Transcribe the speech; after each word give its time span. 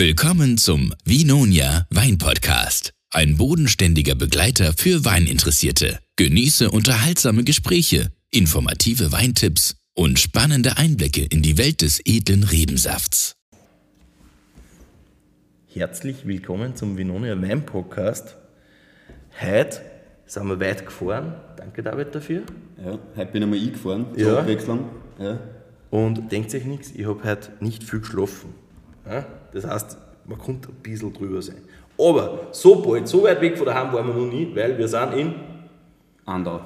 Willkommen 0.00 0.56
zum 0.56 0.94
Vinonia 1.04 1.86
Wein 1.90 2.16
Podcast. 2.16 2.94
Ein 3.12 3.36
bodenständiger 3.36 4.14
Begleiter 4.14 4.72
für 4.72 5.04
Weininteressierte. 5.04 5.98
Genieße 6.16 6.70
unterhaltsame 6.70 7.44
Gespräche, 7.44 8.10
informative 8.30 9.12
Weintipps 9.12 9.76
und 9.94 10.18
spannende 10.18 10.78
Einblicke 10.78 11.26
in 11.26 11.42
die 11.42 11.58
Welt 11.58 11.82
des 11.82 12.00
edlen 12.06 12.44
Rebensafts. 12.44 13.34
Herzlich 15.66 16.26
willkommen 16.26 16.76
zum 16.76 16.96
Vinonia 16.96 17.38
Wein 17.42 17.66
Podcast. 17.66 18.36
Heute 19.38 19.82
sind 20.24 20.46
wir 20.46 20.58
weit 20.60 20.86
gefahren. 20.86 21.34
Danke 21.58 21.82
David 21.82 22.14
dafür. 22.14 22.44
Ja, 22.82 22.98
heute 23.16 23.32
bin 23.32 23.42
ich 23.42 23.48
mal 23.50 23.58
eingefahren 23.58 24.06
Ja. 24.16 24.24
zur 24.24 24.38
Abwechslung. 24.40 24.88
Ja. 25.18 25.38
Und 25.90 26.32
denkt 26.32 26.54
euch 26.54 26.64
nichts, 26.64 26.90
ich 26.94 27.04
habe 27.04 27.22
heute 27.22 27.52
nicht 27.60 27.84
viel 27.84 28.00
geschlafen. 28.00 28.54
Ja? 29.04 29.26
Das 29.52 29.66
heißt, 29.66 29.98
man 30.26 30.38
konnte 30.38 30.68
ein 30.68 30.74
bisschen 30.82 31.12
drüber 31.12 31.40
sein. 31.42 31.56
Aber 31.98 32.48
so 32.52 32.76
bald, 32.82 33.08
so 33.08 33.22
weit 33.24 33.40
weg 33.40 33.56
von 33.58 33.66
daheim 33.66 33.92
waren 33.92 34.06
wir 34.06 34.14
noch 34.14 34.32
nie, 34.32 34.50
weil 34.54 34.76
wir 34.78 34.88
sind 34.88 35.12
in, 35.14 35.34
Andau. 36.24 36.60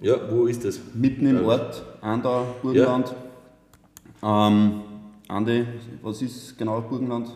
ja, 0.00 0.16
wo 0.30 0.46
ist 0.46 0.64
das? 0.64 0.80
Mitten 0.94 1.26
im 1.26 1.36
Ja. 1.36 1.42
Ort, 1.42 1.82
Andau, 2.00 2.46
Burgenland. 2.62 3.14
Ähm, 4.22 4.80
Andi, 5.28 5.66
was 6.02 6.22
ist 6.22 6.56
genau 6.58 6.80
Burgenland? 6.80 7.28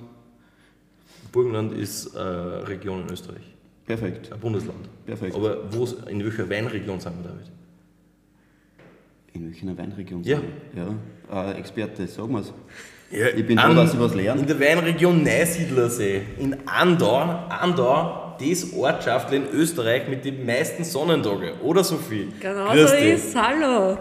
Burgenland 1.30 1.72
ist 1.72 2.16
eine 2.16 2.66
Region 2.66 3.02
in 3.02 3.12
Österreich, 3.12 3.42
Perfekt. 3.86 4.32
ein 4.32 4.40
Bundesland. 4.40 4.88
Perfekt. 5.06 5.36
Aber 5.36 5.58
wo's, 5.72 5.92
in 6.08 6.24
welcher 6.24 6.48
Weinregion 6.48 6.98
sind 6.98 7.12
wir, 7.22 7.30
David? 7.30 7.50
In 9.34 9.46
welcher 9.46 9.78
Weinregion? 9.78 10.24
Ja. 10.24 10.38
sind 10.38 10.48
wir? 10.72 10.96
Ja, 11.30 11.50
äh, 11.52 11.58
Experte, 11.58 12.06
sagen 12.08 12.32
wir's. 12.34 12.52
Ja, 13.10 13.26
Ich 13.36 13.46
bin 13.46 13.58
froh, 13.58 13.74
dass 13.74 13.92
ich 13.94 14.00
was 14.00 14.14
lerne. 14.14 14.40
In 14.40 14.46
der 14.46 14.60
Weinregion 14.60 15.22
Neusiedlersee, 15.22 16.22
in 16.38 16.56
Andau, 16.66 17.16
Andau, 17.48 18.36
das 18.40 18.72
Ortschaft 18.72 19.32
in 19.32 19.44
Österreich 19.52 20.08
mit 20.08 20.24
den 20.24 20.46
meisten 20.46 20.84
Sonnentagen, 20.84 21.60
oder 21.62 21.82
Sophie? 21.84 22.28
Genau 22.40 22.70
Grüß 22.70 22.90
so 22.90 22.96
dich. 22.96 23.14
ist 23.14 23.34
Hallo. 23.36 23.98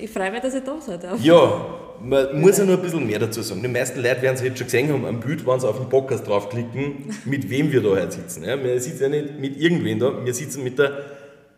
Ich 0.00 0.10
freue 0.10 0.30
mich, 0.30 0.40
dass 0.40 0.54
ich 0.54 0.62
da 0.62 0.80
sein 0.80 1.00
darf. 1.00 1.20
Ja, 1.22 1.60
man 2.00 2.40
muss 2.40 2.56
ja 2.58 2.64
nur 2.64 2.76
ein 2.76 2.82
bisschen 2.82 3.04
mehr 3.06 3.18
dazu 3.18 3.42
sagen. 3.42 3.60
Die 3.62 3.68
meisten 3.68 4.00
Leute 4.00 4.22
werden 4.22 4.36
es 4.36 4.42
jetzt 4.42 4.58
schon 4.58 4.66
gesehen 4.68 4.92
haben, 4.92 5.04
am 5.04 5.18
Bild, 5.20 5.44
wenn 5.46 5.58
sie 5.60 5.68
auf 5.68 5.78
den 5.78 5.88
Podcast 5.88 6.26
draufklicken, 6.26 7.12
mit 7.24 7.50
wem 7.50 7.72
wir 7.72 7.82
da 7.82 7.88
heute 7.90 8.12
sitzen. 8.12 8.44
Ja, 8.44 8.62
wir 8.62 8.80
sitzen 8.80 9.02
ja 9.02 9.08
nicht 9.08 9.38
mit 9.40 9.60
irgendwen 9.60 9.98
da, 9.98 10.24
wir 10.24 10.32
sitzen 10.32 10.62
mit 10.62 10.78
der 10.78 10.92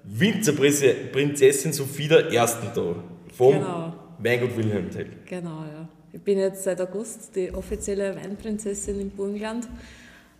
Winzerprinzessin 0.05 1.73
Sophie 1.73 2.09
der 2.09 2.33
Ersten 2.33 2.69
da, 2.75 2.95
vom 3.37 3.55
Genau. 3.55 3.93
Weingut 4.19 4.56
Wilhelm 4.56 4.91
Tell. 4.91 5.06
Genau, 5.27 5.65
ja. 5.73 5.81
Ich 6.13 6.21
bin 6.21 6.39
jetzt 6.39 6.65
seit 6.65 6.81
August 6.81 7.35
die 7.35 7.53
offizielle 7.53 8.15
Weinprinzessin 8.17 9.01
im 9.01 9.11
Burgenland 9.11 9.67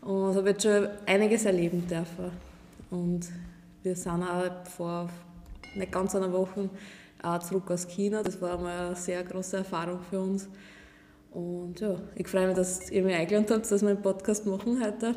und 0.03 0.35
habe 0.35 0.51
jetzt 0.51 0.63
schon 0.65 0.89
einiges 1.07 1.45
erleben 1.45 1.87
dürfen. 1.89 2.31
Und 2.91 3.21
wir 3.83 3.97
sind 3.97 4.23
auch 4.23 4.67
vor 4.77 5.09
nicht 5.75 5.91
ganz 5.93 6.15
einer 6.15 6.33
Woche 6.33 6.69
auch 7.23 7.39
zurück 7.39 7.71
aus 7.71 7.87
China. 7.89 8.23
Das 8.23 8.41
war 8.41 8.59
mal 8.59 8.89
eine 8.89 8.97
sehr 8.97 9.23
große 9.25 9.59
Erfahrung 9.59 10.01
für 10.11 10.21
uns. 10.21 10.49
Und 11.31 11.81
ja, 11.81 11.97
ich 12.17 12.29
freue 12.29 12.49
mich, 12.49 12.57
dass 12.57 12.91
ihr 12.91 13.03
mich 13.03 13.15
eingeladen 13.15 13.47
habt, 13.51 13.71
dass 13.71 13.81
wir 13.81 13.89
einen 13.89 14.03
Podcast 14.03 14.45
machen 14.45 14.83
heute. 14.85 15.15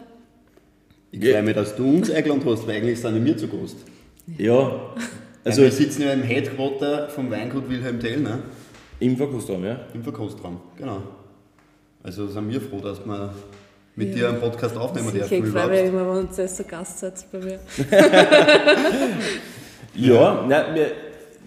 Ich 1.11 1.21
Ja. 1.21 1.33
freue 1.33 1.43
mich, 1.43 1.55
dass 1.55 1.75
du 1.75 1.83
uns 1.89 2.09
eingeladen 2.09 2.43
hast, 2.45 2.65
weil 2.67 2.77
eigentlich 2.77 3.01
sind 3.01 3.25
wir 3.25 3.37
zu 3.37 3.47
Gast. 3.49 3.77
Ja, 4.37 4.93
Also 5.43 5.61
wir 5.61 5.71
sitzen 5.71 6.01
ja 6.03 6.11
im 6.13 6.23
Headquarter 6.23 7.09
vom 7.09 7.29
Weingut 7.29 7.69
Wilhelm 7.69 7.99
Tell, 7.99 8.19
ne? 8.21 8.39
Im 8.99 9.17
Verkostraum, 9.17 9.63
ja. 9.65 9.79
im 9.93 10.03
Verkostraum. 10.03 10.59
Genau. 10.77 11.01
Also 12.03 12.27
sind 12.27 12.49
wir 12.49 12.61
froh, 12.61 12.79
dass 12.79 13.05
wir 13.05 13.33
mit 13.95 14.09
Ja. 14.09 14.15
dir 14.15 14.29
einen 14.29 14.39
Podcast 14.39 14.77
aufnehmen 14.77 15.11
dürfen. 15.11 15.33
ich 15.33 15.39
freue 15.39 15.49
überhaupt. 15.49 15.71
mich 15.71 15.81
immer, 15.85 16.15
wenn 16.15 16.27
ihr 16.37 16.47
so 16.47 16.63
Gast 16.63 16.99
seid 16.99 17.25
bei 17.31 17.39
mir. 17.39 17.59
Ja, 19.97 20.45
nein, 20.45 20.73
mir, 20.73 20.91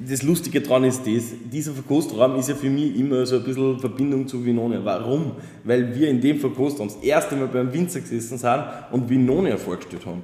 das 0.07 0.23
Lustige 0.23 0.61
daran 0.61 0.85
ist 0.85 1.01
das, 1.07 1.25
dieser 1.53 1.73
Verkostraum 1.73 2.37
ist 2.37 2.49
ja 2.49 2.55
für 2.55 2.71
mich 2.71 2.97
immer 2.99 3.27
so 3.27 3.37
ein 3.37 3.45
bisschen 3.45 3.79
Verbindung 3.79 4.27
zu 4.27 4.45
Vinonia. 4.45 4.81
Warum? 4.83 5.33
Weil 5.65 5.95
wir 5.95 6.09
in 6.09 6.21
dem 6.21 6.39
Verkostraum 6.39 6.89
das 6.89 6.97
erste 7.03 7.37
Mal 7.37 7.49
beim 7.49 7.73
Winzer 7.73 8.01
gesessen 8.01 8.39
sind 8.39 8.65
und 8.93 9.09
Vinonia 9.11 9.57
vorgestellt 9.57 10.07
haben. 10.07 10.23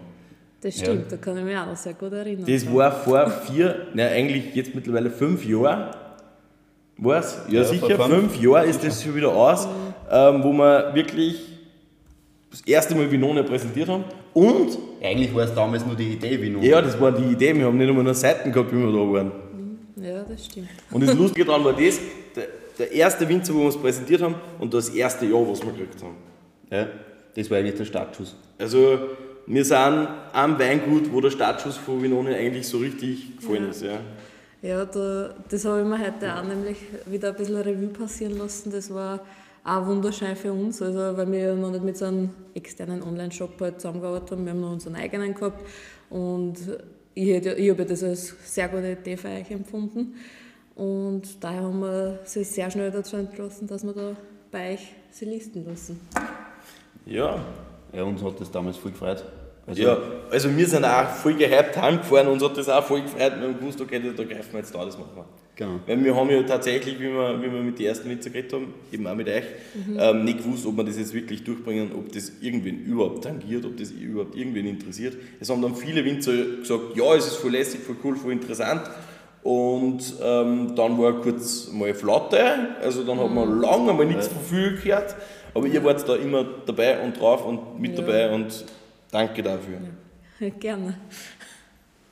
Das 0.60 0.78
stimmt, 0.78 1.12
da 1.12 1.18
kann 1.18 1.36
ich 1.36 1.44
mich 1.44 1.56
auch 1.56 1.66
noch 1.66 1.76
sehr 1.76 1.92
gut 1.92 2.12
erinnern. 2.12 2.46
Das 2.48 2.72
war 2.72 2.90
vor 2.90 3.30
vier, 3.30 3.88
nein, 3.92 4.12
eigentlich 4.12 4.54
jetzt 4.54 4.74
mittlerweile 4.74 5.10
fünf 5.10 5.44
Jahren. 5.44 5.94
Was? 6.98 7.38
Ja, 7.48 7.62
Ja, 7.62 7.64
sicher, 7.64 7.96
vor 7.96 8.06
fünf, 8.08 8.32
fünf. 8.32 8.42
Jahre 8.42 8.66
ist 8.66 8.84
das 8.84 9.02
schon 9.02 9.14
wieder 9.14 9.34
aus, 9.34 9.66
ähm, 10.10 10.42
wo 10.44 10.52
wir 10.52 10.94
wirklich 10.94 11.40
das 12.50 12.60
erste 12.62 12.94
Mal 12.94 13.10
Vinonia 13.10 13.42
präsentiert 13.42 13.88
haben. 13.88 14.04
Und, 14.32 14.78
Eigentlich 15.02 15.34
war 15.34 15.44
es 15.44 15.54
damals 15.54 15.84
nur 15.84 15.96
die 15.96 16.12
Idee, 16.12 16.40
wie 16.40 16.50
nun. 16.50 16.62
ja, 16.62 16.80
das 16.80 17.00
war 17.00 17.12
die 17.12 17.32
Idee, 17.32 17.54
wir 17.54 17.66
haben 17.66 17.76
nicht 17.76 17.88
einmal 17.88 18.04
noch 18.04 18.14
Seiten 18.14 18.50
gehabt, 18.52 18.72
wie 18.72 18.76
wir 18.78 18.86
da 18.86 19.12
waren. 19.12 19.32
Ja, 19.96 20.22
das 20.24 20.46
stimmt. 20.46 20.68
Und 20.90 21.06
das 21.06 21.14
Lustige 21.14 21.44
daran 21.44 21.64
war 21.64 21.72
das, 21.72 21.98
der, 22.36 22.44
der 22.78 22.92
erste 22.92 23.28
Winzer, 23.28 23.54
wo 23.54 23.58
wir 23.60 23.66
uns 23.66 23.76
präsentiert 23.76 24.22
haben 24.22 24.34
und 24.58 24.72
das 24.74 24.88
erste 24.90 25.24
Jahr, 25.26 25.48
was 25.48 25.62
wir 25.64 25.72
gekriegt 25.72 26.02
haben. 26.02 26.16
Ja, 26.70 26.86
das 27.34 27.50
war 27.50 27.58
eigentlich 27.58 27.76
der 27.76 27.84
Startschuss. 27.84 28.36
Also 28.58 28.98
wir 29.46 29.64
sind 29.64 30.08
am 30.32 30.58
Weingut, 30.58 31.12
wo 31.12 31.20
der 31.20 31.30
Startschuss 31.30 31.76
von 31.76 32.02
Vinone 32.02 32.34
eigentlich 32.36 32.66
so 32.66 32.78
richtig 32.78 33.36
gefallen 33.36 33.64
Ja. 33.64 33.70
ist. 33.70 33.82
Ja. 33.82 33.98
Ja, 34.64 34.86
da, 34.86 35.34
das 35.50 35.66
habe 35.66 35.82
ich 35.82 35.86
mir 35.86 35.98
heute 35.98 36.34
auch 36.34 36.42
nämlich 36.42 36.78
wieder 37.04 37.28
ein 37.28 37.34
bisschen 37.34 37.56
Revue 37.56 37.88
passieren 37.88 38.38
lassen. 38.38 38.72
Das 38.72 38.92
war 38.94 39.20
auch 39.62 39.86
wunderschön 39.86 40.34
für 40.36 40.54
uns, 40.54 40.80
also 40.80 41.18
weil 41.18 41.30
wir 41.30 41.54
noch 41.54 41.70
nicht 41.70 41.84
mit 41.84 41.98
so 41.98 42.06
einem 42.06 42.30
externen 42.54 43.02
Online-Shop 43.02 43.60
halt 43.60 43.82
zusammengearbeitet 43.82 44.30
haben. 44.30 44.46
Wir 44.46 44.52
haben 44.52 44.62
noch 44.62 44.72
unseren 44.72 44.94
eigenen 44.94 45.34
gehabt 45.34 45.60
und 46.08 46.54
ich, 47.12 47.28
hätte, 47.28 47.52
ich 47.52 47.70
habe 47.70 47.84
das 47.84 48.02
als 48.02 48.34
sehr 48.42 48.68
gute 48.68 48.92
Idee 48.92 49.18
für 49.18 49.28
euch 49.28 49.50
empfunden. 49.50 50.14
Und 50.76 51.44
daher 51.44 51.64
haben 51.64 51.80
wir 51.80 52.20
sich 52.24 52.48
sehr 52.48 52.70
schnell 52.70 52.90
dazu 52.90 53.16
entschlossen, 53.16 53.66
dass 53.66 53.84
wir 53.84 53.92
da 53.92 54.16
bei 54.50 54.72
euch 54.72 54.94
sie 55.10 55.26
listen 55.26 55.66
lassen. 55.66 56.00
ja. 57.04 57.38
Ja, 57.92 58.02
uns 58.02 58.24
hat 58.24 58.40
das 58.40 58.50
damals 58.50 58.78
voll 58.78 58.90
gefreut. 58.90 59.24
Also, 59.66 59.82
Ja, 59.82 59.98
also 60.30 60.54
wir 60.56 60.66
sind 60.66 60.84
auch 60.84 61.08
voll 61.08 61.34
gehypt 61.34 61.76
heimgefahren, 61.80 62.28
uns 62.28 62.42
hat 62.42 62.56
das 62.56 62.68
auch 62.68 62.84
voll 62.84 63.02
gefreut. 63.02 63.32
Wir 63.38 63.48
haben 63.48 63.58
gewusst, 63.58 63.80
okay, 63.80 64.00
da 64.14 64.22
greifen 64.24 64.52
wir 64.52 64.60
jetzt 64.60 64.74
da, 64.74 64.84
das 64.84 64.98
machen 64.98 65.10
wir. 65.14 65.24
Genau. 65.56 65.78
Weil 65.86 66.04
wir 66.04 66.14
haben 66.16 66.28
ja 66.30 66.42
tatsächlich, 66.42 66.98
wie 66.98 67.04
wir, 67.12 67.40
wie 67.40 67.44
wir 67.50 67.60
mit 67.62 67.78
den 67.78 67.86
ersten 67.86 68.10
Winzer 68.10 68.28
geredet 68.30 68.52
haben, 68.52 68.74
eben 68.92 69.06
auch 69.06 69.14
mit 69.14 69.28
euch, 69.28 69.44
ähm, 69.98 70.24
nicht 70.24 70.38
gewusst, 70.38 70.66
ob 70.66 70.76
wir 70.76 70.82
das 70.84 70.98
jetzt 70.98 71.14
wirklich 71.14 71.44
durchbringen, 71.44 71.92
ob 71.96 72.10
das 72.12 72.32
irgendwen 72.40 72.84
überhaupt 72.84 73.22
tangiert, 73.24 73.64
ob 73.64 73.76
das 73.76 73.92
überhaupt 73.92 74.36
irgendwen 74.36 74.66
interessiert. 74.66 75.16
Es 75.40 75.48
haben 75.50 75.62
dann 75.62 75.76
viele 75.76 76.04
Winzer 76.04 76.32
gesagt, 76.58 76.96
ja, 76.96 77.14
es 77.14 77.26
ist 77.28 77.36
voll 77.36 77.52
lässig, 77.52 77.80
voll 77.82 77.96
cool, 78.02 78.16
voll 78.16 78.32
interessant. 78.32 78.82
Und 79.44 80.00
ähm, 80.22 80.74
dann 80.74 80.98
war 80.98 81.20
kurz 81.20 81.70
mal 81.72 81.94
Flatte, 81.94 82.40
also 82.82 83.04
dann 83.04 83.18
hat 83.20 83.30
man 83.30 83.60
lange 83.60 83.90
einmal 83.90 84.06
nichts 84.06 84.26
von 84.28 84.42
viel 84.42 84.76
gehört. 84.82 85.14
Aber 85.54 85.66
ihr 85.68 85.84
wart 85.84 86.08
da 86.08 86.16
immer 86.16 86.44
dabei 86.66 87.00
und 87.04 87.20
drauf 87.20 87.46
und 87.46 87.78
mit 87.78 87.92
Ja. 87.92 87.98
dabei 88.04 88.34
und 88.34 88.64
danke 89.14 89.42
dafür. 89.42 89.78
Gerne. 90.60 90.94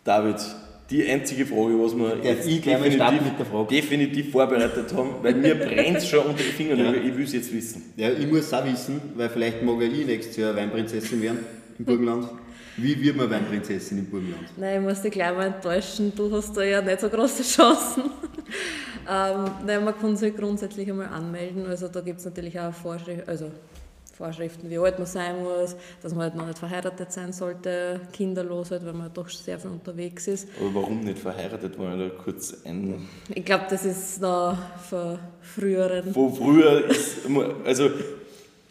David, 0.04 0.36
die 0.90 1.06
einzige 1.06 1.46
Frage, 1.46 1.78
was 1.78 1.96
wir 1.96 2.16
jetzt 2.22 2.46
definitiv, 2.46 3.22
mit 3.22 3.38
der 3.38 3.46
Frage? 3.46 3.68
definitiv 3.68 4.30
vorbereitet 4.30 4.92
haben, 4.94 5.10
weil 5.22 5.34
mir 5.34 5.54
brennt 5.54 5.98
es 5.98 6.08
schon 6.08 6.26
unter 6.26 6.42
die 6.42 6.50
Fingernägel, 6.50 7.06
ich 7.08 7.16
will 7.16 7.24
es 7.24 7.32
jetzt 7.32 7.52
wissen. 7.52 7.92
Ja, 7.96 8.10
ich 8.10 8.26
muss 8.26 8.40
es 8.40 8.54
auch 8.54 8.64
wissen, 8.64 9.00
weil 9.16 9.28
vielleicht 9.28 9.62
mag 9.62 9.80
ja 9.80 9.88
ich 9.88 10.06
nächstes 10.06 10.36
Jahr 10.36 10.54
Weinprinzessin 10.54 11.22
werden 11.22 11.40
im 11.78 11.84
Burgenland. 11.84 12.28
Wie 12.76 13.00
wird 13.02 13.16
man 13.16 13.30
Weinprinzessin 13.30 13.98
im 13.98 14.06
Burgenland? 14.06 14.44
Nein, 14.56 14.80
ich 14.80 14.88
muss 14.88 15.02
dich 15.02 15.12
gleich 15.12 15.34
mal 15.34 15.46
enttäuschen, 15.46 16.12
du 16.14 16.30
hast 16.32 16.56
da 16.56 16.62
ja 16.62 16.80
nicht 16.80 17.00
so 17.00 17.08
große 17.08 17.42
Chancen. 17.42 18.04
ähm, 19.10 19.44
nein, 19.66 19.84
man 19.84 19.98
kann 19.98 20.16
sich 20.16 20.34
grundsätzlich 20.34 20.88
einmal 20.88 21.08
anmelden, 21.08 21.66
also 21.66 21.88
da 21.88 22.00
gibt 22.00 22.18
es 22.20 22.24
natürlich 22.24 22.58
auch 22.58 22.72
Vorschriften, 22.72 23.28
also 23.28 23.50
Vorschriften, 24.12 24.68
wie 24.68 24.78
alt 24.78 24.98
man 24.98 25.06
sein 25.06 25.42
muss, 25.42 25.74
dass 26.02 26.12
man 26.12 26.24
halt 26.24 26.34
noch 26.34 26.46
nicht 26.46 26.58
verheiratet 26.58 27.10
sein 27.10 27.32
sollte, 27.32 28.00
kinderlos 28.12 28.70
halt, 28.70 28.84
weil 28.84 28.92
man 28.92 29.10
doch 29.12 29.28
sehr 29.28 29.58
viel 29.58 29.70
unterwegs 29.70 30.28
ist. 30.28 30.48
Aber 30.60 30.82
warum 30.82 31.00
nicht 31.00 31.18
verheiratet, 31.18 31.78
wollen 31.78 31.98
wir 31.98 32.08
da 32.08 32.14
kurz 32.22 32.54
ein... 32.64 33.08
Ich 33.34 33.44
glaube, 33.44 33.64
das 33.70 33.84
ist 33.84 34.20
noch 34.20 34.56
von 34.88 35.18
früheren. 35.40 36.14
Wo 36.14 36.28
früher 36.28 36.90
ist, 36.90 37.20
also 37.64 37.90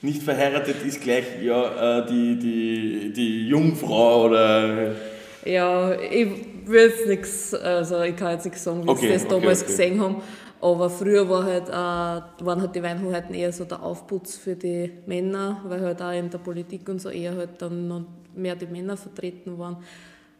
nicht 0.02 0.22
verheiratet 0.22 0.76
ist 0.86 1.02
gleich, 1.02 1.26
ja, 1.42 2.00
äh, 2.00 2.06
die, 2.08 2.38
die, 2.40 3.14
die 3.14 3.48
Jungfrau 3.48 4.26
oder... 4.26 4.96
Ja, 5.44 6.00
ich 6.00 6.28
will 6.66 6.90
jetzt 6.90 7.08
nichts, 7.08 7.54
also 7.56 8.02
ich 8.02 8.16
kann 8.16 8.34
jetzt 8.34 8.46
nichts 8.46 8.64
sagen, 8.64 8.84
wie 8.84 8.90
Okay, 8.90 9.08
sie 9.08 9.14
das 9.14 9.26
okay, 9.26 9.40
damals 9.40 9.62
okay. 9.64 9.72
gesehen 9.72 10.02
haben. 10.02 10.22
Aber 10.62 10.92
früher 10.92 11.28
war 11.28 11.44
halt, 11.44 11.69
äh, 11.69 12.46
waren 12.46 12.62
halt 12.62 12.75
die 12.75 12.84
Weinhoheiten 12.84 13.34
eher 13.34 13.52
so 13.52 13.66
der 13.66 13.81
Aufputz 13.81 14.38
für 14.38 14.56
die 14.56 14.92
Männer, 15.08 15.60
weil 15.66 15.81
halt 15.81 16.02
auch 16.02 16.12
in 16.12 16.30
der 16.30 16.38
Politik 16.38 16.88
und 16.88 17.02
so 17.02 17.10
eher 17.10 17.36
halt 17.36 17.60
dann 17.62 17.88
noch 17.88 18.04
mehr 18.36 18.56
die 18.56 18.68
Männer 18.68 18.96
vertreten 18.96 19.58
waren. 19.58 19.78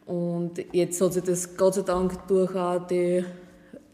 Und 0.06 0.64
jetzt 0.72 1.00
hat 1.00 1.12
sich 1.12 1.24
das 1.24 1.56
Gott 1.56 1.74
sei 1.74 1.82
Dank 1.82 2.26
durch 2.28 2.54
auch 2.54 2.86
die 2.86 3.24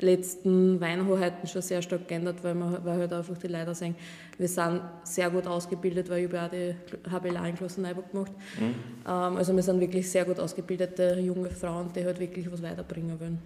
letzten 0.00 0.80
Weinhoheiten 0.80 1.48
schon 1.48 1.62
sehr 1.62 1.80
stark 1.82 2.06
geändert, 2.06 2.36
weil, 2.42 2.54
man, 2.54 2.84
weil 2.84 2.98
halt 2.98 3.12
einfach 3.12 3.36
die 3.38 3.48
Leute 3.48 3.74
sagen, 3.74 3.96
wir 4.36 4.48
sind 4.48 4.82
sehr 5.04 5.30
gut 5.30 5.46
ausgebildet, 5.46 6.08
weil 6.08 6.24
ich 6.24 6.32
habe 6.32 6.46
auch 6.46 6.50
die 6.50 6.74
HBLA 7.10 7.48
in 7.48 7.54
Klosterneuburg 7.56 8.10
gemacht. 8.12 8.32
Mhm. 8.60 8.74
Ähm, 9.06 9.36
also 9.36 9.56
wir 9.56 9.62
sind 9.62 9.80
wirklich 9.80 10.08
sehr 10.08 10.24
gut 10.24 10.38
ausgebildete 10.38 11.18
junge 11.20 11.50
Frauen, 11.50 11.90
die 11.94 12.04
halt 12.04 12.20
wirklich 12.20 12.50
was 12.52 12.62
weiterbringen 12.62 13.18
wollen. 13.18 13.38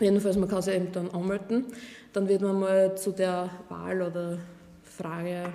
Jedenfalls, 0.00 0.36
man 0.36 0.48
kann 0.48 0.62
sich 0.62 0.74
eben 0.74 0.92
dann 0.92 1.10
anmelden. 1.10 1.66
Dann 2.12 2.28
wird 2.28 2.42
man 2.42 2.60
mal 2.60 2.96
zu 2.96 3.12
der 3.12 3.50
Wahl 3.68 4.00
oder 4.00 4.38
Frage, 4.82 5.52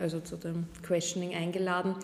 also 0.00 0.20
zu 0.20 0.36
dem 0.36 0.66
Questioning 0.82 1.34
eingeladen. 1.34 1.94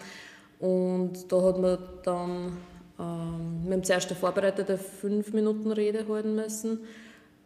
Und 0.60 1.30
da 1.30 1.42
hat 1.42 1.58
man 1.58 1.78
dann, 2.04 2.56
ähm, 2.98 3.60
wir 3.64 3.72
haben 3.74 3.84
zuerst 3.84 4.08
eine 4.10 4.18
vorbereitete 4.18 4.78
5-Minuten-Rede 4.78 6.06
halten 6.08 6.34
müssen. 6.34 6.80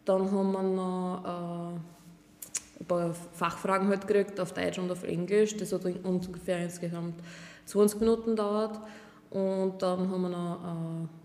Dann 0.05 0.31
haben 0.31 0.53
wir 0.53 0.62
noch 0.62 1.25
äh, 1.25 2.81
ein 2.81 2.87
paar 2.87 3.15
Fachfragen 3.32 3.88
halt 3.88 4.06
gekriegt, 4.06 4.41
auf 4.41 4.53
Deutsch 4.53 4.79
und 4.79 4.91
auf 4.91 5.05
Englisch. 5.05 5.56
Das 5.56 5.73
hat 5.73 5.85
ungefähr 5.85 6.58
insgesamt 6.58 7.15
20 7.67 8.00
Minuten 8.00 8.31
gedauert. 8.31 8.79
Und 9.31 9.81
dann 9.81 10.11
haben 10.11 10.23
wir 10.23 10.29
noch 10.29 10.58
äh, 10.62 11.21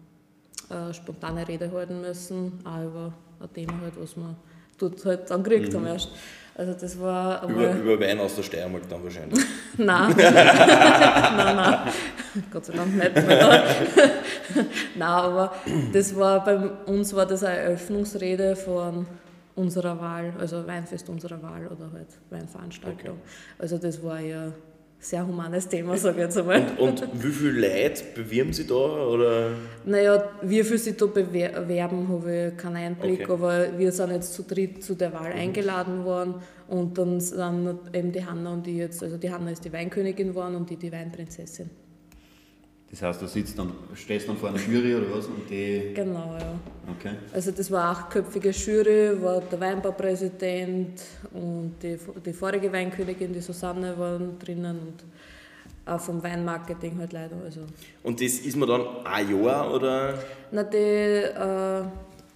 eine 0.69 0.94
spontane 0.94 1.48
Rede 1.48 1.72
halten 1.72 2.02
müssen, 2.02 2.60
auch 2.64 2.84
über 2.84 3.14
ein 3.40 3.54
Thema, 3.54 3.74
halt, 3.81 3.94
was 4.00 4.16
wir 4.16 4.36
dort 4.78 5.06
halt 5.06 5.30
dann 5.30 5.44
gekriegt 5.44 5.74
mhm. 5.74 5.78
haben 5.78 5.88
erst. 5.88 6.10
Also 6.56 6.74
das 6.74 7.00
war 7.00 7.48
über, 7.48 7.72
über 7.75 8.00
Wein 8.00 8.19
aus 8.19 8.36
der 8.36 8.42
Steiermark 8.42 8.90
dann 8.90 9.04
wahrscheinlich. 9.04 9.46
nein. 9.78 10.16
nein, 10.18 11.56
nein. 11.56 11.80
Gott 12.52 12.66
sei 12.66 12.74
Dank 12.74 12.96
nicht. 12.96 13.12
nein, 14.96 15.08
aber 15.08 15.54
das 15.94 16.16
war 16.16 16.44
bei 16.44 16.58
uns 16.88 17.16
war 17.16 17.28
das 17.28 17.44
eine 17.44 17.58
Eröffnungsrede 17.58 18.56
von 18.56 19.06
unserer 19.56 20.00
Wahl, 20.02 20.34
also 20.40 20.66
Weinfest 20.66 21.10
unserer 21.10 21.42
Wahl 21.44 21.68
oder 21.68 21.92
halt 21.94 22.08
Weinveranstaltung. 22.31 23.18
Okay. 23.18 23.19
Also 23.60 23.78
das 23.78 24.02
war 24.02 24.19
ja 24.19 24.52
sehr 24.99 25.25
humanes 25.25 25.67
Thema, 25.67 25.95
sage 25.97 26.17
ich 26.17 26.23
jetzt 26.23 26.38
einmal. 26.38 26.65
Und, 26.77 27.01
und 27.01 27.23
wie 27.23 27.31
viele 27.31 27.67
Leute 27.67 28.03
bewerben 28.15 28.53
Sie 28.53 28.65
da? 28.65 28.73
Oder? 28.73 29.51
Naja, 29.85 30.23
wie 30.41 30.63
viele 30.63 30.79
sich 30.79 30.97
da 30.97 31.05
bewerben, 31.05 32.07
habe 32.09 32.51
ich 32.51 32.57
keinen 32.57 32.75
Einblick, 32.77 33.21
okay. 33.21 33.31
aber 33.31 33.77
wir 33.77 33.91
sind 33.91 34.11
jetzt 34.11 34.33
zu 34.33 34.44
dritt 34.44 34.83
zu 34.83 34.95
der 34.95 35.13
Wahl 35.13 35.33
mhm. 35.33 35.39
eingeladen 35.39 36.05
worden 36.05 36.35
und 36.67 36.97
dann 36.97 37.19
sind 37.19 37.79
eben 37.94 38.11
die 38.11 38.25
Hanna 38.25 38.53
und 38.53 38.65
die 38.65 38.77
jetzt, 38.77 39.01
also 39.03 39.17
die 39.17 39.31
Hanna 39.31 39.51
ist 39.51 39.63
die 39.63 39.71
Weinkönigin 39.71 40.29
geworden 40.29 40.55
und 40.55 40.69
die 40.69 40.77
die 40.77 40.91
Weinprinzessin. 40.91 41.69
Das 42.89 43.01
heißt, 43.01 43.22
du 43.22 43.28
sitzt 43.28 43.60
dann, 43.60 43.74
stehst 43.95 44.30
dann 44.30 44.38
vor 44.38 44.50
einer 44.50 44.60
Jury 44.60 44.95
oder 44.95 45.13
was? 45.13 45.25
Und 45.25 45.50
die 45.50 45.92
genau, 45.94 46.38
ja. 46.39 46.54
Okay. 46.98 47.16
Also 47.34 47.51
das 47.51 47.69
war 47.69 47.81
eine 47.81 47.89
achtköpfige 47.89 48.51
Jury, 48.51 49.22
war 49.22 49.42
der 49.42 49.60
Weinbaupräsident 49.60 51.01
und 51.34 51.75
die, 51.84 52.00
die 52.25 52.34
vorige 52.34 52.72
Weinkönigin, 52.72 53.34
die 53.34 53.42
Susanne, 53.42 53.98
waren 53.98 54.39
drinnen 54.39 54.80
und 54.80 55.04
auch 55.86 56.00
vom 56.00 56.24
Weinmarketing 56.24 56.98
halt 57.00 57.13
leider. 57.13 57.36
Also. 57.44 57.62
Und 58.04 58.22
das 58.22 58.39
ist 58.39 58.56
man 58.56 58.69
dann 58.69 59.06
ein 59.06 59.44
Jahr 59.44 59.74
oder? 59.74 60.24
Na, 60.51 60.63
die, 60.63 60.78
äh, 60.78 61.83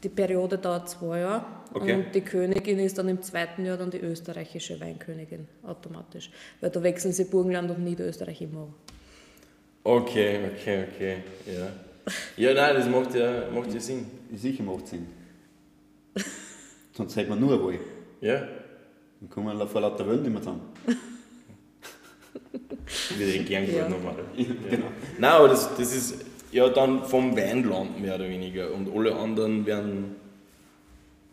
die 0.03 0.09
Periode 0.09 0.57
dauert 0.57 0.89
zwei 0.89 1.19
Jahre. 1.19 1.45
Okay. 1.73 1.93
Und 1.93 2.13
die 2.13 2.21
Königin 2.21 2.79
ist 2.79 2.97
dann 2.97 3.07
im 3.07 3.21
zweiten 3.21 3.65
Jahr 3.65 3.77
dann 3.77 3.91
die 3.91 3.99
österreichische 3.99 4.79
Weinkönigin 4.81 5.47
automatisch. 5.63 6.29
Weil 6.59 6.69
da 6.69 6.83
wechseln 6.83 7.13
sie 7.13 7.25
Burgenland 7.25 7.71
und 7.71 7.83
Niederösterreich 7.83 8.41
immer. 8.41 8.67
Okay, 9.83 10.39
okay, 10.53 10.85
okay. 10.87 11.17
Ja. 11.45 11.71
Ja, 12.37 12.53
nein, 12.53 12.75
das 12.75 12.87
macht 12.87 13.15
ja, 13.15 13.49
macht 13.53 13.73
ja 13.73 13.79
Sinn. 13.79 14.05
Sicher 14.35 14.63
macht 14.63 14.87
Sinn. 14.87 15.07
Sonst 16.93 17.15
hätte 17.15 17.29
man 17.29 17.39
nur 17.39 17.61
wohl. 17.61 17.79
Ja. 18.19 18.47
Dann 19.19 19.29
kommen 19.29 19.57
wir 19.57 19.67
vor 19.67 19.81
lauter 19.81 20.07
Welt 20.07 20.21
nicht 20.21 20.31
mehr 20.31 20.41
zusammen. 20.41 20.61
Würde 23.17 23.31
ich 23.31 23.45
gern 23.45 23.73
ja. 23.73 23.87
nochmal. 23.87 24.15
Ja. 24.37 24.45
Genau. 24.69 24.87
Nein, 25.17 25.31
aber 25.31 25.47
das, 25.49 25.75
das 25.75 25.95
ist 25.95 26.25
ja 26.51 26.67
dann 26.69 27.05
vom 27.05 27.35
Weinland 27.35 28.01
mehr 28.01 28.15
oder 28.15 28.27
weniger. 28.27 28.71
Und 28.71 28.93
alle 28.93 29.15
anderen 29.15 29.65
werden. 29.65 30.15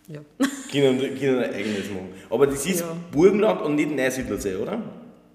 Ja. 0.09 0.21
Können, 0.71 0.99
können 1.19 1.39
ein 1.39 1.55
eigenes 1.55 1.91
machen. 1.91 2.09
Aber 2.29 2.47
das 2.47 2.67
ist 2.67 2.81
ja. 2.81 2.97
Burgenland 3.11 3.62
und 3.62 3.75
nicht 3.75 3.91
Neusiedlersee, 3.91 4.56
oder? 4.56 4.83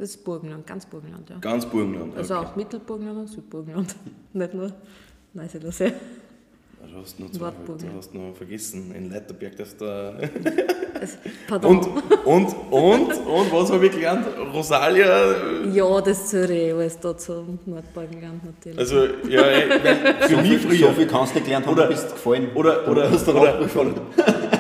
Das 0.04 0.10
ist 0.10 0.26
Burgenland, 0.26 0.68
ganz 0.68 0.86
Burgenland, 0.86 1.30
ja. 1.30 1.38
Ganz 1.38 1.66
Burgenland, 1.66 2.18
also 2.18 2.34
okay. 2.34 2.44
Also 2.44 2.52
auch 2.52 2.56
Mittelburgenland 2.58 3.20
und 3.20 3.28
Südburgenland. 3.28 3.96
Nicht 4.34 4.54
nur 4.54 4.74
Neusiedlersee. 5.34 5.94
Du 6.92 7.00
hast 7.02 7.18
noch, 7.22 7.32
zwei, 7.32 7.52
du 7.66 7.98
hast 7.98 8.14
noch 8.14 8.36
vergessen, 8.36 8.94
in 8.94 9.10
Leiterberg, 9.10 9.56
dass 9.56 9.78
da. 9.78 10.14
Pardon. 11.48 11.78
Und, 11.78 11.88
und, 12.26 12.48
und, 12.70 13.14
und, 13.14 13.54
was 13.54 13.72
habe 13.72 13.86
ich 13.86 13.94
gelernt? 13.94 14.28
Rosalia. 14.54 15.36
Ja, 15.72 16.02
das 16.02 16.28
zähle 16.28 16.68
ich 16.68 16.74
alles 16.74 17.00
da 17.00 17.18
zum 17.18 17.60
Nordburgenland 17.66 18.44
natürlich. 18.44 18.80
Also, 18.80 19.06
ja, 19.30 19.44
ey, 19.44 19.80
für 20.28 20.42
mich 20.42 20.62
früher. 20.62 20.88
So 20.90 20.94
viel 20.96 21.08
kannst 21.08 21.34
du 21.34 21.40
gelernt 21.40 21.66
haben, 21.66 21.76
oder, 21.76 21.84
du 21.84 21.94
bist 21.94 22.12
gefallen. 22.12 22.50
Oder, 22.54 22.90
oder, 22.90 23.10
oder, 23.10 23.36
oder, 23.36 24.53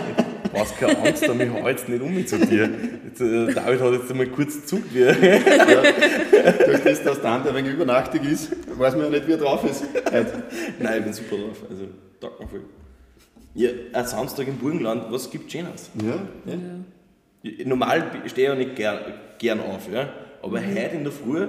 hast 0.60 0.78
keine 0.78 0.98
Angst, 1.00 1.28
aber 1.28 1.44
ich 1.44 1.50
hau 1.52 1.68
jetzt 1.68 1.90
nicht 1.90 2.02
um 2.02 2.14
mich 2.14 2.28
zu 2.28 2.38
dir. 2.38 2.70
Jetzt, 3.06 3.22
äh, 3.22 3.54
David 3.54 3.82
hat 3.82 3.94
jetzt 3.94 4.12
einmal 4.12 4.28
kurz 4.28 4.66
Zug. 4.66 4.84
Ja. 4.94 5.12
Durch 6.66 6.84
das, 6.84 7.04
dass 7.04 7.22
der 7.22 7.32
andere 7.32 7.50
ein 7.50 7.64
wenig 7.64 7.74
übernachtig 7.74 8.24
ist, 8.24 8.52
weiß 8.78 8.96
man 8.96 9.06
ja 9.06 9.10
nicht, 9.10 9.28
wie 9.28 9.32
er 9.32 9.38
drauf 9.38 9.64
ist. 9.64 9.84
Heute. 10.06 10.44
Nein, 10.80 10.98
ich 11.00 11.04
bin 11.04 11.14
super 11.14 11.36
drauf. 11.38 11.58
Also, 11.70 11.86
danke 12.20 12.44
mal 12.44 12.50
viel. 12.50 12.62
Ja, 13.56 13.70
ein 13.94 14.06
Samstag 14.06 14.48
im 14.48 14.58
Burgenland, 14.58 15.12
was 15.12 15.30
gibt 15.30 15.48
es 15.48 15.52
Schönes? 15.52 15.90
Ja, 16.02 16.20
ja. 16.46 16.58
ja. 17.44 17.66
Normal 17.66 18.04
stehe 18.28 18.48
ich 18.48 18.50
ja 18.50 18.56
nicht 18.56 18.76
gern, 18.76 19.00
gern 19.38 19.60
auf, 19.60 19.92
ja? 19.92 20.10
aber 20.44 20.60
mhm. 20.60 20.72
heute 20.72 20.96
in 20.96 21.04
der 21.04 21.14
Früh 21.14 21.48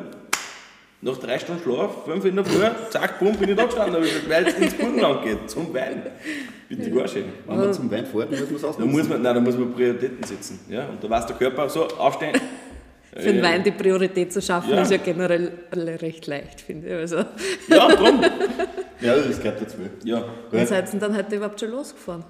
nach 1.05 1.19
drei 1.19 1.39
Stunden 1.39 1.63
Schlaf, 1.63 2.05
fünf 2.07 2.25
in 2.25 2.37
der 2.37 2.45
Früh, 2.45 2.65
zack, 2.91 3.19
bumm, 3.19 3.37
bin 3.37 3.51
ich 3.51 3.57
da 3.57 3.67
gestanden, 3.67 4.03
weil 4.27 4.47
es 4.47 4.55
ins 4.55 4.75
Burgenland 4.75 5.23
geht, 5.23 5.51
zum 5.51 5.73
Wein. 5.75 6.03
Bitte 6.69 6.89
ja. 6.89 7.07
schön. 7.07 7.25
Wenn 7.47 7.59
man 7.59 7.73
zum 7.75 7.91
Wein 7.91 8.07
fährt, 8.07 8.31
muss 8.31 8.41
man 8.41 8.55
es 8.55 8.65
ausnutzen. 8.65 8.79
Da 8.79 8.87
muss 8.87 9.09
man, 9.09 9.23
nein, 9.23 9.35
da 9.35 9.41
muss 9.41 9.57
man 9.57 9.75
Prioritäten 9.75 10.25
setzen. 10.25 10.61
Ja? 10.69 10.87
Und 10.89 11.05
da 11.05 11.11
weiß 11.11 11.27
der 11.27 11.37
Körper 11.37 11.69
so, 11.69 11.87
aufstehen. 11.89 12.41
Für 13.13 13.33
den 13.33 13.43
Wein 13.43 13.63
die 13.63 13.71
Priorität 13.71 14.33
zu 14.33 14.41
schaffen, 14.41 14.71
ja. 14.71 14.83
ist 14.83 14.91
ja 14.91 14.97
generell 14.97 15.53
recht 15.73 16.27
leicht, 16.27 16.63
finde 16.63 16.89
ich. 16.89 16.95
Also. 16.95 17.17
Ja, 17.69 17.89
drum. 17.95 18.21
ja, 19.01 19.15
das 19.15 19.39
gehört 19.39 19.61
dazu. 19.61 19.77
Ja. 20.05 20.25
Wann 20.51 20.67
seid 20.67 20.93
ihr 20.93 21.01
dann 21.01 21.17
heute 21.17 21.37
überhaupt 21.37 21.61
schon 21.61 21.71
losgefahren? 21.71 22.25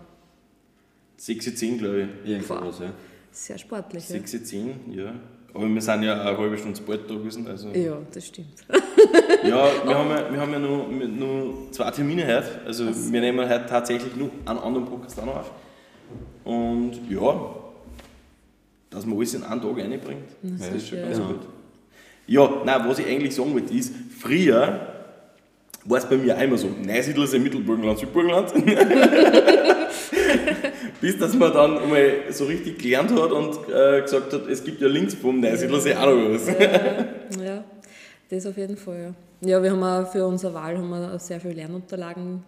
6.10 1.18 1.78
glaube 1.78 2.08
ich. 2.24 2.30
Irgendwas, 2.30 2.80
ja. 2.80 2.92
Sehr 3.30 3.56
sportlich. 3.56 4.04
6.10 4.04 4.66
ja. 4.90 5.14
Aber 5.54 5.72
wir 5.72 5.80
sind 5.80 6.02
ja 6.02 6.20
eine 6.20 6.36
halbe 6.36 6.58
Stunde 6.58 6.80
bald 6.84 7.08
da 7.08 7.14
gewesen. 7.14 7.46
Also. 7.46 7.68
Ja, 7.68 7.96
das 8.12 8.26
stimmt. 8.26 8.64
ja, 9.44 9.68
wir 9.84 9.96
haben 9.96 10.10
ja, 10.10 10.32
wir 10.32 10.40
haben 10.40 10.52
ja 10.52 10.58
nur, 10.58 10.88
nur 10.88 11.70
zwei 11.70 11.92
Termine 11.92 12.26
heute. 12.26 12.60
Also 12.66 12.88
Was? 12.88 13.12
wir 13.12 13.20
nehmen 13.20 13.48
heute 13.48 13.64
tatsächlich 13.66 14.16
nur 14.16 14.30
einen 14.44 14.58
anderen 14.58 14.84
Podcast 14.84 15.20
auch 15.20 15.26
noch 15.26 15.36
auf. 15.36 15.52
Und 16.44 17.08
ja, 17.08 17.54
dass 18.90 19.06
man 19.06 19.16
alles 19.16 19.34
in 19.34 19.44
einen 19.44 19.62
Tag 19.62 19.78
reinbringt, 19.78 20.24
das 20.42 20.66
ist 20.68 20.88
schon 20.88 20.98
ganz 20.98 21.18
genau. 21.18 21.28
gut. 21.28 21.42
Ja, 22.26 22.50
nein, 22.64 22.88
was 22.88 22.98
ich 22.98 23.06
eigentlich 23.06 23.32
sagen 23.34 23.54
wollte 23.54 23.74
ist, 23.74 23.94
früher 24.18 24.80
war 25.84 25.98
es 25.98 26.06
bei 26.06 26.16
mir 26.16 26.36
auch 26.36 26.40
immer 26.40 26.58
so, 26.58 26.68
Neusiedlersee, 26.82 27.38
Mittelburgenland, 27.38 28.00
Südburgenland. 28.00 28.52
Bis 31.00 31.18
dass 31.18 31.34
man 31.34 31.52
dann 31.52 31.78
einmal 31.78 32.12
so 32.30 32.44
richtig 32.44 32.78
gelernt 32.78 33.10
hat 33.12 33.32
und 33.32 33.58
äh, 33.68 34.02
gesagt 34.02 34.32
hat, 34.32 34.46
es 34.48 34.64
gibt 34.64 34.80
ja 34.80 34.88
links 34.88 35.14
vom 35.14 35.40
Neusiedlersee 35.40 35.94
auch 35.94 36.06
noch 36.06 36.34
was. 36.34 36.48
Ja, 36.48 37.44
ja, 37.44 37.64
das 38.28 38.46
auf 38.46 38.56
jeden 38.56 38.76
Fall. 38.76 39.14
Ja, 39.40 39.48
ja 39.48 39.62
wir 39.62 39.70
haben 39.72 39.82
auch 39.82 40.10
für 40.10 40.26
unsere 40.26 40.54
Wahl 40.54 40.78
haben 40.78 40.90
wir 40.90 41.18
sehr 41.18 41.40
viele 41.40 41.54
Lernunterlagen 41.54 42.42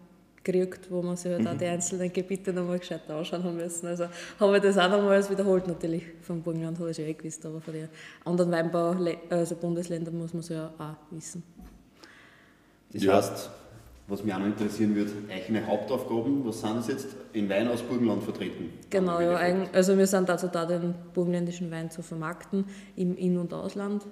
gekriegt, 0.47 0.91
wo 0.91 1.03
man 1.03 1.17
sich 1.17 1.33
halt 1.33 1.43
mhm. 1.43 1.49
auch 1.49 1.59
die 1.59 1.67
einzelnen 1.67 2.13
Gebiete 2.13 2.53
nochmal 2.53 2.79
gescheit 2.79 3.03
anschauen 3.09 3.43
haben 3.43 3.57
müssen. 3.57 3.87
Also 3.87 4.07
habe 4.39 4.57
ich 4.57 4.63
das 4.63 4.79
auch 4.79 4.89
nochmals 4.89 5.29
wiederholt, 5.29 5.67
natürlich. 5.67 6.05
Vom 6.23 6.43
Burgenland 6.43 6.79
habe 6.79 6.91
ich 6.91 6.97
schon 6.97 7.07
eh 7.07 7.15
gewusst, 7.15 7.45
aber 7.45 7.61
von 7.61 7.75
den 7.75 7.89
anderen 8.25 8.53
Weinbau, 8.53 8.97
also 9.29 9.57
Bundesländern 9.57 10.17
muss 10.17 10.33
man 10.33 10.41
es 10.41 10.49
ja 10.49 10.71
auch 10.79 11.15
wissen. 11.15 11.43
Das 12.93 13.03
ja. 13.03 13.17
heißt, 13.17 13.51
was 14.09 14.23
mich 14.23 14.33
auch 14.33 14.39
noch 14.39 14.47
interessieren 14.47 14.95
würde, 14.95 15.11
eigene 15.33 15.67
Hauptaufgaben, 15.67 16.45
was 16.45 16.61
sind 16.61 16.77
das 16.77 16.89
jetzt 16.89 17.09
in 17.33 17.49
Wein 17.49 17.69
aus 17.69 17.83
Burgenland 17.83 18.23
vertreten? 18.23 18.71
Genau, 18.89 19.21
ja, 19.21 19.37
also 19.73 19.99
wir 19.99 20.07
sind 20.07 20.29
dazu 20.29 20.47
da, 20.47 20.65
den 20.65 20.95
burgenländischen 21.13 21.71
Wein 21.71 21.91
zu 21.91 22.03
vermarkten 22.03 22.65
im 22.95 23.17
In- 23.17 23.39
und 23.39 23.53
Ausland. 23.53 24.05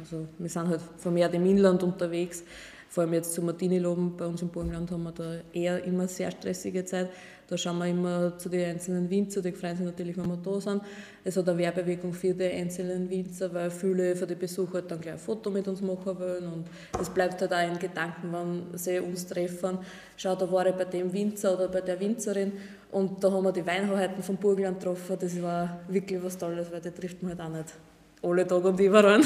Also 0.00 0.26
wir 0.38 0.48
sind 0.48 0.68
halt 0.68 0.80
vermehrt 0.96 1.34
im 1.34 1.44
Inland 1.46 1.82
unterwegs. 1.82 2.42
Vor 2.88 3.02
allem 3.02 3.12
jetzt 3.12 3.34
zu 3.34 3.42
Martini-Loben 3.42 4.16
bei 4.16 4.26
uns 4.26 4.40
im 4.40 4.48
Burgenland 4.48 4.90
haben 4.90 5.02
wir 5.02 5.12
da 5.12 5.34
eher 5.52 5.84
immer 5.84 6.08
sehr 6.08 6.30
stressige 6.30 6.86
Zeit. 6.86 7.10
Da 7.48 7.56
schauen 7.56 7.78
wir 7.78 7.86
immer 7.86 8.36
zu 8.36 8.50
den 8.50 8.72
einzelnen 8.72 9.08
Winzer, 9.08 9.40
die 9.40 9.52
freuen 9.52 9.74
sich 9.74 9.86
natürlich, 9.86 10.18
wenn 10.18 10.26
wir 10.28 10.36
da 10.36 10.60
sind. 10.60 10.82
Es 11.24 11.34
hat 11.34 11.48
eine 11.48 11.56
Werbewirkung 11.56 12.12
für 12.12 12.34
die 12.34 12.44
einzelnen 12.44 13.08
Winzer, 13.08 13.52
weil 13.54 13.70
viele 13.70 14.14
von 14.16 14.28
den 14.28 14.38
Besuchern 14.38 14.84
dann 14.86 15.00
gleich 15.00 15.14
ein 15.14 15.18
Foto 15.18 15.50
mit 15.50 15.66
uns 15.66 15.80
machen 15.80 16.18
wollen 16.18 16.44
und 16.44 16.66
es 17.00 17.08
bleibt 17.08 17.40
halt 17.40 17.54
auch 17.54 17.72
in 17.72 17.78
Gedanken, 17.78 18.30
wenn 18.32 18.78
sie 18.78 18.98
uns 18.98 19.26
treffen, 19.26 19.78
schau, 20.18 20.36
da 20.36 20.50
war 20.52 20.66
ich 20.66 20.74
bei 20.74 20.84
dem 20.84 21.10
Winzer 21.10 21.54
oder 21.54 21.68
bei 21.68 21.80
der 21.80 21.98
Winzerin 21.98 22.52
und 22.92 23.24
da 23.24 23.32
haben 23.32 23.44
wir 23.44 23.52
die 23.52 23.66
Weinhoheiten 23.66 24.22
vom 24.22 24.36
Burgenland 24.36 24.80
getroffen. 24.80 25.16
Das 25.18 25.40
war 25.40 25.80
wirklich 25.88 26.22
was 26.22 26.36
Tolles, 26.36 26.70
weil 26.70 26.82
die 26.82 26.90
trifft 26.90 27.22
man 27.22 27.30
halt 27.30 27.40
auch 27.40 27.54
nicht 27.54 27.74
alle 28.22 28.46
Tage 28.46 28.68
und 28.68 28.80
überall. 28.80 29.20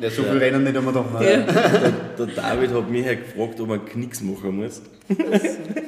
Ja, 0.00 0.10
so 0.10 0.22
viel 0.22 0.38
Rennen 0.38 0.64
nicht 0.64 0.76
einmal 0.76 0.92
da. 0.92 1.04
Ja. 1.22 1.38
Der, 1.38 1.92
der, 2.18 2.26
David 2.26 2.72
hat 2.72 2.90
mich 2.90 3.06
halt 3.06 3.24
gefragt, 3.24 3.60
ob 3.60 3.68
man 3.68 3.84
Knicks 3.84 4.20
machen 4.20 4.56
muss. 4.56 4.82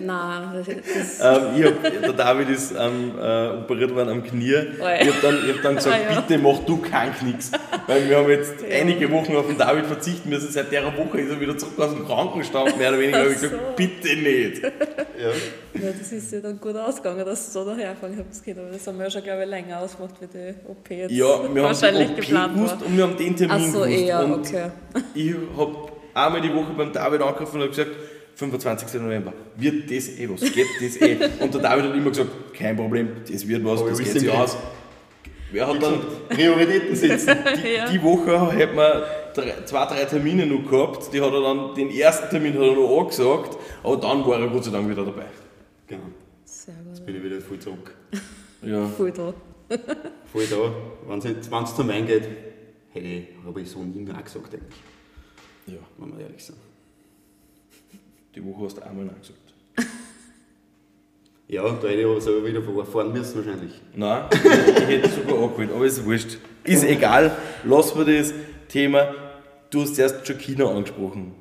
Nein, 0.00 0.64
das, 0.66 0.68
ähm, 0.68 1.42
ich 1.56 1.64
hab, 1.64 1.82
der 1.82 2.12
David 2.12 2.48
ist 2.50 2.74
ähm, 2.78 3.12
äh, 3.18 3.48
operiert 3.58 3.94
worden 3.94 4.10
am 4.10 4.24
Knie. 4.24 4.54
Oh 4.80 4.84
ja. 4.84 5.00
Ich 5.00 5.08
habe 5.08 5.18
dann, 5.22 5.48
hab 5.48 5.62
dann 5.62 5.76
gesagt, 5.76 5.96
ah, 5.96 6.12
ja. 6.12 6.20
bitte 6.20 6.42
mach 6.42 6.58
du 6.60 6.78
keinen 6.78 7.14
Knicks. 7.14 7.52
Weil 7.86 8.08
wir 8.08 8.18
haben 8.18 8.28
jetzt 8.28 8.54
ja. 8.60 8.76
einige 8.76 9.10
Wochen 9.10 9.36
auf 9.36 9.46
den 9.46 9.58
David 9.58 9.86
verzichten 9.86 10.28
müssen. 10.28 10.50
Seit 10.50 10.72
der 10.72 10.84
Woche 10.96 11.20
ist 11.20 11.30
er 11.30 11.40
wieder 11.40 11.56
zurück 11.56 11.78
aus 11.78 11.94
dem 11.94 12.06
Krankenstand, 12.06 12.78
mehr 12.78 12.90
oder 12.90 12.98
weniger. 12.98 13.18
habe 13.18 13.28
ich 13.28 13.34
gesagt, 13.34 13.52
so. 13.54 13.76
bitte 13.76 14.16
nicht. 14.16 14.62
Ja. 14.62 15.30
das 15.74 16.12
ist 16.12 16.32
ja 16.32 16.40
dann 16.40 16.60
gut 16.60 16.76
ausgegangen, 16.76 17.24
dass 17.24 17.46
du 17.46 17.60
so 17.60 17.64
daher 17.64 17.90
anfangen 17.90 18.24
hast. 18.28 18.48
Aber 18.48 18.70
das 18.72 18.86
haben 18.86 18.98
wir 18.98 19.04
ja 19.04 19.10
schon, 19.10 19.22
glaube 19.22 19.42
ich, 19.42 19.48
länger 19.48 19.80
ausgemacht, 19.80 20.14
wie 20.20 20.26
die 20.26 20.54
OP 20.68 20.90
jetzt 20.90 21.10
ja, 21.12 21.54
wir 21.54 21.62
wahrscheinlich 21.62 22.08
haben 22.08 22.14
die 22.14 22.20
OP 22.20 22.26
geplant 22.26 22.54
gewusst 22.54 22.80
war. 22.80 22.86
und 22.86 22.96
wir 22.96 23.04
haben 23.04 23.16
den 23.16 23.36
Termin 23.36 23.56
Ach 23.56 23.72
so, 23.72 23.80
gewusst. 23.80 24.00
Eher, 24.00 24.30
okay. 24.30 24.70
ich 25.14 25.34
habe 25.56 25.76
einmal 26.14 26.40
die 26.40 26.54
Woche 26.54 26.72
beim 26.76 26.92
David 26.92 27.22
angerufen 27.22 27.56
und 27.56 27.62
habe 27.62 27.70
gesagt, 27.70 27.90
25. 28.34 29.00
November, 29.00 29.32
wird 29.56 29.90
das 29.90 30.08
eh 30.08 30.28
was, 30.28 30.40
geht 30.40 30.66
das 30.80 30.96
eh? 31.00 31.18
Und 31.40 31.54
der 31.54 31.60
David 31.60 31.84
hat 31.86 31.94
immer 31.94 32.10
gesagt, 32.10 32.30
kein 32.52 32.76
Problem, 32.76 33.08
das 33.30 33.46
wird 33.46 33.64
was, 33.64 33.84
das 33.84 33.98
geht 33.98 34.20
sich 34.20 34.30
aus. 34.30 34.56
Wer 35.52 35.68
hat 35.68 35.80
dann 35.80 36.00
Prioritäten 36.28 36.96
setzen? 36.96 37.36
Die, 37.62 37.74
ja. 37.74 37.88
die 37.88 38.02
Woche 38.02 38.50
hätten 38.52 38.76
wir 38.76 39.06
drei, 39.34 39.54
zwei, 39.64 39.86
drei 39.86 40.04
Termine 40.04 40.46
noch 40.46 40.68
gehabt, 40.68 41.12
die 41.12 41.20
hat 41.20 41.32
er 41.32 41.42
dann, 41.42 41.74
den 41.76 41.90
ersten 41.90 42.28
Termin 42.28 42.54
hat 42.54 42.62
er 42.62 42.74
noch 42.74 43.00
angesagt, 43.00 43.56
aber 43.84 43.96
dann 43.98 44.26
war 44.26 44.40
er 44.40 44.48
Gott 44.48 44.64
sei 44.64 44.72
Dank 44.72 44.88
wieder 44.88 45.04
dabei. 45.04 45.26
Genau. 45.86 46.02
Sehr 46.44 46.74
gut. 46.74 46.86
Jetzt 46.88 47.06
bin 47.06 47.16
ich 47.16 47.22
wieder 47.22 47.40
voll 47.40 47.58
zurück. 47.60 47.94
Ja. 48.62 48.86
Voll 48.96 49.12
da. 49.12 49.34
voll 50.32 50.46
da. 50.46 50.72
Wenn 51.06 51.64
es 51.64 51.76
zum 51.76 51.88
Wein 51.88 52.06
geht, 52.06 52.26
hätte 52.90 53.26
habe 53.46 53.60
ich 53.60 53.70
so 53.70 53.82
nie 53.82 54.00
mehr 54.00 54.22
gesagt 54.22 54.54
eigentlich. 54.54 54.78
Ja. 55.66 55.78
Wenn 55.98 56.16
wir 56.16 56.24
ehrlich 56.24 56.44
sind. 56.44 56.58
Die 58.34 58.44
Woche 58.44 58.64
hast 58.64 58.78
du 58.78 58.82
einmal 58.82 59.04
Nein 59.04 59.16
gesagt. 59.20 59.38
ja, 61.48 61.62
da 61.62 61.88
hätte 61.88 62.00
ich 62.00 62.04
aber 62.04 62.20
selber 62.20 62.46
wieder 62.46 62.84
fahren 62.84 63.12
müssen 63.12 63.36
wahrscheinlich. 63.36 63.80
Nein, 63.94 64.24
ich 64.32 64.88
hätte 64.88 65.08
sogar 65.08 65.42
angewählt, 65.44 65.70
aber 65.72 65.86
ist 65.86 66.04
wurscht. 66.04 66.38
Ist 66.64 66.84
egal, 66.84 67.36
lassen 67.64 68.04
wir 68.06 68.18
das 68.18 68.34
Thema. 68.68 69.14
Du 69.70 69.82
hast 69.82 69.98
erst 69.98 70.26
schon 70.26 70.38
China 70.38 70.68
angesprochen. 70.68 71.34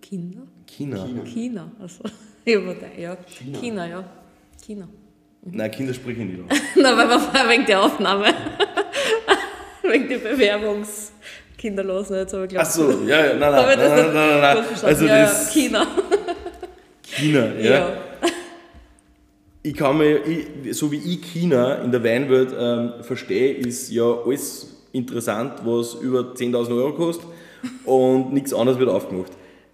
China? 0.00 0.42
China. 0.66 1.06
China, 1.06 1.24
China. 1.24 1.72
also 1.78 2.02
ja. 2.44 3.16
China. 3.26 3.58
China, 3.58 3.86
ja. 3.88 4.04
China. 4.64 4.88
Mhm. 5.42 5.56
Nein, 5.56 5.70
Kinder 5.70 5.94
sprechen 5.94 6.26
nicht 6.28 6.40
an. 6.40 6.48
Nein, 6.82 6.96
weil 6.96 7.08
wir 7.08 7.48
wegen 7.48 7.66
der 7.66 7.82
Aufnahme, 7.82 8.26
wegen 9.82 10.08
der 10.08 10.18
Bewerbungs 10.18 11.12
kinderlos 11.60 12.10
nicht, 12.10 12.32
aber 12.34 12.46
glaube 12.46 12.66
Ach 12.66 12.70
so, 12.70 12.90
ja, 13.06 13.26
ja, 13.26 13.34
nein, 13.34 13.52
nein, 13.52 13.52
nein, 13.52 13.78
nein, 13.78 14.14
nein, 14.14 14.40
nein, 14.40 14.64
Also 14.82 15.04
ja, 15.04 15.22
das 15.22 15.52
China. 15.52 15.86
China, 17.02 17.54
ja. 17.56 17.70
ja. 17.70 17.92
Ich 19.62 19.74
kann 19.74 19.98
mir, 19.98 20.20
ich, 20.24 20.76
so 20.76 20.90
wie 20.90 20.96
ich 20.96 21.20
China 21.22 21.82
in 21.82 21.92
der 21.92 22.02
Weinwelt 22.02 22.54
ähm, 22.58 23.02
verstehe, 23.02 23.52
ist 23.52 23.90
ja 23.90 24.04
alles 24.04 24.86
interessant, 24.92 25.60
was 25.64 25.94
über 25.94 26.20
10.000 26.34 26.74
Euro 26.74 26.94
kostet 26.94 27.26
und 27.84 28.32
nichts 28.32 28.54
anderes 28.54 28.78
wird 28.78 28.88
aufgemacht. 28.88 29.32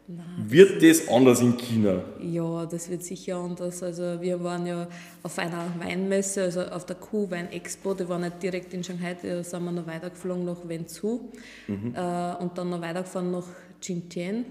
Nein. 0.09 0.25
Wird 0.39 0.83
das 0.83 1.09
anders 1.09 1.41
in 1.41 1.57
China? 1.57 2.01
Ja, 2.21 2.65
das 2.67 2.89
wird 2.89 3.03
sicher 3.03 3.39
anders. 3.39 3.83
Also 3.83 4.21
wir 4.21 4.43
waren 4.43 4.65
ja 4.65 4.87
auf 5.25 5.39
einer 5.39 5.67
Weinmesse, 5.79 6.45
also 6.45 6.63
auf 6.63 6.87
der 6.87 6.95
Q-Wein 6.97 7.51
Expo, 7.51 7.93
die 7.95 8.09
war 8.09 8.19
nicht 8.19 8.41
direkt 8.41 8.73
in 8.73 8.85
Shanghai, 8.85 9.17
da 9.21 9.43
sind 9.43 9.65
wir 9.65 9.73
noch 9.73 9.87
weitergeflogen 9.87 10.45
nach 10.45 10.69
Wenzhou 10.69 11.33
mhm. 11.67 11.93
äh, 11.97 12.35
und 12.37 12.57
dann 12.57 12.71
noch 12.71 12.81
weitergefahren 12.81 13.33
nach 13.33 13.47
Xinjiang. 13.81 14.45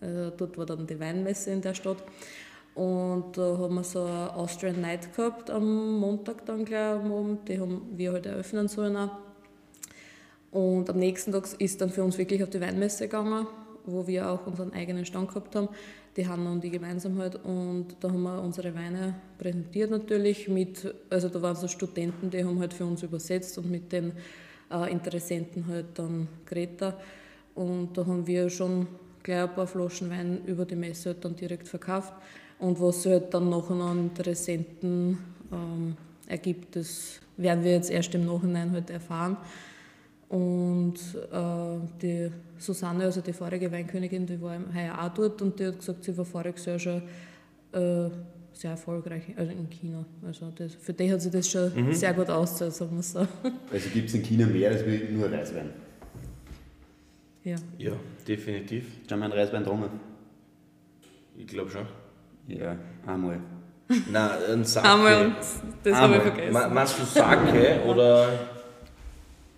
Also 0.00 0.30
dort 0.30 0.56
war 0.56 0.66
dann 0.66 0.86
die 0.86 0.98
Weinmesse 1.00 1.50
in 1.50 1.60
der 1.60 1.74
Stadt. 1.74 2.02
Und 2.76 3.36
da 3.36 3.58
haben 3.58 3.74
wir 3.74 3.84
so 3.84 4.04
eine 4.04 4.34
Austrian 4.36 4.80
Night 4.80 5.14
gehabt 5.14 5.50
am 5.50 5.98
Montag 5.98 6.46
dann 6.46 6.64
gleich 6.64 6.94
am 6.94 7.12
Abend, 7.12 7.48
die 7.48 7.58
haben 7.58 7.82
wir 7.96 8.12
halt 8.12 8.26
eröffnen 8.26 8.68
sollen 8.68 8.96
auch. 8.96 9.10
Und 10.52 10.88
am 10.88 10.98
nächsten 10.98 11.32
Tag 11.32 11.48
ist 11.58 11.80
dann 11.80 11.90
für 11.90 12.04
uns 12.04 12.16
wirklich 12.16 12.42
auf 12.44 12.50
die 12.50 12.60
Weinmesse 12.60 13.04
gegangen 13.04 13.46
wo 13.90 14.06
wir 14.06 14.30
auch 14.30 14.46
unseren 14.46 14.72
eigenen 14.72 15.04
Stand 15.04 15.28
gehabt 15.28 15.54
haben, 15.56 15.68
die 16.16 16.26
Hanna 16.26 16.52
und 16.52 16.64
die 16.64 16.70
gemeinsam. 16.70 17.20
Und 17.44 17.96
da 18.00 18.08
haben 18.08 18.22
wir 18.22 18.42
unsere 18.42 18.74
Weine 18.74 19.14
präsentiert 19.38 19.90
natürlich 19.90 20.48
mit, 20.48 20.92
also 21.08 21.28
da 21.28 21.40
waren 21.42 21.56
so 21.56 21.68
Studenten, 21.68 22.30
die 22.30 22.44
haben 22.44 22.58
halt 22.60 22.74
für 22.74 22.84
uns 22.84 23.02
übersetzt 23.02 23.56
und 23.58 23.70
mit 23.70 23.92
den 23.92 24.12
äh, 24.70 24.90
Interessenten 24.90 25.66
halt 25.66 25.86
dann 25.94 26.28
Greta. 26.46 26.96
Und 27.54 27.96
da 27.96 28.06
haben 28.06 28.26
wir 28.26 28.48
schon 28.50 28.86
gleich 29.22 29.42
ein 29.42 29.54
paar 29.54 29.66
Flaschen 29.66 30.10
Wein 30.10 30.40
über 30.46 30.64
die 30.64 30.76
Messe 30.76 31.10
halt 31.10 31.24
dann 31.24 31.36
direkt 31.36 31.68
verkauft. 31.68 32.14
Und 32.58 32.80
was 32.80 33.06
halt 33.06 33.32
dann 33.32 33.48
nachher 33.48 33.74
an 33.74 33.98
Interessenten 33.98 35.18
ähm, 35.52 35.96
ergibt, 36.26 36.76
das 36.76 37.20
werden 37.36 37.64
wir 37.64 37.72
jetzt 37.72 37.90
erst 37.90 38.14
im 38.14 38.26
Nachhinein 38.26 38.72
halt 38.72 38.90
erfahren. 38.90 39.36
Und 40.30 40.94
äh, 41.32 41.98
die 42.00 42.30
Susanne, 42.56 43.04
also 43.04 43.20
die 43.20 43.32
vorige 43.32 43.70
Weinkönigin, 43.70 44.26
die 44.26 44.40
war 44.40 44.56
heuer 44.72 44.96
auch 44.96 45.12
dort 45.12 45.42
und 45.42 45.58
die 45.58 45.66
hat 45.66 45.78
gesagt, 45.80 46.04
sie 46.04 46.16
war 46.16 46.24
voriges 46.24 46.66
Jahr 46.66 46.78
schon 46.78 47.02
äh, 47.72 48.10
sehr 48.52 48.70
erfolgreich 48.70 49.24
also 49.36 49.50
in 49.50 49.68
China. 49.68 50.04
Also 50.24 50.52
das, 50.56 50.76
für 50.76 50.92
die 50.92 51.12
hat 51.12 51.20
sich 51.20 51.32
das 51.32 51.50
schon 51.50 51.72
mhm. 51.74 51.92
sehr 51.92 52.14
gut 52.14 52.30
ausgezahlt, 52.30 52.74
sagen 52.74 52.96
wir 52.96 53.02
so. 53.02 53.26
Also 53.72 53.88
gibt 53.90 54.08
es 54.08 54.14
in 54.14 54.22
China 54.22 54.46
mehr 54.46 54.70
als 54.70 54.84
nur 55.10 55.32
Reiswein? 55.32 55.70
Ja. 57.42 57.56
Ja, 57.78 57.92
definitiv. 58.28 58.86
Schon 59.08 59.18
mal 59.18 59.24
einen 59.24 59.34
Reiswein 59.34 59.64
getrunken? 59.64 59.98
Ich 61.36 61.46
glaube 61.48 61.70
schon. 61.70 61.86
Ja, 62.46 62.76
einmal. 63.04 63.40
Nein, 63.88 64.30
ein 64.48 64.64
Sake. 64.64 64.88
Einmal 64.88 65.26
und 65.26 65.36
das 65.82 65.96
habe 65.96 66.16
ich 66.16 66.22
vergessen. 66.22 66.74
Meinst 66.74 67.00
du 67.00 67.04
Sake 67.04 67.82
oder 67.84 68.59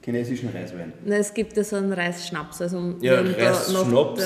chinesischen 0.05 0.51
Reiswein? 0.51 0.93
Nein, 1.05 1.21
es 1.21 1.33
gibt 1.33 1.57
ja 1.57 1.65
so 1.65 1.77
einen 1.77 1.93
Reisschnaps. 1.93 2.61
Also 2.61 2.95
ja, 3.01 3.21
Reisschnaps 3.21 4.25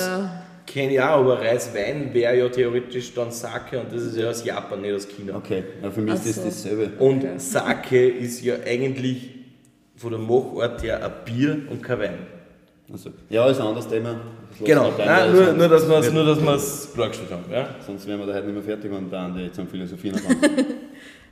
kenne 0.67 0.93
ich 0.93 1.01
auch, 1.01 1.19
aber 1.19 1.39
Reiswein 1.39 2.13
wäre 2.13 2.37
ja 2.37 2.49
theoretisch 2.49 3.13
dann 3.13 3.31
Sake 3.31 3.79
und 3.79 3.91
das 3.91 4.03
ist 4.03 4.17
ja 4.17 4.29
aus 4.29 4.43
Japan, 4.43 4.81
nicht 4.81 4.93
aus 4.93 5.07
China. 5.07 5.35
Okay, 5.37 5.63
ja, 5.81 5.89
für 5.89 6.01
mich 6.01 6.13
Ach 6.13 6.25
ist 6.25 6.37
das 6.37 6.45
dasselbe. 6.45 6.91
Und 6.99 7.23
okay. 7.23 7.37
Sake 7.37 8.07
ist 8.09 8.43
ja 8.43 8.55
eigentlich 8.65 9.29
von 9.95 10.11
der 10.11 10.19
Machart 10.19 10.83
her 10.83 11.03
ein 11.03 11.11
Bier 11.25 11.61
und 11.69 11.81
kein 11.81 11.99
Wein. 11.99 12.17
Also, 12.91 13.09
ja, 13.29 13.49
ist 13.49 13.59
ein 13.59 13.67
anderes 13.67 13.87
Thema. 13.87 14.15
Genau, 14.63 14.93
Nein, 14.97 15.33
nur, 15.33 15.53
nur, 15.53 15.67
dass 15.67 15.87
wir 15.87 16.55
es 16.55 16.93
klargestellt 16.93 17.31
haben. 17.31 17.43
Ja? 17.51 17.75
Sonst 17.85 18.07
wären 18.07 18.19
wir 18.19 18.27
da 18.27 18.33
heute 18.33 18.45
nicht 18.45 18.55
mehr 18.55 18.63
fertig 18.63 18.91
und 18.91 19.11
dann 19.11 19.37
jetzt 19.37 19.59
am 19.59 19.67
Philosophien 19.67 20.15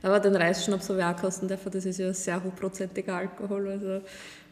Aber 0.06 0.20
den 0.20 0.36
Reisschnaps 0.36 0.88
habe 0.88 1.00
ich 1.00 1.04
auch 1.04 1.16
kosten 1.16 1.48
dürfen, 1.48 1.68
das 1.68 1.84
ist 1.84 1.98
ja 1.98 2.14
sehr 2.14 2.40
hochprozentiger 2.40 3.16
Alkohol, 3.16 3.70
also 3.70 4.02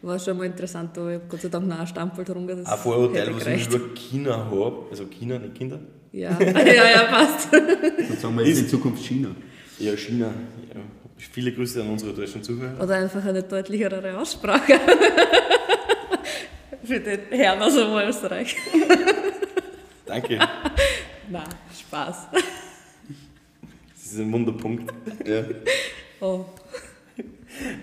war 0.03 0.19
schon 0.19 0.37
mal 0.37 0.47
interessant, 0.47 0.99
aber 0.99 1.11
ich 1.11 1.15
habe 1.15 1.27
Gott 1.29 1.43
sei 1.43 1.49
Dank 1.49 1.69
noch 1.69 1.79
einen 1.79 1.87
Stampel 1.87 2.25
getrunken. 2.25 2.67
Ein 2.67 2.79
Vorurteil, 2.79 3.33
was 3.33 3.47
ich 3.47 3.69
über 3.69 3.95
China 3.95 4.37
habe, 4.51 4.87
also 4.91 5.05
China, 5.07 5.39
nicht 5.39 5.55
Kinder? 5.55 5.79
Ja, 6.11 6.37
ja, 6.41 6.91
ja, 6.91 7.03
passt. 7.05 7.53
Dann 7.53 8.17
sagen 8.19 8.37
wir 8.37 8.45
jetzt 8.45 8.63
in 8.63 8.69
Zukunft 8.69 9.05
China. 9.05 9.29
Ja, 9.79 9.97
China. 9.97 10.27
Ja. 10.75 10.81
Viele 11.19 11.53
Grüße 11.53 11.81
an 11.83 11.91
unsere 11.91 12.13
deutschen 12.13 12.43
Zuhörer. 12.43 12.83
Oder 12.83 12.97
einfach 12.97 13.25
eine 13.25 13.45
deutlichere 13.45 14.19
Aussprache. 14.19 14.81
Für 16.83 16.99
den 16.99 17.21
Herrn 17.31 17.63
aus 17.63 17.77
dem 17.77 17.95
Österreich. 17.95 18.57
Danke. 20.05 20.37
Na, 21.31 21.45
Spaß. 21.79 22.27
Das 24.15 24.21
ist 24.21 24.27
ein 24.29 24.33
Wunderpunkt. 24.33 24.95
Ja. 25.27 25.43
Oh. 26.21 26.45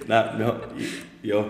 Nein, 0.07 0.39
ja, 0.39 0.61
ja, 1.23 1.45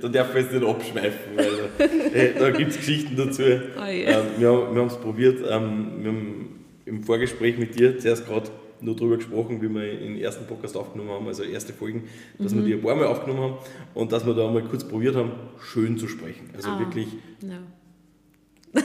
da 0.00 0.08
darf 0.08 0.34
man 0.34 0.42
jetzt 0.42 0.52
nicht 0.52 0.64
abschweifen, 0.64 1.36
weil 1.36 2.32
da 2.38 2.50
gibt 2.56 2.70
es 2.72 2.76
Geschichten 2.76 3.16
dazu. 3.16 3.42
Oh 3.42 3.80
yeah. 3.80 4.20
ähm, 4.20 4.26
wir, 4.38 4.48
haben 4.50 4.86
es 4.86 4.96
probiert, 4.96 5.38
ähm, 5.48 5.92
wir 6.00 6.10
haben 6.10 6.64
im 6.84 7.02
Vorgespräch 7.02 7.58
mit 7.58 7.78
dir 7.78 7.98
zuerst 7.98 8.26
gerade 8.26 8.50
nur 8.80 8.96
darüber 8.96 9.16
gesprochen, 9.16 9.62
wie 9.62 9.68
wir 9.68 9.98
den 9.98 10.18
ersten 10.18 10.46
Podcast 10.46 10.76
aufgenommen 10.76 11.10
haben, 11.10 11.26
also 11.26 11.42
erste 11.42 11.72
Folgen, 11.72 12.04
dass 12.38 12.52
mhm. 12.52 12.58
wir 12.58 12.64
die 12.64 12.74
ein 12.74 12.82
paar 12.82 12.96
Mal 12.96 13.06
aufgenommen 13.06 13.42
haben 13.42 13.58
und 13.94 14.12
dass 14.12 14.26
wir 14.26 14.34
da 14.34 14.50
mal 14.50 14.62
kurz 14.64 14.84
probiert 14.84 15.16
haben, 15.16 15.32
schön 15.60 15.96
zu 15.96 16.08
sprechen. 16.08 16.50
Also 16.54 16.70
ah, 16.70 16.78
wirklich. 16.78 17.08
Ja. 17.40 17.58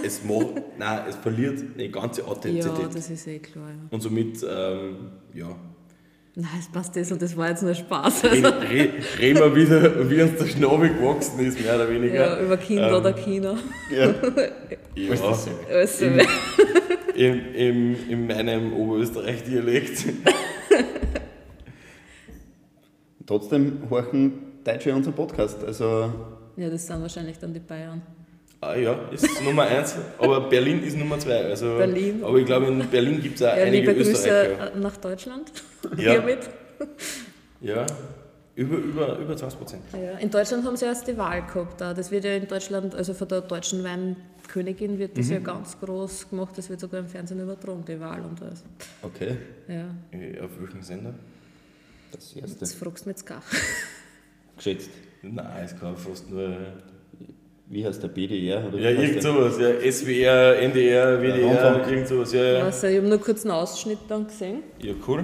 Es, 0.03 0.23
macht, 0.23 0.77
nein, 0.77 1.01
es 1.09 1.15
verliert 1.15 1.63
eine 1.75 1.89
ganze 1.89 2.25
Authentizität. 2.25 2.79
Ja, 2.79 2.87
das 2.87 3.09
ist 3.09 3.27
eh 3.27 3.39
klar. 3.39 3.69
Ja. 3.69 3.75
Und 3.89 4.01
somit, 4.01 4.45
ähm, 4.47 5.11
ja, 5.33 5.55
Nein, 6.35 6.47
es 6.59 6.67
passt 6.69 6.95
das 6.95 7.11
und 7.11 7.21
das 7.21 7.35
war 7.35 7.49
jetzt 7.49 7.63
nur 7.63 7.73
Spaß. 7.73 8.23
Also. 8.23 8.47
Reden, 8.47 8.93
reden 9.19 9.39
wir 9.39 9.55
wieder, 9.55 10.09
wie 10.09 10.21
uns 10.21 10.37
der 10.37 10.45
Schnabel 10.45 10.93
gewachsen 10.93 11.39
ist, 11.39 11.59
mehr 11.59 11.75
oder 11.75 11.89
weniger. 11.89 12.15
Ja, 12.15 12.39
über 12.39 12.55
Kinder 12.55 12.89
ähm, 12.89 12.95
oder 12.95 13.13
China. 13.13 13.57
Ja. 13.91 14.05
ja. 14.95 15.11
Alles 15.69 16.01
Im, 16.01 16.19
im, 17.15 17.55
im, 17.55 17.95
in 18.09 18.27
meinem 18.27 18.73
Oberösterreich-Dialekt. 18.73 20.05
Trotzdem 23.25 23.79
horchen 23.89 24.33
Deutsche 24.63 24.93
unseren 24.93 25.15
Podcast. 25.15 25.63
Also 25.63 26.13
ja, 26.55 26.69
das 26.69 26.87
sind 26.87 27.01
wahrscheinlich 27.01 27.37
dann 27.39 27.53
die 27.53 27.59
Bayern. 27.59 28.01
Ah 28.61 28.75
ja, 28.75 28.93
ist 29.11 29.41
Nummer 29.43 29.63
eins, 29.63 29.95
aber 30.17 30.49
Berlin 30.49 30.83
ist 30.83 30.97
Nummer 30.97 31.17
zwei. 31.17 31.45
Also, 31.45 31.77
Berlin. 31.77 32.21
Aber 32.23 32.37
ich 32.37 32.45
glaube, 32.45 32.67
in 32.67 32.89
Berlin 32.89 33.21
gibt 33.21 33.35
es 33.35 33.41
auch 33.43 33.55
ja, 33.55 33.63
einige 33.63 33.91
liebe 33.91 34.09
Österreicher. 34.09 34.55
Grüße 34.55 34.79
nach 34.79 34.97
Deutschland. 34.97 35.51
Ja. 35.95 36.11
Hiermit. 36.11 36.49
Ja, 37.61 37.85
über, 38.59 38.75
über, 38.75 39.17
über 39.17 39.37
20 39.37 39.57
Prozent. 39.57 39.83
Ja, 39.93 40.17
in 40.17 40.29
Deutschland 40.29 40.65
haben 40.65 40.75
sie 40.75 40.83
erst 40.83 41.07
die 41.07 41.17
Wahl 41.17 41.45
gehabt. 41.45 41.79
Das 41.79 42.11
wird 42.11 42.25
ja 42.25 42.35
in 42.35 42.45
Deutschland, 42.45 42.93
also 42.93 43.13
von 43.13 43.27
der 43.29 43.41
deutschen 43.41 43.81
Weinkönigin 43.85 44.99
wird 44.99 45.17
das 45.17 45.27
mhm. 45.27 45.33
ja 45.33 45.39
ganz 45.39 45.79
groß 45.79 46.29
gemacht. 46.29 46.57
Das 46.57 46.69
wird 46.69 46.81
sogar 46.81 46.99
im 46.99 47.07
Fernsehen 47.07 47.39
übertragen, 47.39 47.85
die 47.87 47.97
Wahl 47.99 48.19
und 48.21 48.41
alles. 48.41 48.65
Okay. 49.01 49.37
Ja. 49.69 49.95
Äh, 50.11 50.41
auf 50.41 50.51
welchem 50.59 50.81
Sender? 50.81 51.13
Das 52.11 52.33
erste. 52.33 52.59
Das 52.59 52.73
fragst 52.73 53.05
du 53.05 53.09
mir 53.09 53.13
jetzt 53.13 53.25
gar. 53.25 53.41
Geschätzt? 54.57 54.89
Nein, 55.21 55.63
es 55.63 55.79
kann 55.79 55.95
fast 55.95 56.29
nur 56.29 56.57
wie 57.69 57.85
heißt 57.85 58.01
der 58.01 58.07
BDR? 58.07 58.67
Oder 58.67 58.79
ja, 58.79 58.89
irgend 58.89 59.21
sowas, 59.21 59.57
ja, 59.59 59.91
SWR, 59.91 60.59
NDR, 60.59 61.21
WDR, 61.21 61.53
ja, 61.53 61.87
irgend 61.87 62.07
sowas, 62.07 62.33
ja, 62.33 62.43
ja. 62.43 62.63
Also, 62.63 62.87
ich 62.87 62.97
habe 62.97 63.07
nur 63.07 63.19
kurz 63.19 63.45
einen 63.45 63.51
Ausschnitt 63.51 63.99
dann 64.07 64.25
gesehen. 64.25 64.63
Ja, 64.81 64.93
cool. 65.07 65.23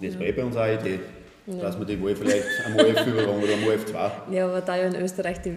Das 0.00 0.14
ja. 0.14 0.20
war 0.20 0.26
eh 0.26 0.32
bei 0.32 0.44
uns 0.44 0.56
auch 0.56 0.60
eine 0.60 0.80
Idee, 0.80 1.00
ja. 1.46 1.56
dass 1.56 1.78
wir 1.78 1.84
die 1.84 2.00
Wahl 2.02 2.14
vielleicht 2.14 2.44
am 2.64 2.76
OF 2.76 3.06
übertragen 3.06 3.42
oder 3.42 3.54
am 3.54 3.66
OF 3.66 3.86
2. 3.86 4.12
Ja, 4.30 4.46
aber 4.46 4.60
da 4.60 4.76
ja 4.76 4.86
in 4.86 4.96
Österreich 4.96 5.40
die 5.42 5.56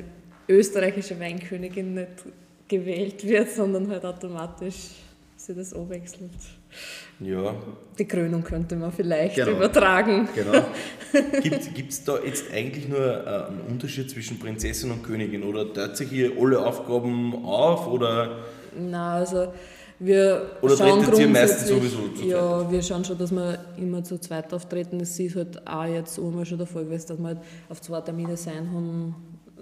österreichische 0.49 1.19
Weinkönigin 1.19 1.93
nicht 1.93 2.25
gewählt 2.67 3.25
wird, 3.25 3.51
sondern 3.51 3.89
halt 3.89 4.03
automatisch 4.03 4.89
sich 5.35 5.55
das 5.55 5.73
umwechselt. 5.73 6.31
Ja. 7.19 7.55
Die 7.97 8.05
Krönung 8.05 8.43
könnte 8.43 8.75
man 8.75 8.91
vielleicht 8.91 9.35
genau. 9.35 9.51
übertragen. 9.51 10.29
Genau. 10.35 10.65
Gibt 11.41 11.91
es 11.91 12.03
da 12.03 12.19
jetzt 12.23 12.51
eigentlich 12.53 12.87
nur 12.87 12.99
äh, 12.99 13.47
einen 13.47 13.61
Unterschied 13.69 14.09
zwischen 14.09 14.37
Prinzessin 14.37 14.91
und 14.91 15.03
Königin 15.03 15.43
oder 15.43 15.73
teilt 15.73 15.97
sich 15.97 16.09
hier 16.09 16.31
alle 16.39 16.63
Aufgaben 16.63 17.43
auf 17.43 17.87
oder? 17.87 18.37
Na, 18.77 19.15
also 19.15 19.51
wir 19.99 20.51
oder 20.61 20.77
schauen 20.77 21.19
ihr 21.19 21.27
meistens 21.27 21.69
sowieso 21.69 22.09
zu 22.09 22.23
Ja, 22.23 22.59
zweit? 22.59 22.71
wir 22.71 22.83
schauen 22.83 23.03
schon, 23.03 23.17
dass 23.17 23.31
wir 23.31 23.57
immer 23.77 24.03
zu 24.03 24.19
zweit 24.19 24.53
auftreten. 24.53 24.99
Das 24.99 25.19
ist 25.19 25.35
halt 25.35 25.67
auch 25.67 25.85
jetzt 25.85 26.19
einmal 26.19 26.45
schon 26.45 26.59
der 26.59 26.67
Fall 26.67 26.85
gewesen, 26.85 27.07
dass 27.07 27.17
wir 27.17 27.25
halt 27.25 27.39
auf 27.69 27.81
zwei 27.81 28.01
Termine 28.01 28.37
sein 28.37 28.69
haben 28.71 29.15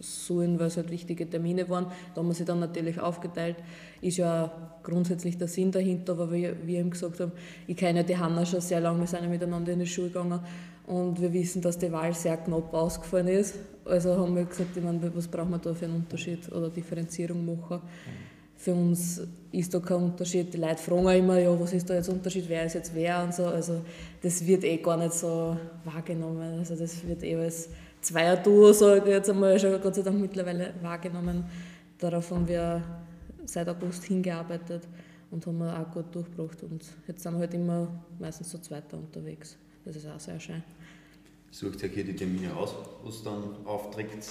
sollen, 0.05 0.59
weil 0.59 0.67
es 0.67 0.77
halt 0.77 0.91
wichtige 0.91 1.29
Termine 1.29 1.67
waren. 1.69 1.87
Da 2.13 2.21
haben 2.21 2.27
wir 2.27 2.33
sie 2.33 2.45
dann 2.45 2.59
natürlich 2.59 2.99
aufgeteilt. 2.99 3.57
Ist 4.01 4.17
ja 4.17 4.51
grundsätzlich 4.83 5.37
der 5.37 5.47
Sinn 5.47 5.71
dahinter, 5.71 6.13
aber 6.13 6.31
wie 6.31 6.49
wir 6.63 6.79
eben 6.79 6.91
gesagt 6.91 7.19
haben, 7.19 7.31
ich 7.67 7.75
kenne 7.75 8.03
die 8.03 8.17
Hanna 8.17 8.45
schon 8.45 8.61
sehr 8.61 8.79
lange, 8.79 8.99
wir 8.99 9.07
sind 9.07 9.23
ja 9.23 9.29
miteinander 9.29 9.73
in 9.73 9.79
die 9.79 9.87
Schule 9.87 10.09
gegangen 10.09 10.39
und 10.87 11.19
wir 11.19 11.33
wissen, 11.33 11.61
dass 11.61 11.77
die 11.77 11.91
Wahl 11.91 12.13
sehr 12.13 12.37
knapp 12.37 12.73
ausgefallen 12.73 13.27
ist. 13.27 13.55
Also 13.85 14.17
haben 14.17 14.35
wir 14.35 14.45
gesagt, 14.45 14.75
ich 14.75 14.83
meine, 14.83 14.99
was 15.15 15.27
brauchen 15.27 15.51
wir 15.51 15.57
da 15.57 15.73
für 15.73 15.85
einen 15.85 15.95
Unterschied 15.95 16.51
oder 16.51 16.69
Differenzierung 16.69 17.45
machen. 17.45 17.81
Für 18.57 18.73
uns 18.73 19.21
ist 19.51 19.73
da 19.73 19.79
kein 19.79 19.97
Unterschied. 19.97 20.53
Die 20.53 20.57
Leute 20.57 20.77
fragen 20.77 21.07
immer, 21.09 21.39
ja, 21.39 21.59
was 21.59 21.73
ist 21.73 21.89
da 21.89 21.95
jetzt 21.95 22.09
Unterschied, 22.09 22.45
wer 22.47 22.65
ist 22.65 22.73
jetzt 22.73 22.95
wer 22.95 23.23
und 23.23 23.33
so. 23.33 23.45
Also 23.45 23.81
das 24.21 24.45
wird 24.45 24.63
eh 24.63 24.77
gar 24.77 24.97
nicht 24.97 25.13
so 25.13 25.57
wahrgenommen. 25.83 26.59
Also 26.59 26.75
das 26.75 27.05
wird 27.05 27.23
eh 27.23 27.35
als 27.35 27.69
Zweier-Duo, 28.05 28.71
sage 28.71 28.99
ich 28.99 29.07
jetzt 29.07 29.31
einmal, 29.31 29.59
schon 29.59 29.81
Gott 29.81 29.95
sei 29.95 30.03
Dank 30.03 30.21
mittlerweile 30.21 30.75
wahrgenommen. 30.83 31.43
Darauf 31.97 32.29
haben 32.29 32.47
wir 32.47 32.83
seit 33.45 33.67
August 33.67 34.03
hingearbeitet 34.03 34.83
und 35.31 35.43
haben 35.47 35.57
wir 35.57 35.79
auch 35.79 35.91
gut 35.91 36.13
durchgebracht. 36.13 36.61
Und 36.61 36.85
jetzt 37.07 37.23
sind 37.23 37.33
wir 37.33 37.39
halt 37.39 37.55
immer 37.55 37.87
meistens 38.19 38.51
so 38.51 38.59
Zweiter 38.59 38.97
unterwegs. 38.97 39.57
Das 39.85 39.95
ist 39.95 40.07
auch 40.07 40.19
sehr 40.19 40.39
schön. 40.39 40.61
Sucht 41.49 41.81
ihr 41.81 41.89
hier 41.89 42.03
die 42.03 42.15
Termine 42.15 42.55
aus, 42.55 42.75
was 43.03 43.23
dann 43.23 43.65
aufträgt? 43.65 44.27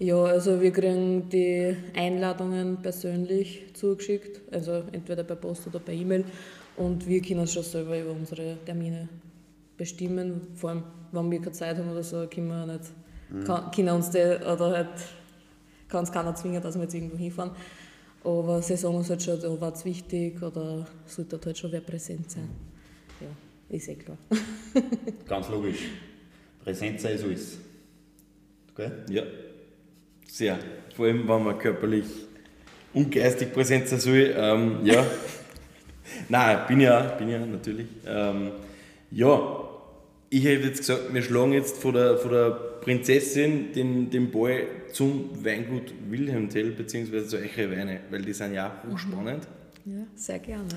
Ja, 0.00 0.24
also 0.24 0.60
wir 0.60 0.70
kriegen 0.70 1.30
die 1.30 1.74
Einladungen 1.96 2.82
persönlich 2.82 3.72
zugeschickt, 3.72 4.42
also 4.52 4.82
entweder 4.92 5.24
per 5.24 5.36
Post 5.36 5.66
oder 5.66 5.78
per 5.78 5.94
E-Mail. 5.94 6.26
Und 6.76 7.06
wir 7.08 7.22
können 7.22 7.46
schon 7.46 7.62
selber 7.62 7.98
über 7.98 8.10
unsere 8.10 8.58
Termine 8.66 9.08
bestimmen. 9.78 10.48
Vor 10.54 10.70
allem, 10.70 10.82
wenn 11.12 11.30
wir 11.30 11.38
keine 11.38 11.52
Zeit 11.52 11.76
haben 11.76 11.90
oder 11.90 12.02
so, 12.02 12.26
können 12.26 12.48
wir 12.48 12.66
nicht, 12.66 12.84
mhm. 13.30 13.44
kann, 13.44 13.70
können 13.70 13.88
uns 13.90 14.10
die, 14.10 14.18
oder 14.18 14.70
halt, 14.70 14.88
kann 15.88 16.00
uns 16.00 16.12
keiner 16.12 16.34
zwingen, 16.34 16.62
dass 16.62 16.74
wir 16.74 16.82
jetzt 16.82 16.94
irgendwo 16.94 17.16
hinfahren. 17.16 17.52
Aber 18.24 18.60
sie 18.60 18.76
sagen 18.76 18.96
uns 18.96 19.08
halt 19.10 19.22
schon, 19.22 19.40
da 19.40 19.60
war 19.60 19.72
es 19.72 19.84
wichtig 19.84 20.42
oder 20.42 20.86
sollte 21.06 21.40
halt 21.44 21.56
schon 21.56 21.72
wer 21.72 21.80
präsent 21.80 22.30
sein. 22.30 22.48
Ja, 23.20 23.28
ist 23.74 23.88
eh 23.88 23.94
klar. 23.94 24.18
Ganz 25.28 25.48
logisch. 25.48 25.78
Präsent 26.62 27.00
sein 27.00 27.14
ist 27.14 27.24
alles. 27.24 27.58
Okay? 28.72 28.90
Ja, 29.08 29.22
sehr. 30.26 30.58
Vor 30.94 31.06
allem, 31.06 31.28
wenn 31.28 31.44
man 31.44 31.58
körperlich 31.58 32.06
und 32.92 33.10
geistig 33.10 33.52
präsent 33.52 33.88
sein 33.88 34.00
soll. 34.00 34.34
Ähm, 34.36 34.80
ja. 34.84 35.04
Nein, 36.28 36.58
bin 36.66 36.80
ja, 36.80 37.00
bin 37.18 37.28
ja 37.28 37.44
natürlich. 37.44 37.86
Ähm, 38.06 38.52
ja, 39.10 39.67
ich 40.30 40.44
hätte 40.44 40.66
jetzt 40.66 40.78
gesagt, 40.78 41.12
wir 41.12 41.22
schlagen 41.22 41.52
jetzt 41.52 41.78
von 41.78 41.94
der, 41.94 42.18
von 42.18 42.30
der 42.30 42.50
Prinzessin 42.80 43.72
den, 43.72 44.10
den 44.10 44.30
Ball 44.30 44.64
zum 44.92 45.44
Weingut 45.44 45.92
Wilhelmtell 46.08 46.70
bzw. 46.70 47.24
zu 47.24 47.38
Eiche 47.38 47.70
Weine, 47.70 48.00
weil 48.10 48.22
die 48.22 48.32
sind 48.32 48.54
ja 48.54 48.68
auch 48.68 48.90
hochspannend. 48.90 49.46
Ja, 49.84 50.06
sehr 50.14 50.38
gerne. 50.38 50.68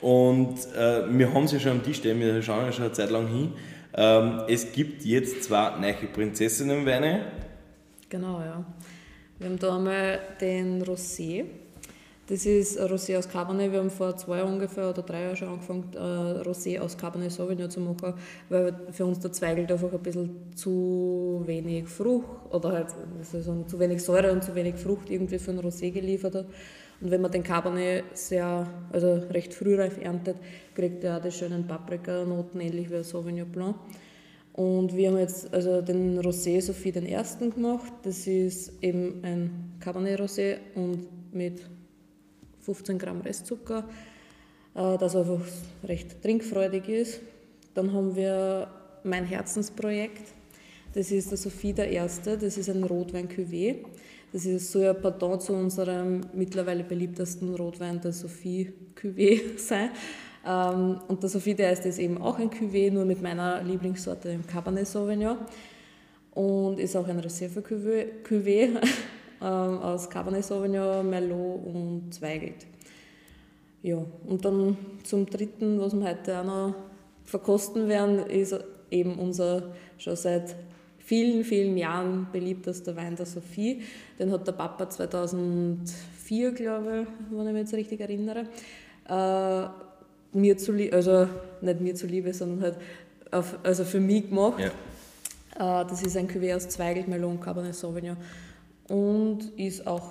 Und 0.00 0.58
äh, 0.74 1.04
wir 1.16 1.32
haben 1.32 1.46
sie 1.46 1.60
schon 1.60 1.72
am 1.72 1.82
Tisch 1.84 1.98
stehen, 1.98 2.18
wir 2.18 2.42
schauen 2.42 2.66
ja 2.66 2.72
schon 2.72 2.86
eine 2.86 2.92
Zeit 2.92 3.10
lang 3.10 3.28
hin. 3.28 3.52
Ähm, 3.94 4.40
es 4.48 4.72
gibt 4.72 5.04
jetzt 5.04 5.44
zwei 5.44 5.78
neue 5.78 6.08
Prinzessinnenweine. 6.12 7.26
Genau, 8.08 8.40
ja. 8.40 8.64
Wir 9.38 9.48
haben 9.48 9.58
da 9.58 9.76
einmal 9.76 10.18
den 10.40 10.82
Rosé 10.82 11.44
das 12.28 12.44
ist 12.44 12.80
Rosé 12.80 13.16
aus 13.16 13.28
Cabernet. 13.28 13.70
Wir 13.70 13.78
haben 13.78 13.90
vor 13.90 14.16
zwei 14.16 14.42
ungefähr 14.42 14.90
oder 14.90 15.02
drei 15.02 15.22
Jahren 15.22 15.36
schon 15.36 15.48
angefangen, 15.48 15.84
ein 15.94 16.42
Rosé 16.42 16.80
aus 16.80 16.96
Cabernet 16.98 17.30
Sauvignon 17.30 17.70
zu 17.70 17.80
machen, 17.80 18.14
weil 18.48 18.74
für 18.90 19.06
uns 19.06 19.20
der 19.20 19.32
Zweigelt 19.32 19.70
einfach 19.70 19.92
ein 19.92 20.02
bisschen 20.02 20.30
zu 20.54 21.42
wenig 21.46 21.86
Frucht 21.86 22.26
oder 22.50 22.72
halt 22.72 22.90
sagen, 23.22 23.64
zu 23.68 23.78
wenig 23.78 24.02
Säure 24.02 24.32
und 24.32 24.42
zu 24.42 24.54
wenig 24.54 24.74
Frucht 24.74 25.08
irgendwie 25.08 25.38
für 25.38 25.52
ein 25.52 25.60
Rosé 25.60 25.90
geliefert 25.90 26.34
hat. 26.34 26.46
Und 27.00 27.10
wenn 27.10 27.20
man 27.20 27.30
den 27.30 27.42
Cabernet 27.42 28.04
sehr, 28.14 28.66
also 28.90 29.14
recht 29.30 29.54
frühreif 29.54 30.02
erntet, 30.02 30.36
kriegt 30.74 31.04
er 31.04 31.18
auch 31.18 31.22
die 31.22 31.30
schönen 31.30 31.66
Paprikanoten, 31.66 32.60
ähnlich 32.60 32.90
wie 32.90 32.96
ein 32.96 33.04
Sauvignon 33.04 33.48
Blanc. 33.52 33.76
Und 34.54 34.96
wir 34.96 35.10
haben 35.10 35.18
jetzt 35.18 35.52
also 35.52 35.82
den 35.82 36.18
Rosé 36.18 36.60
Sophie 36.62 36.90
den 36.90 37.06
ersten 37.06 37.50
gemacht. 37.50 37.92
Das 38.02 38.26
ist 38.26 38.72
eben 38.82 39.20
ein 39.22 39.76
Cabernet 39.78 40.18
Rosé 40.18 40.56
und 40.74 41.06
mit 41.32 41.60
15 42.66 42.98
Gramm 42.98 43.20
Restzucker, 43.20 43.84
äh, 44.74 44.98
das 44.98 45.14
einfach 45.14 45.40
recht 45.84 46.20
trinkfreudig 46.20 46.88
ist. 46.88 47.20
Dann 47.74 47.92
haben 47.92 48.16
wir 48.16 48.68
mein 49.04 49.24
Herzensprojekt. 49.24 50.32
Das 50.92 51.10
ist 51.12 51.30
der 51.30 51.38
Sophie 51.38 51.72
der 51.72 51.88
Erste. 51.90 52.36
Das 52.36 52.58
ist 52.58 52.68
ein 52.68 52.82
Rotwein 52.82 53.28
Cuvée. 53.28 53.84
Das 54.32 54.44
ist 54.44 54.72
so 54.72 54.80
ein 54.80 55.00
Pardon 55.00 55.40
zu 55.40 55.52
unserem 55.52 56.22
mittlerweile 56.34 56.82
beliebtesten 56.82 57.54
Rotwein, 57.54 58.00
der 58.00 58.12
Sophie 58.12 58.72
Cuvée 59.00 59.40
sein. 59.58 59.90
Ähm, 60.44 61.00
und 61.06 61.22
der 61.22 61.30
Sophie 61.30 61.54
der 61.54 61.70
Erste 61.70 61.88
ist 61.88 61.98
eben 61.98 62.18
auch 62.18 62.38
ein 62.38 62.50
Cuvée, 62.50 62.90
nur 62.90 63.04
mit 63.04 63.22
meiner 63.22 63.62
Lieblingssorte, 63.62 64.28
dem 64.28 64.46
Cabernet 64.46 64.88
Sauvignon. 64.88 65.38
Und 66.32 66.80
ist 66.80 66.96
auch 66.96 67.06
ein 67.06 67.20
Reserve 67.20 67.60
Cuvée 67.60 68.06
ähm, 68.30 68.78
aus 69.40 70.08
Cabernet 70.08 70.44
Sauvignon, 70.44 71.08
Merlot 71.08 71.64
und 71.66 72.14
Zweigelt. 72.14 72.66
Ja, 73.82 74.04
und 74.26 74.44
dann 74.44 74.76
zum 75.04 75.26
dritten, 75.26 75.78
was 75.80 75.94
wir 75.94 76.08
heute 76.08 76.40
auch 76.40 76.44
noch 76.44 76.74
verkosten 77.24 77.88
werden, 77.88 78.18
ist 78.26 78.58
eben 78.90 79.18
unser 79.18 79.74
schon 79.98 80.16
seit 80.16 80.56
vielen, 80.98 81.44
vielen 81.44 81.76
Jahren 81.76 82.26
beliebtester 82.32 82.96
Wein 82.96 83.14
der 83.14 83.26
Sophie. 83.26 83.82
Den 84.18 84.32
hat 84.32 84.46
der 84.46 84.52
Papa 84.52 84.88
2004, 84.88 86.52
glaube 86.52 87.02
ich, 87.02 87.36
wenn 87.36 87.46
ich 87.46 87.52
mich 87.52 87.62
jetzt 87.62 87.74
richtig 87.74 88.00
erinnere, 88.00 88.46
äh, 89.08 89.68
mir 90.36 90.58
zu 90.58 90.72
also 90.92 91.28
nicht 91.60 91.80
mir 91.80 91.94
zuliebe, 91.94 92.34
sondern 92.34 92.62
halt 92.62 92.78
auf, 93.30 93.56
also 93.62 93.84
für 93.84 94.00
mich 94.00 94.28
gemacht. 94.28 94.60
Ja. 95.58 95.82
Äh, 95.82 95.86
das 95.86 96.02
ist 96.02 96.16
ein 96.16 96.28
Cuvée 96.28 96.56
aus 96.56 96.68
Zweigelt, 96.68 97.06
Melon, 97.06 97.40
Cabernet 97.40 97.74
Sauvignon 97.74 98.16
und 98.88 99.50
ist 99.56 99.86
auch 99.86 100.10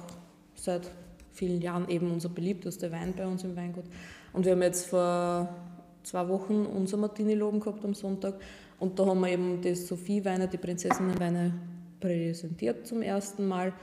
seit 0.55 0.89
vielen 1.31 1.61
Jahren 1.61 1.89
eben 1.89 2.11
unser 2.11 2.29
beliebtester 2.29 2.91
Wein 2.91 3.13
bei 3.15 3.27
uns 3.27 3.43
im 3.43 3.55
Weingut. 3.55 3.85
Und 4.33 4.45
wir 4.45 4.53
haben 4.53 4.61
jetzt 4.61 4.87
vor 4.87 5.49
zwei 6.03 6.27
Wochen 6.27 6.65
unser 6.65 6.97
Martini-Loben 6.97 7.59
gehabt 7.59 7.83
am 7.83 7.93
Sonntag 7.93 8.35
und 8.79 8.99
da 8.99 9.05
haben 9.05 9.21
wir 9.21 9.29
eben 9.29 9.61
die 9.61 9.75
Sophie-Weine, 9.75 10.47
die 10.47 10.57
Prinzessinnenweine 10.57 11.53
präsentiert 11.99 12.85
zum 12.85 13.01
ersten 13.01 13.47
Mal. 13.47 13.73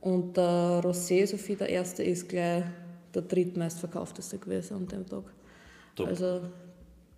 Und 0.00 0.36
der 0.36 0.80
Rosé 0.84 1.26
Sophie, 1.26 1.56
der 1.56 1.68
erste, 1.68 2.04
ist 2.04 2.28
gleich 2.28 2.62
der 3.14 3.22
drittmeistverkaufteste 3.22 4.38
gewesen 4.38 4.76
an 4.76 4.86
dem 4.86 5.06
Tag. 5.06 5.24
Top. 5.96 6.06
Also 6.06 6.42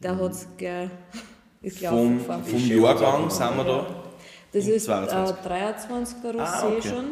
der 0.02 0.16
hat 0.16 0.32
es 0.32 0.48
gleich, 0.56 0.90
ist 1.62 1.78
gleich 1.78 1.90
vom, 1.90 2.20
vom 2.20 2.58
Jahrgang 2.58 3.28
sind 3.28 3.56
wir 3.56 3.64
da? 3.64 4.09
Das 4.52 4.66
ist 4.66 4.86
22. 4.86 5.36
Äh, 5.36 5.48
23. 5.48 6.16
der 6.22 6.34
Rosé 6.34 6.40
ah, 6.40 6.68
okay. 6.68 6.88
schon. 6.88 7.04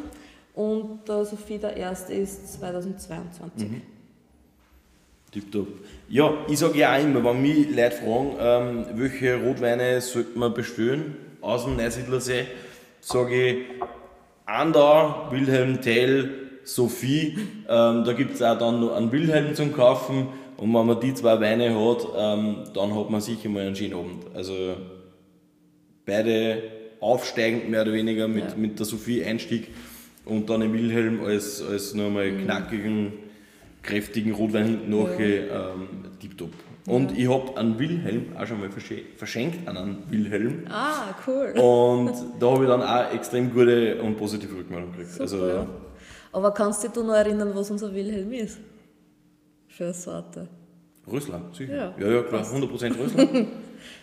Und 0.54 1.08
der 1.08 1.24
Sophie, 1.24 1.58
der 1.58 1.76
erste, 1.76 2.12
ist 2.14 2.54
2022. 2.54 3.68
Mhm. 3.68 3.82
Tipptopp. 5.30 5.68
Ja, 6.08 6.32
ich 6.48 6.58
sage 6.58 6.78
ja 6.78 6.96
auch 6.96 7.02
immer, 7.02 7.22
wenn 7.22 7.42
mich 7.42 7.68
Leute 7.70 7.96
fragen, 7.96 8.36
ähm, 8.40 8.86
welche 8.94 9.36
Rotweine 9.40 10.00
sollte 10.00 10.38
man 10.38 10.54
bestellen 10.54 11.16
aus 11.40 11.64
dem 11.64 11.76
Neusiedlersee, 11.76 12.46
sage 13.00 13.50
ich 13.50 13.56
Andau, 14.46 15.30
Wilhelm 15.30 15.80
Tell, 15.82 16.30
Sophie. 16.64 17.38
Ähm, 17.68 18.04
da 18.04 18.12
gibt 18.14 18.34
es 18.34 18.42
auch 18.42 18.58
dann 18.58 18.80
noch 18.80 18.96
einen 18.96 19.12
Wilhelm 19.12 19.54
zum 19.54 19.74
Kaufen. 19.74 20.28
Und 20.56 20.74
wenn 20.74 20.86
man 20.86 20.98
die 20.98 21.14
zwei 21.14 21.40
Weine 21.40 21.72
hat, 21.72 22.06
ähm, 22.16 22.64
dann 22.74 22.98
hat 22.98 23.10
man 23.10 23.20
sicher 23.20 23.48
mal 23.48 23.66
einen 23.66 23.76
schönen 23.76 23.94
Abend. 23.94 24.24
Also 24.34 24.74
beide 26.04 26.77
aufsteigend 27.00 27.70
mehr 27.70 27.82
oder 27.82 27.92
weniger 27.92 28.28
mit, 28.28 28.50
ja. 28.50 28.56
mit 28.56 28.78
der 28.78 28.86
Sophie 28.86 29.24
Einstieg 29.24 29.68
und 30.24 30.50
dann 30.50 30.62
im 30.62 30.72
Wilhelm 30.72 31.24
als, 31.24 31.62
als 31.62 31.94
nochmal 31.94 32.30
mhm. 32.30 32.44
knackigen 32.44 33.12
kräftigen 33.82 34.32
Rotwein 34.32 34.66
hinten 34.66 34.92
ja. 34.92 35.72
ähm, 35.72 35.88
tipptopp. 36.20 36.52
Und 36.86 37.12
ja. 37.12 37.18
ich 37.18 37.28
habe 37.28 37.56
einen 37.56 37.78
Wilhelm 37.78 38.36
auch 38.36 38.46
schon 38.46 38.60
mal 38.60 38.70
verschenkt 38.70 39.68
an 39.68 39.76
einen 39.76 40.02
Wilhelm. 40.10 40.64
Ah, 40.70 41.14
cool. 41.26 41.52
Und 41.58 42.12
da 42.40 42.50
habe 42.50 42.64
ich 42.64 42.70
dann 42.70 42.82
auch 42.82 43.12
extrem 43.14 43.52
gute 43.52 44.00
und 44.02 44.16
positive 44.16 44.56
Rückmeldungen 44.56 44.92
gekriegt. 44.92 45.12
Super, 45.12 45.22
also, 45.22 45.48
ja. 45.48 45.66
Aber 46.32 46.52
kannst 46.52 46.84
du 46.84 46.88
dich 46.88 47.02
noch 47.02 47.14
erinnern, 47.14 47.50
was 47.54 47.70
unser 47.70 47.94
Wilhelm 47.94 48.32
ist? 48.32 48.58
Für 49.68 49.84
eine 49.84 49.94
Sorte. 49.94 50.48
Rösler, 51.10 51.42
sicher. 51.52 51.94
Ja, 51.98 52.06
ja, 52.06 52.14
ja 52.16 52.22
klar, 52.22 52.42
100% 52.42 52.98
Rösler. 52.98 53.28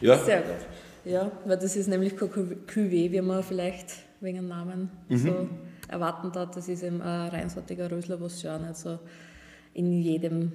ja. 0.02 0.18
Sehr 0.18 0.42
gut. 0.42 0.66
Ja, 1.06 1.32
weil 1.46 1.58
das 1.58 1.76
ist 1.76 1.88
nämlich 1.88 2.16
kein 2.18 2.30
Cuvée, 2.30 3.12
wie 3.12 3.22
man 3.22 3.44
vielleicht 3.44 3.92
wegen 4.22 4.38
dem 4.38 4.48
Namen 4.48 4.90
mhm. 5.08 5.18
so 5.18 5.50
erwarten 5.88 6.32
darf. 6.32 6.52
Das 6.52 6.68
ist 6.68 6.84
eben 6.84 7.02
ein 7.02 7.30
reinsortiger 7.30 7.90
Rösler, 7.92 8.20
was 8.20 8.42
schon 8.42 8.62
nicht 8.62 8.76
so 8.76 9.00
in 9.74 10.02
jedem 10.02 10.52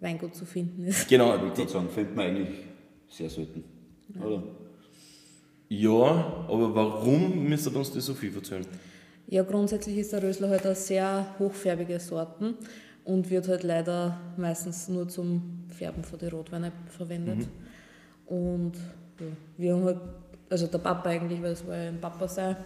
Weingut 0.00 0.34
zu 0.34 0.44
finden 0.44 0.84
ist. 0.84 1.08
Genau, 1.08 1.34
ich 1.36 1.42
würde 1.42 1.68
sagen, 1.68 1.88
findet 1.88 2.14
man 2.14 2.26
eigentlich 2.26 2.66
sehr 3.08 3.30
selten, 3.30 3.64
ja. 4.14 4.22
oder? 4.22 4.42
Ja, 5.68 6.46
aber 6.48 6.74
warum 6.74 7.44
müsst 7.44 7.66
ihr 7.66 7.76
uns 7.76 7.92
das 7.92 8.04
so 8.06 8.14
viel 8.14 8.34
erzählen? 8.34 8.66
Ja, 9.28 9.42
grundsätzlich 9.42 9.98
ist 9.98 10.12
der 10.12 10.22
Rösler 10.22 10.48
halt 10.50 10.64
eine 10.64 10.74
sehr 10.76 11.34
hochfärbige 11.38 11.98
Sorten 11.98 12.54
und 13.04 13.28
wird 13.30 13.48
halt 13.48 13.64
leider 13.64 14.20
meistens 14.36 14.88
nur 14.88 15.08
zum 15.08 15.64
Färben 15.68 16.04
von 16.04 16.18
den 16.18 16.28
Rotweinen 16.28 16.72
verwendet. 16.86 17.38
Mhm. 17.38 17.46
Und 18.26 18.72
wir 19.56 19.74
haben 19.74 19.84
halt, 19.84 20.00
also 20.50 20.66
der 20.66 20.78
Papa 20.78 21.10
eigentlich, 21.10 21.42
weil 21.42 21.52
es 21.52 21.66
war 21.66 21.76
ja 21.76 21.88
ein 21.88 22.00
Papa 22.00 22.28
seine 22.28 22.56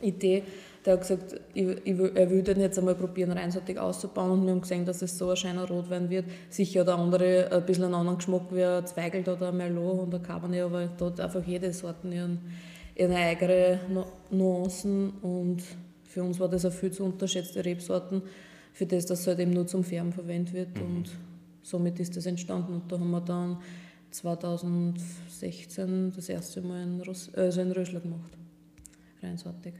Idee, 0.00 0.42
der 0.84 0.94
hat 0.94 1.00
gesagt, 1.00 1.40
ich, 1.54 1.66
ich, 1.84 1.98
er 1.98 2.30
will 2.30 2.42
den 2.42 2.60
jetzt 2.60 2.78
einmal 2.78 2.94
probieren, 2.94 3.32
reinseitig 3.32 3.78
auszubauen. 3.78 4.30
Und 4.30 4.46
wir 4.46 4.52
haben 4.52 4.60
gesehen, 4.60 4.84
dass 4.84 5.02
es 5.02 5.18
so 5.18 5.30
ein 5.30 5.36
schöner 5.36 5.68
Rotwein 5.68 6.08
wird. 6.08 6.26
Sicher 6.48 6.80
hat 6.80 6.88
der 6.88 6.94
andere 6.94 7.50
ein 7.50 7.66
bisschen 7.66 7.84
einen 7.84 7.94
anderen 7.94 8.18
Geschmack 8.18 8.42
wie 8.52 8.64
ein 8.64 8.86
Zweigelt 8.86 9.28
oder 9.28 9.48
ein 9.48 9.56
Merlot 9.56 10.00
und 10.00 10.14
ein 10.14 10.22
Cabernet, 10.22 10.62
aber 10.62 10.86
da 10.86 11.06
hat 11.06 11.20
einfach 11.20 11.44
jede 11.44 11.72
Sorte 11.72 12.08
ihren, 12.08 12.40
ihre 12.94 13.14
eigene 13.14 13.80
Nuancen. 14.30 15.10
Und 15.20 15.62
für 16.04 16.22
uns 16.22 16.38
war 16.38 16.48
das 16.48 16.64
eine 16.64 16.72
viel 16.72 16.92
zu 16.92 17.04
unterschätzte 17.04 17.64
Rebsorten, 17.64 18.22
für 18.72 18.86
das 18.86 19.06
das 19.06 19.26
halt 19.26 19.40
eben 19.40 19.52
nur 19.52 19.66
zum 19.66 19.84
Färben 19.84 20.12
verwendet 20.12 20.54
wird. 20.54 20.76
Mhm. 20.76 20.96
und 20.96 21.10
somit 21.62 22.00
ist 22.00 22.16
das 22.16 22.24
entstanden. 22.26 22.74
Und 22.74 22.90
da 22.90 22.98
haben 22.98 23.10
wir 23.10 23.20
dann 23.20 23.58
2016 24.10 26.12
das 26.14 26.28
erste 26.28 26.60
Mal 26.62 26.82
einen, 26.82 27.00
Ros 27.00 27.32
also 27.34 27.60
einen 27.60 27.72
Rösler 27.72 27.98
gemacht, 28.00 28.30
reinsortig. 29.22 29.74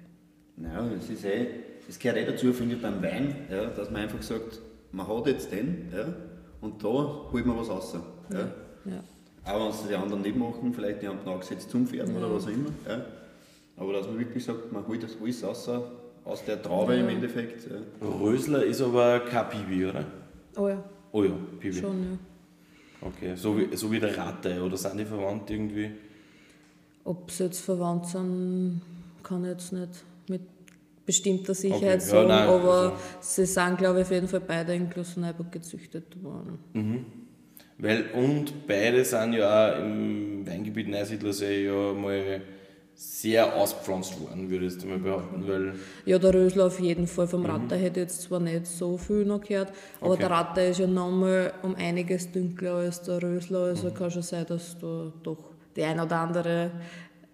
Naja, 0.56 0.88
das 0.88 1.08
ist 1.08 1.24
eh, 1.24 1.46
das 1.86 1.96
gehört 1.98 2.18
eh 2.18 2.26
dazu, 2.26 2.52
finde 2.52 2.74
ich, 2.76 2.82
beim 2.82 3.02
Wein, 3.02 3.34
ja, 3.50 3.66
dass 3.66 3.90
man 3.90 4.02
einfach 4.02 4.22
sagt, 4.22 4.60
man 4.92 5.06
hat 5.06 5.26
jetzt 5.26 5.52
den 5.52 5.88
ja, 5.92 6.14
und 6.60 6.82
da 6.82 6.88
holt 7.32 7.46
man 7.46 7.58
was 7.58 7.70
raus. 7.70 7.94
Ja. 8.32 8.50
Ja. 8.84 9.02
Auch 9.44 9.64
wenn 9.64 9.70
es 9.70 9.86
die 9.88 9.94
anderen 9.94 10.22
nicht 10.22 10.36
machen, 10.36 10.74
vielleicht 10.74 11.02
die 11.02 11.08
haben 11.08 11.18
angesetzt 11.24 11.70
zum 11.70 11.86
Färben 11.86 12.16
oder 12.16 12.34
was 12.34 12.44
auch 12.44 12.50
immer. 12.50 12.70
Ja. 12.86 13.04
Aber 13.76 13.92
dass 13.92 14.06
man 14.06 14.18
wirklich 14.18 14.44
sagt, 14.44 14.72
man 14.72 14.86
holt 14.86 15.02
das 15.02 15.16
alles 15.22 15.44
raus 15.44 15.68
aus 16.24 16.44
der 16.44 16.62
Traube 16.62 16.96
im 16.96 17.08
Endeffekt. 17.08 17.66
Ja. 17.70 17.78
Rösler 18.06 18.64
ist 18.64 18.82
aber 18.82 19.20
kein 19.20 19.48
Pibi, 19.48 19.86
oder? 19.86 20.04
Oh 20.56 20.68
ja. 20.68 20.84
Oh 21.12 21.24
ja, 21.24 21.32
Pibi. 21.58 21.80
Schon, 21.80 22.02
ja. 22.02 22.18
Okay, 23.00 23.34
so 23.36 23.56
wie, 23.56 23.76
so 23.76 23.90
wie 23.92 24.00
der 24.00 24.16
Ratte, 24.16 24.62
oder 24.62 24.76
sind 24.76 24.98
die 24.98 25.04
verwandt 25.04 25.50
irgendwie? 25.50 25.90
Ob 27.04 27.30
sie 27.30 27.44
jetzt 27.44 27.60
verwandt 27.60 28.06
sind, 28.06 28.82
kann 29.22 29.44
ich 29.44 29.50
jetzt 29.50 29.72
nicht 29.72 30.04
mit 30.28 30.42
bestimmter 31.06 31.54
Sicherheit 31.54 32.00
okay. 32.00 32.10
sagen, 32.10 32.28
ja, 32.28 32.40
nein, 32.40 32.48
aber 32.48 32.80
also. 32.80 32.96
sie 33.20 33.46
sind, 33.46 33.78
glaube 33.78 34.00
ich, 34.00 34.06
auf 34.06 34.10
jeden 34.10 34.28
Fall 34.28 34.40
beide 34.40 34.74
in 34.74 34.90
Klosterneuburg 34.90 35.52
gezüchtet 35.52 36.22
worden. 36.22 36.58
Mhm. 36.74 37.06
Weil, 37.78 38.10
und 38.12 38.66
beide 38.66 39.04
sind 39.04 39.34
ja 39.34 39.72
auch 39.72 39.78
im 39.78 40.44
Weingebiet 40.46 40.88
Neusiedlersee 40.88 41.66
ja 41.66 41.92
mal 41.92 42.42
sehr 43.00 43.54
ausgepflanzt 43.54 44.20
worden, 44.20 44.50
würde 44.50 44.66
ich 44.66 44.72
jetzt 44.72 44.84
mal 44.84 44.98
behaupten. 44.98 45.46
Weil 45.46 45.74
ja, 46.04 46.18
der 46.18 46.34
Rösler 46.34 46.66
auf 46.66 46.80
jeden 46.80 47.06
Fall. 47.06 47.28
Vom 47.28 47.42
mhm. 47.42 47.46
Ratter 47.46 47.76
hätte 47.76 48.00
jetzt 48.00 48.22
zwar 48.22 48.40
nicht 48.40 48.66
so 48.66 48.98
viel 48.98 49.24
noch 49.24 49.40
gehört, 49.40 49.72
aber 50.00 50.10
okay. 50.10 50.22
der 50.22 50.30
Ratter 50.30 50.68
ist 50.68 50.80
ja 50.80 50.88
nochmal 50.88 51.52
um 51.62 51.76
einiges 51.76 52.32
dunkler 52.32 52.74
als 52.74 53.00
der 53.02 53.22
Rösler, 53.22 53.60
also 53.60 53.88
mhm. 53.88 53.94
kann 53.94 54.10
schon 54.10 54.22
sein, 54.22 54.44
dass 54.46 54.76
da 54.80 55.12
doch 55.22 55.38
die 55.76 55.84
ein 55.84 56.00
oder 56.00 56.16
andere 56.16 56.72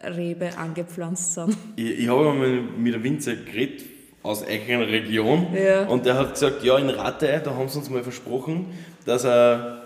Rebe 0.03 0.51
angepflanzt 0.59 1.33
sind. 1.33 1.57
Ich, 1.77 2.01
ich 2.01 2.09
habe 2.09 2.25
mal 2.25 2.61
mit 2.77 2.95
einem 2.95 3.03
Winzer 3.03 3.35
geredet 3.35 3.85
aus 4.23 4.47
einer 4.47 4.87
Region 4.87 5.47
ja. 5.55 5.87
und 5.87 6.05
der 6.05 6.19
hat 6.19 6.35
gesagt, 6.35 6.63
ja 6.63 6.77
in 6.77 6.91
Ratte, 6.91 7.41
da 7.43 7.55
haben 7.55 7.71
sie 7.71 7.79
uns 7.79 7.89
mal 7.89 8.03
versprochen, 8.03 8.67
dass 9.07 9.25
er 9.25 9.81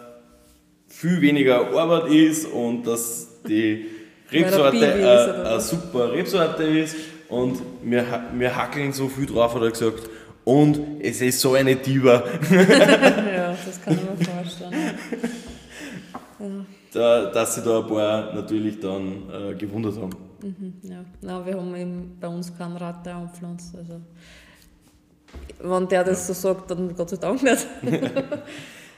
viel 0.88 1.20
weniger 1.20 1.70
Arbeit 1.70 2.10
ist 2.10 2.46
und 2.46 2.84
dass 2.84 3.42
die 3.46 3.86
Rebsorte 4.30 5.44
eine 5.44 5.60
super 5.60 6.12
Rebsorte 6.12 6.62
ist 6.64 6.96
und 7.28 7.60
wir, 7.82 8.04
wir 8.34 8.56
hackeln 8.56 8.92
so 8.92 9.08
viel 9.08 9.26
drauf, 9.26 9.54
hat 9.54 9.62
er 9.62 9.70
gesagt. 9.70 10.10
Und 10.44 10.80
es 11.00 11.20
ist 11.20 11.40
so 11.40 11.54
eine 11.54 11.76
Diva. 11.76 12.22
ja, 12.50 13.54
das 13.66 13.82
kann 13.84 13.94
ich 13.94 14.18
mir 14.18 14.24
vorstellen. 14.24 14.72
Ja 14.72 16.46
da, 16.92 17.26
dass 17.26 17.54
sie 17.54 17.62
da 17.62 17.80
ein 17.80 17.86
paar 17.86 18.34
natürlich 18.34 18.80
dann 18.80 19.22
äh, 19.30 19.54
gewundert 19.54 19.96
haben. 19.96 20.10
Mhm, 20.42 20.74
ja, 20.82 21.04
Nein, 21.20 21.46
wir 21.46 21.54
haben 21.54 21.76
eben 21.76 22.16
bei 22.20 22.28
uns 22.28 22.56
keinen 22.56 22.76
Ratte 22.76 23.12
angepflanzt. 23.12 23.74
Also, 23.76 24.00
wenn 25.60 25.88
der 25.88 26.04
das 26.04 26.28
ja. 26.28 26.34
so 26.34 26.54
sagt, 26.54 26.70
dann 26.70 26.94
Gott 26.94 27.10
sei 27.10 27.16
Dank 27.16 27.42
nicht. 27.42 27.66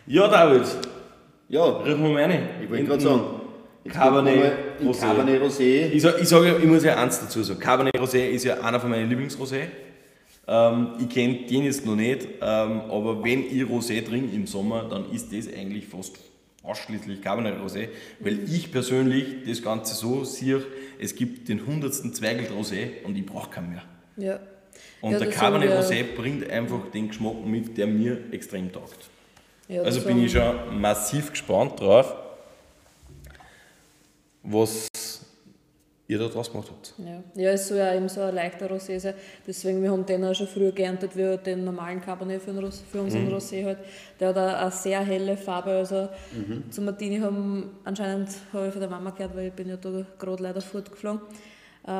ja, 0.06 0.28
David. 0.28 0.66
Ja. 1.48 1.64
Riechen 1.64 2.02
wir 2.02 2.10
meine. 2.10 2.48
Ich 2.62 2.70
wollte 2.70 2.84
gerade 2.84 3.00
sagen. 3.00 3.20
Cabernet 3.88 4.52
Rosé. 4.82 5.00
Cabernet 5.00 5.42
Rosé. 5.42 5.90
Ich, 5.92 6.02
sag, 6.02 6.20
ich, 6.20 6.28
sag, 6.28 6.58
ich 6.58 6.64
muss 6.66 6.84
ja 6.84 6.96
eins 6.96 7.20
dazu 7.20 7.42
sagen. 7.42 7.60
Cabernet 7.60 7.96
Rosé 7.96 8.28
ist 8.28 8.44
ja 8.44 8.60
einer 8.60 8.80
von 8.80 8.90
meinen 8.90 9.08
Lieblingsrosé. 9.10 9.68
Ähm, 10.48 10.88
ich 10.98 11.08
kenne 11.08 11.46
den 11.48 11.64
jetzt 11.64 11.86
noch 11.86 11.96
nicht, 11.96 12.26
ähm, 12.40 12.80
aber 12.90 13.22
wenn 13.22 13.44
ich 13.44 13.62
Rosé 13.62 14.04
trinke 14.04 14.34
im 14.34 14.46
Sommer, 14.46 14.88
dann 14.88 15.10
ist 15.12 15.32
das 15.32 15.52
eigentlich 15.52 15.86
fast 15.86 16.18
ausschließlich 16.62 17.22
Cabernet 17.22 17.54
Rosé, 17.60 17.88
weil 18.18 18.40
ich 18.50 18.70
persönlich 18.72 19.44
das 19.46 19.62
Ganze 19.62 19.94
so 19.94 20.24
sehe, 20.24 20.62
es 20.98 21.14
gibt 21.14 21.48
den 21.48 21.66
hundertsten 21.66 22.12
Zweigelt 22.12 22.50
Rosé 22.50 23.04
und 23.04 23.16
ich 23.16 23.24
brauche 23.24 23.50
keinen 23.50 23.70
mehr. 23.70 23.82
Ja. 24.16 24.40
Und 25.00 25.12
ja, 25.12 25.18
der 25.18 25.30
Cabernet 25.30 25.70
Rosé 25.70 26.02
bringt 26.16 26.48
einfach 26.50 26.90
den 26.92 27.08
Geschmack 27.08 27.44
mit, 27.46 27.78
der 27.78 27.86
mir 27.86 28.18
extrem 28.32 28.72
taugt. 28.72 29.08
Ja, 29.68 29.82
also 29.82 30.00
bin 30.00 30.24
ich 30.24 30.32
schon 30.32 30.80
massiv 30.80 31.30
gespannt 31.30 31.80
drauf, 31.80 32.12
was 34.42 34.88
ihr 36.10 36.18
da 36.18 36.26
draus 36.26 36.50
gemacht 36.50 36.68
habt. 36.68 36.94
Ja, 36.98 37.22
ja 37.40 37.50
es 37.52 37.68
soll 37.68 37.78
ja 37.78 37.94
eben 37.94 38.08
so 38.08 38.20
ein 38.20 38.34
leichter 38.34 38.68
Rosé 38.68 38.98
sein. 38.98 39.14
Deswegen, 39.46 39.80
wir 39.80 39.92
haben 39.92 40.04
den 40.04 40.24
auch 40.24 40.34
schon 40.34 40.48
früher 40.48 40.72
geerntet 40.72 41.16
wie 41.16 41.36
den 41.38 41.64
normalen 41.64 42.00
Cabernet 42.00 42.42
für, 42.42 42.50
Rosé, 42.50 42.80
für 42.90 43.00
unseren 43.00 43.28
mhm. 43.28 43.34
Rosé 43.34 43.64
halt. 43.64 43.78
Der 44.18 44.30
hat 44.30 44.36
eine, 44.36 44.58
eine 44.58 44.70
sehr 44.72 45.00
helle 45.00 45.36
Farbe. 45.36 45.70
Also 45.70 46.08
mhm. 46.32 46.64
zum 46.70 46.86
Martini 46.86 47.20
haben 47.20 47.78
anscheinend, 47.84 48.28
habe 48.52 48.66
ich 48.66 48.72
von 48.72 48.80
der 48.80 48.90
Mama 48.90 49.10
gehört, 49.10 49.36
weil 49.36 49.48
ich 49.48 49.52
bin 49.52 49.68
ja 49.68 49.76
da 49.76 50.04
gerade 50.18 50.42
leider 50.42 50.60
fortgeflogen. 50.60 51.20
Äh, 51.84 51.90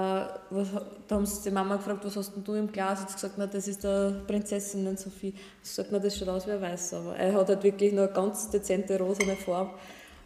was, 0.50 0.68
da 1.06 1.14
haben 1.14 1.24
sie 1.24 1.48
die 1.48 1.54
Mama 1.54 1.76
gefragt, 1.76 2.04
was 2.04 2.16
hast 2.16 2.34
denn 2.34 2.42
du 2.42 2.54
im 2.54 2.70
Glas? 2.70 3.00
Hat 3.00 3.14
gesagt, 3.14 3.34
na, 3.38 3.46
das 3.46 3.68
ist 3.68 3.84
der 3.84 4.22
Prinzessin 4.26 4.96
Sophie. 4.96 5.34
Sie 5.62 5.74
sagt, 5.74 5.90
na, 5.92 6.00
das 6.00 6.18
schaut 6.18 6.28
aus 6.28 6.48
wie 6.48 6.50
ein 6.50 6.60
Weiß, 6.60 6.94
aber 6.94 7.16
er 7.16 7.32
hat 7.32 7.48
halt 7.48 7.62
wirklich 7.62 7.92
nur 7.92 8.04
eine 8.04 8.12
ganz 8.12 8.50
dezente 8.50 8.98
rosane 8.98 9.36
Farbe. 9.36 9.70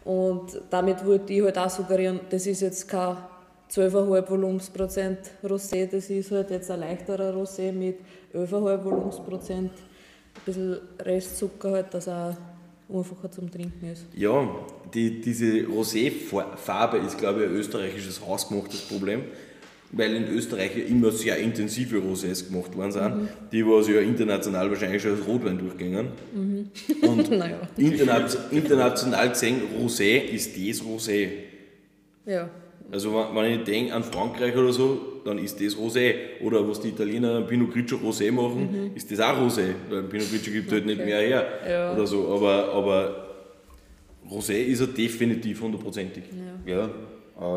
Und 0.05 0.61
damit 0.69 1.03
wollte 1.05 1.33
ich 1.33 1.41
halt 1.41 1.57
auch 1.57 1.69
suggerieren, 1.69 2.19
das 2.29 2.45
ist 2.45 2.61
jetzt 2.61 2.87
kein 2.87 3.17
12,5 3.71 4.29
Volumensprozent 4.29 5.19
Rosé, 5.43 5.87
das 5.87 6.09
ist 6.11 6.31
halt 6.31 6.51
jetzt 6.51 6.69
ein 6.69 6.79
leichterer 6.79 7.33
Rosé 7.33 7.71
mit 7.71 7.97
11,5 8.33 8.83
Volumensprozent, 8.83 9.71
ein 9.71 10.41
bisschen 10.45 10.77
Restzucker 10.99 11.71
halt, 11.71 11.91
dass 11.91 12.07
er 12.07 12.37
einfacher 12.87 13.31
zum 13.31 13.51
Trinken 13.51 13.91
ist. 13.91 14.05
Ja, 14.15 14.47
die, 14.93 15.19
diese 15.19 15.65
Rosé-Farbe 15.65 16.97
ist, 16.97 17.17
glaube 17.17 17.43
ich, 17.43 17.49
ein 17.49 17.55
österreichisches 17.55 18.23
hausgemachtes 18.23 18.81
Problem, 18.81 19.23
weil 19.95 20.15
in 20.15 20.27
Österreich 20.27 20.75
ja 20.75 20.83
immer 20.83 21.11
sehr 21.11 21.37
intensive 21.37 21.97
Rosés 21.97 22.47
gemacht 22.47 22.75
worden 22.75 22.91
sind, 22.91 23.15
mhm. 23.15 23.27
die 23.51 23.65
was 23.65 23.87
ja 23.87 24.01
international 24.01 24.69
wahrscheinlich 24.69 25.01
schon 25.01 25.11
als 25.11 25.25
Rotwein 25.25 25.57
durchgängen. 25.57 26.07
Mhm. 26.33 26.69
Und 27.01 27.31
naja. 27.37 27.61
international, 27.77 28.47
international 28.51 29.29
gesehen, 29.29 29.61
Rosé 29.81 30.19
ist 30.19 30.55
das 30.55 30.85
Rosé. 30.85 31.29
Ja. 32.25 32.49
Also 32.91 33.13
wenn 33.33 33.59
ich 33.59 33.63
denke 33.63 33.93
an 33.93 34.03
Frankreich 34.03 34.55
oder 34.55 34.71
so, 34.71 35.21
dann 35.23 35.39
ist 35.39 35.59
das 35.59 35.75
Rosé. 35.75 36.13
Oder 36.41 36.67
was 36.67 36.81
die 36.81 36.89
Italiener 36.89 37.41
Pinot 37.41 37.71
Grigio 37.71 37.97
Rosé 37.97 38.31
machen, 38.31 38.89
mhm. 38.89 38.95
ist 38.95 39.09
das 39.09 39.19
auch 39.21 39.39
Rosé. 39.39 39.73
Weil 39.89 40.03
Pinot 40.03 40.29
Grigio 40.29 40.53
gibt 40.53 40.67
okay. 40.67 40.75
halt 40.75 40.85
nicht 40.85 41.03
mehr 41.03 41.19
her. 41.19 41.47
Ja. 41.67 41.93
Oder 41.93 42.05
so. 42.05 42.27
Aber, 42.27 42.73
aber 42.73 43.25
Rosé 44.29 44.53
ist 44.53 44.81
er 44.81 44.87
definitiv 44.87 45.61
hundertprozentig. 45.61 46.23
Ja. 46.65 46.73
ja. 46.73 46.85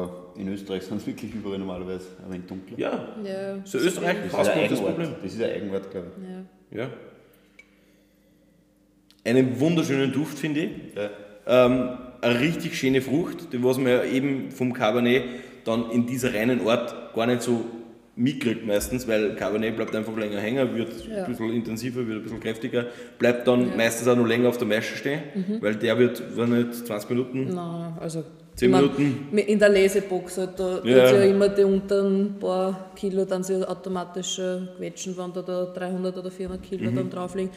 Äh, 0.05 0.09
in 0.39 0.49
Österreich 0.49 0.85
sind 0.85 0.99
es 0.99 1.07
wirklich 1.07 1.35
überall 1.35 1.59
normalerweise 1.59 2.07
ein 2.25 2.33
wenig 2.33 2.47
dunkler. 2.47 2.79
Ja, 2.79 3.09
ja. 3.25 3.57
so 3.65 3.79
Österreich 3.79 4.17
das 4.31 4.49
ist 4.49 4.71
das 4.71 4.81
Problem. 4.81 5.09
Das 5.23 5.33
ist 5.35 5.43
ein 5.43 5.51
Eigenwort, 5.51 5.91
glaube 5.91 6.07
ich. 6.17 6.77
Ja. 6.77 6.85
ja. 6.85 6.91
Einen 9.25 9.59
wunderschönen 9.59 10.13
Duft, 10.13 10.39
finde 10.39 10.61
ich. 10.61 10.71
Ja. 10.95 11.67
Ähm, 11.67 11.99
eine 12.21 12.41
richtig 12.41 12.79
schöne 12.79 13.01
Frucht, 13.01 13.53
die 13.53 13.63
was 13.63 13.79
man 13.79 13.89
ja 13.89 14.05
eben 14.05 14.51
vom 14.51 14.73
Cabernet 14.73 15.25
dann 15.65 15.91
in 15.91 16.07
dieser 16.07 16.33
reinen 16.35 16.67
Art 16.67 17.15
gar 17.15 17.27
nicht 17.27 17.43
so 17.43 17.65
mitkriegt 18.17 18.67
meistens, 18.67 19.07
weil 19.07 19.37
Cabernet 19.37 19.77
bleibt 19.77 19.95
einfach 19.95 20.17
länger 20.17 20.41
hängen, 20.41 20.75
wird 20.75 21.07
ja. 21.07 21.25
ein 21.25 21.31
bisschen 21.31 21.53
intensiver, 21.53 22.07
wird 22.07 22.19
ein 22.19 22.23
bisschen 22.25 22.41
kräftiger, 22.41 22.87
bleibt 23.19 23.47
dann 23.47 23.69
ja. 23.69 23.77
meistens 23.77 24.09
auch 24.09 24.17
noch 24.17 24.27
länger 24.27 24.49
auf 24.49 24.59
der 24.59 24.67
Maische 24.67 24.97
stehen, 24.97 25.21
mhm. 25.35 25.63
weil 25.63 25.77
der 25.77 25.99
wird, 25.99 26.23
wenn 26.37 26.51
nicht 26.51 26.75
20 26.75 27.11
Minuten, 27.11 27.55
Nein, 27.55 27.93
also 28.01 28.25
10 28.59 28.71
Minuten. 28.73 29.29
In 29.37 29.59
der 29.59 29.69
Lesebox, 29.69 30.39
halt, 30.39 30.59
da 30.59 30.81
ja. 30.83 31.13
ja 31.13 31.23
immer 31.23 31.49
die 31.49 31.63
unteren 31.63 32.35
paar 32.41 32.91
Kilo 32.97 33.25
dann 33.25 33.45
sie 33.45 33.67
automatisch 33.67 34.41
quetschen, 34.77 35.17
wenn 35.17 35.33
da, 35.33 35.43
da 35.43 35.67
300 35.67 36.19
oder 36.19 36.31
400 36.31 36.61
Kilo 36.61 36.91
mhm. 36.91 36.97
dann 36.97 37.11
drauf 37.11 37.37
liegen. 37.37 37.51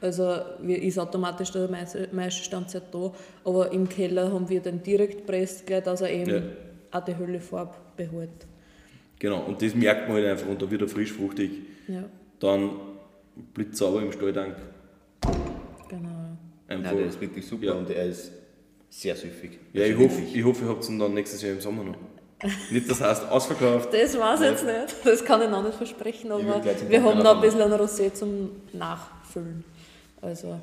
Also 0.00 0.34
ist 0.66 0.98
automatisch 0.98 1.52
der 1.52 1.68
Maischestandzeit 2.10 2.92
da, 2.92 3.12
aber 3.44 3.70
im 3.70 3.88
Keller 3.88 4.32
haben 4.32 4.48
wir 4.48 4.60
den 4.60 4.82
direkt 4.82 5.26
presst, 5.26 5.64
gleich, 5.64 5.84
dass 5.84 6.00
er 6.00 6.10
eben 6.10 6.30
ja. 6.30 6.42
auch 6.90 7.04
die 7.04 7.16
Hüllefarbe 7.16 7.74
behält. 7.96 8.46
Genau, 9.20 9.44
und 9.44 9.62
das 9.62 9.76
merkt 9.76 10.08
man 10.08 10.16
halt 10.16 10.26
einfach 10.26 10.48
und 10.48 10.60
da 10.60 10.68
wird 10.68 10.82
er 10.82 10.88
frisch 10.88 11.12
fruchtig. 11.12 11.52
Ja. 11.86 12.04
Dann 12.40 12.70
blitzsauber 13.54 14.02
im 14.02 14.10
Stalltank. 14.10 14.56
Genau. 15.88 16.08
Einfach, 16.66 16.90
Nein, 16.90 16.96
der 16.96 17.06
ist 17.06 17.20
wirklich 17.20 17.46
super 17.46 17.66
ja. 17.66 17.72
und 17.74 17.90
er 17.90 18.06
ist 18.06 18.32
sehr 18.90 19.16
süffig. 19.16 19.58
Ja, 19.72 19.84
ich 19.84 19.96
hoffe, 19.96 20.20
ich 20.20 20.44
hoffe, 20.44 20.64
ihr 20.64 20.70
habt 20.70 20.88
ihn 20.88 20.98
dann 20.98 21.14
nächstes 21.14 21.42
Jahr 21.42 21.52
im 21.52 21.60
Sommer 21.60 21.84
noch. 21.84 21.96
Nicht, 22.70 22.88
das 22.88 23.00
heißt 23.00 23.28
ausverkauft. 23.28 23.92
Das 23.92 24.16
weiß 24.16 24.40
ich 24.40 24.46
jetzt 24.46 24.64
nicht. 24.64 24.96
Das 25.04 25.24
kann 25.24 25.42
ich 25.42 25.50
noch 25.50 25.62
nicht 25.62 25.74
versprechen, 25.74 26.30
aber 26.30 26.42
wir 26.88 27.02
haben 27.02 27.18
noch 27.18 27.34
ein 27.34 27.40
bisschen 27.40 27.62
ein 27.62 27.72
Rosé 27.72 28.12
zum 28.12 28.50
Nachfüllen. 28.72 29.64
Also 30.22 30.60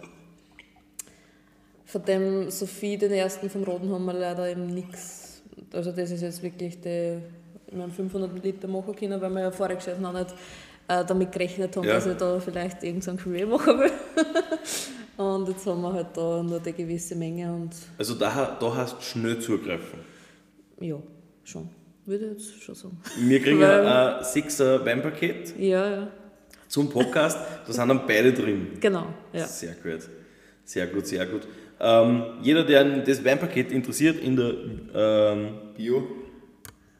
von 1.85 2.03
dem 2.03 2.49
Sophie, 2.49 2.97
den 2.97 3.11
ersten 3.11 3.49
vom 3.49 3.63
Roten, 3.63 3.91
haben 3.91 4.05
wir 4.05 4.13
leider 4.13 4.49
eben 4.49 4.67
nichts. 4.67 5.41
Also 5.73 5.91
das 5.91 6.11
ist 6.11 6.21
jetzt 6.21 6.41
wirklich 6.41 6.79
die, 6.81 7.19
wir 7.71 7.83
haben 7.83 7.91
500 7.91 8.43
Liter 8.43 8.67
machen 8.67 8.95
können, 8.95 9.19
weil 9.21 9.29
wir 9.29 9.41
ja 9.41 9.51
voriges 9.51 9.85
Jahr 9.85 9.97
noch 9.97 10.13
nicht 10.13 10.33
äh, 10.87 11.03
damit 11.05 11.31
gerechnet 11.31 11.75
haben, 11.75 11.85
ja. 11.85 11.95
dass 11.95 12.05
ich 12.05 12.17
da 12.17 12.39
vielleicht 12.39 12.83
irgendein 12.83 13.17
Cuvée 13.17 13.45
machen 13.45 13.79
will. 13.79 13.91
und 15.17 15.47
jetzt 15.47 15.65
haben 15.65 15.81
wir 15.81 15.93
halt 15.93 16.07
da 16.15 16.43
nur 16.43 16.59
die 16.59 16.73
gewisse 16.73 17.15
Menge. 17.15 17.53
Und 17.53 17.71
also 17.97 18.15
da, 18.15 18.57
da 18.59 18.75
hast 18.75 18.97
du 18.97 19.01
schnell 19.01 19.39
zugreifen? 19.39 19.99
Ja, 20.79 20.97
schon. 21.43 21.69
Würde 22.05 22.25
ich 22.25 22.31
jetzt 22.31 22.63
schon 22.63 22.75
sagen. 22.75 22.97
Wir 23.17 23.41
kriegen 23.41 23.59
weil, 23.61 23.85
ein 23.85 24.23
Sixer 24.23 24.85
Weinpaket. 24.85 25.57
Ja, 25.57 25.89
ja 25.89 26.07
zum 26.67 26.89
Podcast. 26.89 27.37
Da 27.65 27.73
sind 27.73 27.87
dann 27.87 28.05
beide 28.05 28.33
drin. 28.33 28.67
Genau, 28.79 29.07
ja. 29.31 29.45
Sehr 29.45 29.75
gut. 29.75 30.09
Sehr 30.63 30.87
gut, 30.87 31.07
sehr 31.07 31.25
gut. 31.25 31.47
Ähm, 31.79 32.23
jeder, 32.41 32.63
der 32.63 32.99
das 32.99 33.23
Weinpaket 33.23 33.71
interessiert, 33.71 34.19
in 34.19 34.35
der 34.35 34.53
ähm, 34.93 35.53
Bio 35.75 36.07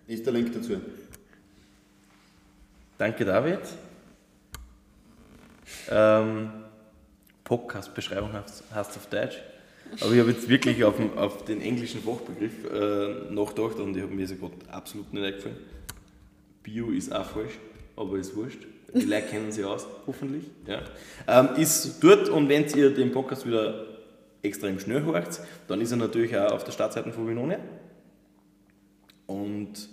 ist 0.08 0.25
der 0.25 0.34
Link 0.34 0.54
dazu. 0.54 0.80
Danke, 2.97 3.25
David. 3.25 3.60
Ähm, 5.89 6.49
Podcast-Beschreibung 7.45 8.31
hast 8.34 8.63
du 8.95 8.99
auf 8.99 9.08
Deutsch. 9.10 9.38
Aber 10.01 10.12
ich 10.12 10.19
habe 10.19 10.31
jetzt 10.31 10.49
wirklich 10.49 10.84
auf 10.84 10.97
den, 10.97 11.15
auf 11.17 11.45
den 11.45 11.62
englischen 11.62 12.01
Fachbegriff 12.01 12.65
äh, 12.65 13.31
nachgedacht 13.31 13.77
und 13.79 13.95
ich 13.95 14.03
habe 14.03 14.13
mir 14.13 14.27
so 14.27 14.36
gerade 14.36 14.55
absolut 14.71 15.13
nicht 15.13 15.23
eingefallen. 15.23 15.58
Bio 16.63 16.89
ist 16.89 17.13
auch 17.13 17.29
falsch, 17.29 17.60
aber 17.95 18.17
ist 18.17 18.36
wurscht. 18.36 18.65
Die 18.93 19.01
Leute 19.05 19.27
kennen 19.27 19.51
sie 19.51 19.63
aus, 19.63 19.86
hoffentlich. 20.08 20.45
Ja. 20.65 20.81
Ähm, 21.27 21.55
ist 21.62 22.03
dort 22.03 22.29
und 22.29 22.49
wenn 22.49 22.65
ihr 22.75 22.89
den 22.93 23.12
Podcast 23.12 23.45
wieder 23.45 23.86
extrem 24.41 24.79
schnell 24.79 25.03
hört, 25.03 25.39
dann 25.67 25.81
ist 25.81 25.91
er 25.91 25.97
natürlich 25.97 26.36
auch 26.36 26.51
auf 26.51 26.63
der 26.63 26.71
Startseite 26.71 27.12
von 27.12 27.27
Vinone. 27.27 27.60
Und 29.27 29.88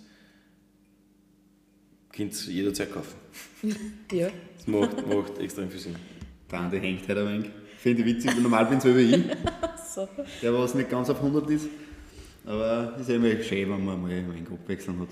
könnt 2.11 2.47
ihr 2.47 2.53
jederzeit 2.53 2.91
kaufen. 2.91 3.15
ja. 4.11 4.29
Das 4.57 4.67
macht, 4.67 5.07
macht 5.07 5.37
extrem 5.39 5.69
viel 5.69 5.79
Sinn. 5.79 5.95
Der 6.53 6.59
andere 6.61 6.79
hängt 6.79 7.05
halt 7.05 7.17
ein 7.17 7.27
wenig. 7.27 7.51
Finde 7.77 8.01
ich 8.01 8.07
witzig, 8.07 8.39
normal 8.41 8.65
bin 8.67 8.79
so 8.79 8.95
wie 8.95 9.15
ich. 9.15 9.23
so. 9.93 10.07
Der, 10.41 10.53
was 10.53 10.73
nicht 10.73 10.89
ganz 10.89 11.09
auf 11.09 11.17
100 11.17 11.49
ist. 11.49 11.67
Aber 12.45 12.93
es 12.95 13.01
ist 13.01 13.09
immer 13.09 13.29
schön, 13.41 13.69
wenn 13.69 13.83
man 13.83 14.01
mal 14.01 14.11
einen 14.11 14.45
Gruppwechsel 14.45 14.93
hat. 14.99 15.09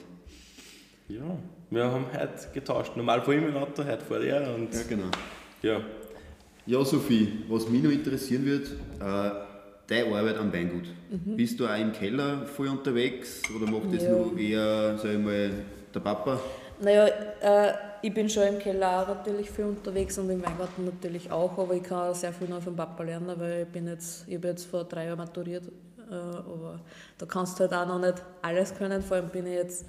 Ja 1.09 1.37
wir 1.71 1.85
haben 1.85 2.05
heute 2.13 2.47
getauscht. 2.53 2.95
Normal 2.97 3.21
vor 3.21 3.33
ihm 3.33 3.47
im 3.47 3.55
Auto, 3.55 3.83
heute 3.85 4.03
vor 4.03 4.19
er. 4.19 4.53
Und 4.53 4.73
ja, 4.73 4.81
genau. 4.87 5.09
Ja. 5.61 5.81
Ja, 6.65 6.85
Sophie, 6.85 7.43
was 7.47 7.67
mich 7.69 7.81
noch 7.81 7.91
interessieren 7.91 8.45
wird, 8.45 8.67
äh, 8.67 9.31
deine 9.87 10.15
Arbeit 10.15 10.37
am 10.37 10.53
Weingut. 10.53 10.83
Mhm. 11.09 11.37
Bist 11.37 11.59
du 11.59 11.65
auch 11.65 11.79
im 11.79 11.91
Keller 11.93 12.45
voll 12.45 12.67
unterwegs 12.67 13.41
oder 13.55 13.71
macht 13.71 13.93
das 13.93 14.03
ja. 14.03 14.11
nur 14.11 14.37
eher, 14.37 14.97
sag 14.97 15.13
ich 15.13 15.17
mal, 15.17 15.49
der 15.93 15.99
Papa? 16.01 16.39
Naja, 16.81 17.07
äh, 17.41 17.73
ich 18.01 18.13
bin 18.13 18.29
schon 18.29 18.43
im 18.43 18.59
Keller 18.59 19.01
auch 19.01 19.07
natürlich 19.07 19.49
viel 19.49 19.65
unterwegs 19.65 20.17
und 20.17 20.29
im 20.29 20.43
Weingarten 20.43 20.85
natürlich 20.85 21.31
auch, 21.31 21.57
aber 21.57 21.73
ich 21.75 21.83
kann 21.83 22.13
sehr 22.13 22.33
viel 22.33 22.47
noch 22.47 22.61
vom 22.61 22.75
Papa 22.75 23.03
lernen, 23.03 23.35
weil 23.37 23.63
ich 23.63 23.67
bin 23.67 23.87
jetzt, 23.87 24.27
ich 24.27 24.35
habe 24.35 24.49
jetzt 24.49 24.65
vor 24.65 24.83
drei 24.83 25.05
Jahren 25.05 25.17
maturiert, 25.17 25.63
äh, 26.09 26.13
aber 26.13 26.79
da 27.17 27.25
kannst 27.25 27.59
du 27.59 27.63
halt 27.63 27.73
auch 27.73 27.87
noch 27.87 27.99
nicht 27.99 28.21
alles 28.41 28.73
können, 28.75 29.01
vor 29.01 29.17
allem 29.17 29.29
bin 29.29 29.45
ich 29.45 29.53
jetzt 29.53 29.85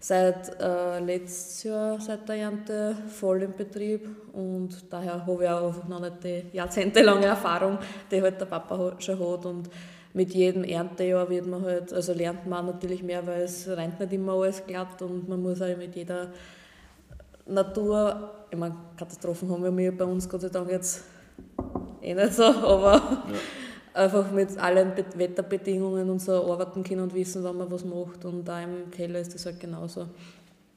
seit 0.00 0.60
äh, 0.60 0.98
letztes 0.98 1.62
Jahr, 1.62 2.00
seit 2.00 2.28
der 2.28 2.36
Ernte, 2.36 2.96
voll 3.08 3.42
im 3.42 3.52
Betrieb 3.52 4.06
und 4.32 4.92
daher 4.92 5.26
habe 5.26 5.44
ich 5.44 5.48
auch 5.48 5.88
noch 5.88 6.00
nicht 6.00 6.24
die 6.24 6.44
jahrzehntelange 6.52 7.26
Erfahrung, 7.26 7.78
die 8.10 8.20
halt 8.20 8.40
der 8.40 8.46
Papa 8.46 8.94
schon 8.98 9.18
hat 9.18 9.46
und 9.46 9.70
mit 10.12 10.32
jedem 10.32 10.62
Erntejahr 10.62 11.28
wird 11.28 11.46
man 11.46 11.62
halt, 11.62 11.92
also 11.92 12.12
lernt 12.12 12.46
man 12.46 12.66
natürlich 12.66 13.02
mehr, 13.02 13.26
weil 13.26 13.42
es 13.42 13.66
rennt 13.66 13.98
nicht 13.98 14.12
immer 14.12 14.34
alles 14.34 14.64
glatt 14.64 15.02
und 15.02 15.28
man 15.28 15.42
muss 15.42 15.60
auch 15.60 15.76
mit 15.76 15.96
jeder 15.96 16.28
Natur, 17.46 18.30
ich 18.50 18.58
meine, 18.58 18.76
Katastrophen 18.96 19.50
haben 19.50 19.76
wir 19.76 19.96
bei 19.96 20.04
uns 20.04 20.28
Gott 20.28 20.42
sei 20.42 20.48
Dank 20.48 20.70
jetzt 20.70 21.04
eh 22.00 22.14
nicht 22.14 22.34
so, 22.34 22.44
aber 22.44 22.94
ja 22.94 23.38
einfach 23.94 24.30
mit 24.32 24.58
allen 24.58 24.92
Wetterbedingungen 25.14 26.10
und 26.10 26.20
so 26.20 26.50
arbeiten 26.50 26.82
können 26.82 27.02
und 27.02 27.14
wissen, 27.14 27.42
wann 27.44 27.56
man 27.56 27.70
was 27.70 27.84
macht. 27.84 28.24
Und 28.24 28.44
da 28.44 28.60
im 28.60 28.90
Keller 28.90 29.20
ist 29.20 29.34
das 29.34 29.46
halt 29.46 29.60
genauso. 29.60 30.08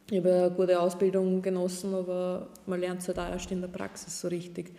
Ich 0.09 0.19
habe 0.19 0.33
eine 0.33 0.51
gute 0.51 0.79
Ausbildung 0.79 1.41
genossen, 1.41 1.93
aber 1.93 2.47
man 2.65 2.79
lernt 2.79 3.01
es 3.01 3.07
halt 3.09 3.19
auch 3.19 3.29
erst 3.29 3.51
in 3.51 3.59
der 3.59 3.67
Praxis 3.67 4.21
so 4.21 4.29
richtig, 4.29 4.71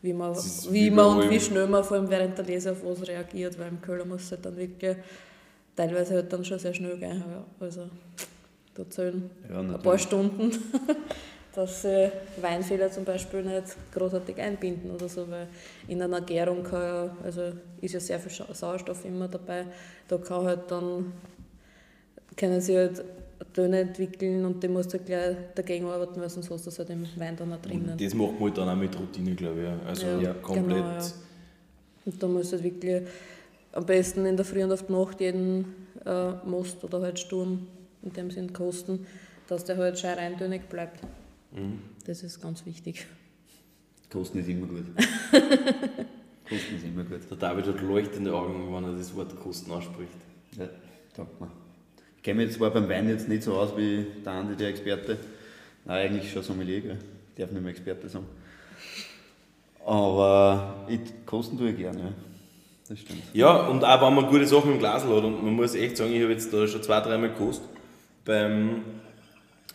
wie 0.00 0.14
man, 0.14 0.34
wie 0.34 0.90
man 0.90 1.18
und 1.18 1.30
wie 1.30 1.40
schnell 1.40 1.66
man 1.66 1.84
vor 1.84 1.98
allem 1.98 2.08
während 2.08 2.38
der 2.38 2.46
Lese 2.46 2.72
auf 2.72 2.78
was 2.82 3.06
reagiert, 3.06 3.58
weil 3.58 3.68
im 3.68 3.82
Keller 3.82 4.06
muss 4.06 4.22
es 4.22 4.30
halt 4.30 4.46
dann 4.46 4.56
wirklich 4.56 4.96
teilweise 5.76 6.14
halt 6.14 6.32
dann 6.32 6.44
schon 6.44 6.58
sehr 6.58 6.72
schnell 6.72 6.96
gehen. 6.96 7.22
Also, 7.58 7.90
erzählen, 8.80 9.30
ja, 9.48 9.60
ein 9.60 9.78
paar 9.80 9.98
Stunden, 9.98 10.50
dass 11.54 11.82
sie 11.82 12.10
Weinfehler 12.40 12.90
zum 12.90 13.04
Beispiel 13.04 13.42
nicht 13.42 13.76
großartig 13.92 14.38
einbinden 14.40 14.90
oder 14.90 15.08
so, 15.08 15.28
weil 15.30 15.48
in 15.88 16.02
einer 16.02 16.20
Gärung 16.20 16.62
kann 16.62 16.82
ja, 16.82 17.16
also 17.24 17.52
ist 17.80 17.94
ja 17.94 18.00
sehr 18.00 18.20
viel 18.20 18.32
Sauerstoff 18.54 19.04
immer 19.04 19.28
dabei, 19.28 19.66
da 20.08 20.18
kann 20.18 20.44
halt 20.44 20.70
dann, 20.70 21.12
können 22.36 22.60
sie 22.60 22.76
halt 22.76 23.04
Töne 23.52 23.80
entwickeln 23.80 24.44
und 24.44 24.62
die 24.62 24.68
musst 24.68 24.92
du 24.92 24.98
halt 24.98 25.06
gleich 25.06 25.36
dagegen 25.54 25.86
arbeiten, 25.86 26.20
weil 26.20 26.28
sonst 26.28 26.50
hast 26.50 26.66
du 26.66 26.70
das 26.70 26.78
halt 26.78 26.90
im 26.90 27.06
Wein 27.16 27.36
dann 27.36 27.52
auch 27.52 27.60
drinnen. 27.60 27.90
Und 27.92 28.00
das 28.00 28.14
macht 28.14 28.32
man 28.34 28.42
halt 28.42 28.58
dann 28.58 28.68
auch 28.68 28.76
mit 28.76 28.98
Routine, 28.98 29.34
glaube 29.34 29.60
ich. 29.62 29.88
Also 29.88 30.06
ja, 30.20 30.34
komplett. 30.34 30.76
Genau, 30.76 30.88
ja. 30.88 31.04
Und 32.06 32.22
da 32.22 32.28
musst 32.28 32.52
du 32.52 32.56
halt 32.56 32.64
wirklich 32.64 33.02
am 33.72 33.86
besten 33.86 34.26
in 34.26 34.36
der 34.36 34.44
Früh 34.44 34.62
und 34.62 34.72
auf 34.72 34.84
die 34.84 34.92
Nacht 34.92 35.20
jeden 35.20 35.64
äh, 36.04 36.32
Most 36.44 36.82
oder 36.84 37.00
halt 37.00 37.18
Sturm 37.18 37.66
in 38.02 38.12
dem 38.12 38.30
Sinn 38.30 38.52
kosten, 38.52 39.06
dass 39.48 39.64
der 39.64 39.76
halt 39.76 39.98
schön 39.98 40.10
reintönig 40.10 40.68
bleibt. 40.68 41.02
Mhm. 41.52 41.80
Das 42.06 42.22
ist 42.22 42.40
ganz 42.40 42.64
wichtig. 42.66 43.06
Kosten 44.10 44.38
ist 44.38 44.48
immer 44.48 44.66
gut. 44.66 44.84
Kosten 46.48 46.76
ist 46.76 46.84
immer 46.84 47.04
gut. 47.04 47.20
Der 47.30 47.36
David 47.36 47.66
hat 47.66 47.80
leuchtende 47.80 48.34
Augen, 48.34 48.74
wenn 48.74 48.84
er 48.84 48.96
das 48.96 49.14
Wort 49.14 49.38
Kosten 49.40 49.70
ausspricht. 49.70 50.12
Ja, 50.58 50.68
danke 51.16 51.32
mir. 51.40 51.50
Ich 52.16 52.22
kenne 52.22 52.44
mich 52.44 52.54
zwar 52.54 52.70
beim 52.70 52.88
Wein 52.88 53.08
jetzt 53.08 53.28
nicht 53.28 53.42
so 53.42 53.54
aus 53.54 53.76
wie 53.76 54.06
der 54.24 54.32
Andi, 54.32 54.56
der 54.56 54.68
Experte. 54.68 55.16
Nein, 55.84 56.10
eigentlich 56.10 56.30
schon 56.30 56.42
Sommelier, 56.42 56.80
gell? 56.80 56.98
ich 57.30 57.40
darf 57.40 57.50
nicht 57.50 57.62
mehr 57.62 57.70
Experte 57.70 58.08
sagen. 58.08 58.26
Aber 59.86 60.84
ich, 60.88 61.00
kosten 61.24 61.56
tue 61.56 61.70
ich 61.70 61.78
gerne, 61.78 62.00
ja. 62.00 62.12
Das 62.88 62.98
stimmt. 62.98 63.22
Ja, 63.32 63.68
und 63.68 63.84
auch 63.84 64.06
wenn 64.06 64.14
man 64.14 64.26
gute 64.26 64.46
Sachen 64.46 64.72
im 64.72 64.78
Glas 64.78 65.04
hat 65.04 65.10
und 65.10 65.44
man 65.44 65.54
muss 65.54 65.74
echt 65.74 65.96
sagen, 65.96 66.12
ich 66.12 66.20
habe 66.22 66.32
jetzt 66.32 66.52
da 66.52 66.66
schon 66.66 66.82
zwei, 66.82 67.00
dreimal 67.00 67.30
gekostet 67.30 67.68
beim 68.24 68.82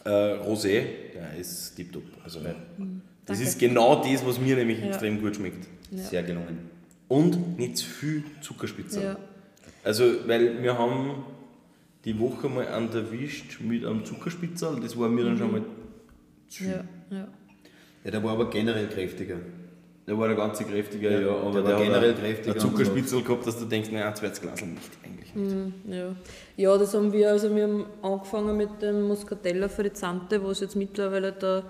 äh, 0.04 0.10
Rosé, 0.10 0.84
der 1.14 1.36
ist 1.40 1.76
tiptop. 1.76 2.04
Also, 2.24 2.40
mhm. 2.40 3.02
Das 3.26 3.40
ist 3.40 3.60
genau 3.60 4.04
das, 4.04 4.26
was 4.26 4.40
mir 4.40 4.56
nämlich 4.56 4.80
ja. 4.80 4.88
extrem 4.88 5.20
gut 5.20 5.36
schmeckt. 5.36 5.68
Ja. 5.92 6.04
Sehr 6.04 6.24
gelungen. 6.24 6.70
Und 7.08 7.58
nicht 7.58 7.78
zu 7.78 7.86
viel 7.86 8.24
Zuckerspitze. 8.42 9.04
Ja. 9.04 9.18
Also, 9.84 10.28
weil 10.28 10.62
wir 10.62 10.78
haben 10.78 11.24
die 12.06 12.18
Woche 12.20 12.48
mal 12.50 12.68
einen 12.68 12.94
erwischt 12.94 13.60
mit 13.62 13.86
einem 13.86 14.06
Zuckerspitzer, 14.06 14.80
das 14.80 14.98
war 14.98 15.10
mir 15.10 15.26
dann 15.26 15.38
schon 15.38 15.48
mhm. 15.48 15.54
mal 15.54 15.66
zu 16.48 16.64
viel. 16.64 16.72
Ja, 16.72 17.18
ja. 17.18 17.28
ja, 18.04 18.12
der 18.12 18.24
war 18.24 18.34
aber 18.34 18.50
generell 18.50 18.88
kräftiger. 18.88 19.38
Der 20.08 20.18
war 20.18 20.28
der 20.28 20.38
ganze 20.38 20.64
kräftiger, 20.66 21.10
ja, 21.10 21.20
ja 21.20 21.36
aber 21.36 21.62
der, 21.62 21.64
der 21.64 21.74
war 21.74 21.84
generell 21.84 22.14
kräftiger. 22.14 22.54
Ein 22.54 22.60
Zuckerspitzel 22.60 23.24
gehabt, 23.24 23.48
dass 23.48 23.58
du 23.58 23.66
denkst, 23.66 23.90
naja, 23.92 24.10
ein 24.10 24.16
zweites 24.16 24.40
Glas 24.40 24.62
nicht, 24.62 24.92
eigentlich 25.04 25.34
nicht. 25.34 25.54
Mhm, 25.54 25.74
ja. 25.88 26.16
ja, 26.58 26.78
das 26.78 26.94
haben 26.94 27.12
wir, 27.12 27.32
also 27.32 27.56
wir 27.56 27.64
haben 27.64 27.86
angefangen 28.04 28.56
mit 28.56 28.82
dem 28.84 29.08
Muscatella 29.08 29.68
Frizzante, 29.68 30.44
wo 30.44 30.52
es 30.52 30.60
jetzt 30.60 30.76
mittlerweile 30.76 31.32
der 31.32 31.64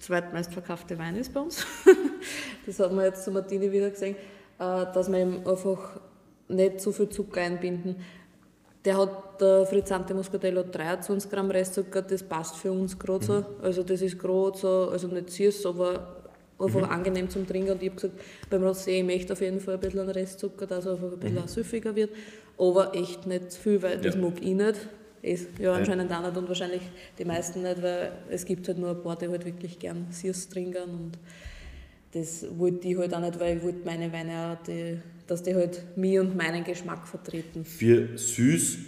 zweitmeistverkaufte 0.00 0.98
Wein 0.98 1.16
ist 1.16 1.32
bei 1.32 1.40
uns. 1.40 1.64
das 2.66 2.78
hat 2.78 2.92
man 2.92 3.06
jetzt 3.06 3.24
zu 3.24 3.30
Martini 3.30 3.72
wieder 3.72 3.88
gesehen, 3.88 4.16
äh, 4.58 4.84
dass 4.92 5.10
wir 5.10 5.18
eben 5.18 5.46
einfach 5.46 5.98
nicht 6.48 6.80
so 6.80 6.92
viel 6.92 7.08
Zucker 7.08 7.40
einbinden. 7.40 7.96
Der 8.84 8.98
hat, 8.98 9.40
der 9.40 9.64
Frizzante 9.64 10.12
Muscatello 10.12 10.64
23 10.64 11.30
Gramm 11.30 11.50
Restzucker, 11.50 12.02
das 12.02 12.22
passt 12.22 12.56
für 12.56 12.72
uns 12.72 12.98
gerade 12.98 13.24
so. 13.24 13.32
Mhm. 13.34 13.46
Also 13.62 13.82
das 13.82 14.02
ist 14.02 14.18
gerade 14.18 14.58
so, 14.58 14.90
also 14.90 15.06
nicht 15.06 15.30
süß, 15.30 15.64
aber 15.66 16.21
einfach 16.62 16.80
mhm. 16.80 16.92
angenehm 16.92 17.30
zum 17.30 17.46
Trinken. 17.46 17.72
Und 17.72 17.82
ich 17.82 17.90
habe 17.90 18.00
gesagt, 18.00 18.20
beim 18.50 18.62
Rosé, 18.62 18.98
ich 18.98 19.04
möchte 19.04 19.32
auf 19.32 19.40
jeden 19.40 19.60
Fall 19.60 19.74
ein 19.74 19.80
bisschen 19.80 20.00
einen 20.00 20.10
Restzucker, 20.10 20.66
dass 20.66 20.86
er 20.86 20.92
einfach 20.92 21.12
ein 21.12 21.18
bisschen 21.18 21.42
mhm. 21.42 21.48
süffiger 21.48 21.94
wird. 21.94 22.10
Aber 22.58 22.94
echt 22.94 23.26
nicht 23.26 23.54
viel, 23.54 23.82
weil 23.82 23.96
ja. 23.96 24.02
das 24.02 24.16
mag 24.16 24.34
ich 24.40 24.54
nicht. 24.54 24.88
Ist, 25.22 25.56
ja, 25.60 25.72
anscheinend 25.72 26.10
ja. 26.10 26.18
auch 26.18 26.26
nicht 26.26 26.36
und 26.36 26.48
wahrscheinlich 26.48 26.82
die 27.16 27.24
meisten 27.24 27.62
nicht, 27.62 27.80
weil 27.80 28.10
es 28.28 28.44
gibt 28.44 28.66
halt 28.66 28.78
nur 28.78 28.90
ein 28.90 29.02
paar, 29.02 29.16
die 29.16 29.28
halt 29.28 29.44
wirklich 29.44 29.78
gern 29.78 30.08
süß 30.10 30.48
trinken 30.48 30.82
und 30.82 31.12
das 32.10 32.44
wollte 32.58 32.88
ich 32.88 32.96
halt 32.96 33.14
auch 33.14 33.20
nicht, 33.20 33.38
weil 33.38 33.56
ich 33.56 33.62
wollte 33.62 33.84
meine 33.84 34.12
Weine 34.12 34.52
auch, 34.52 34.62
die, 34.64 34.98
dass 35.28 35.44
die 35.44 35.54
halt 35.54 35.96
mir 35.96 36.22
und 36.22 36.36
meinen 36.36 36.64
Geschmack 36.64 37.06
vertreten. 37.06 37.64
Für 37.64 38.18
süß 38.18 38.78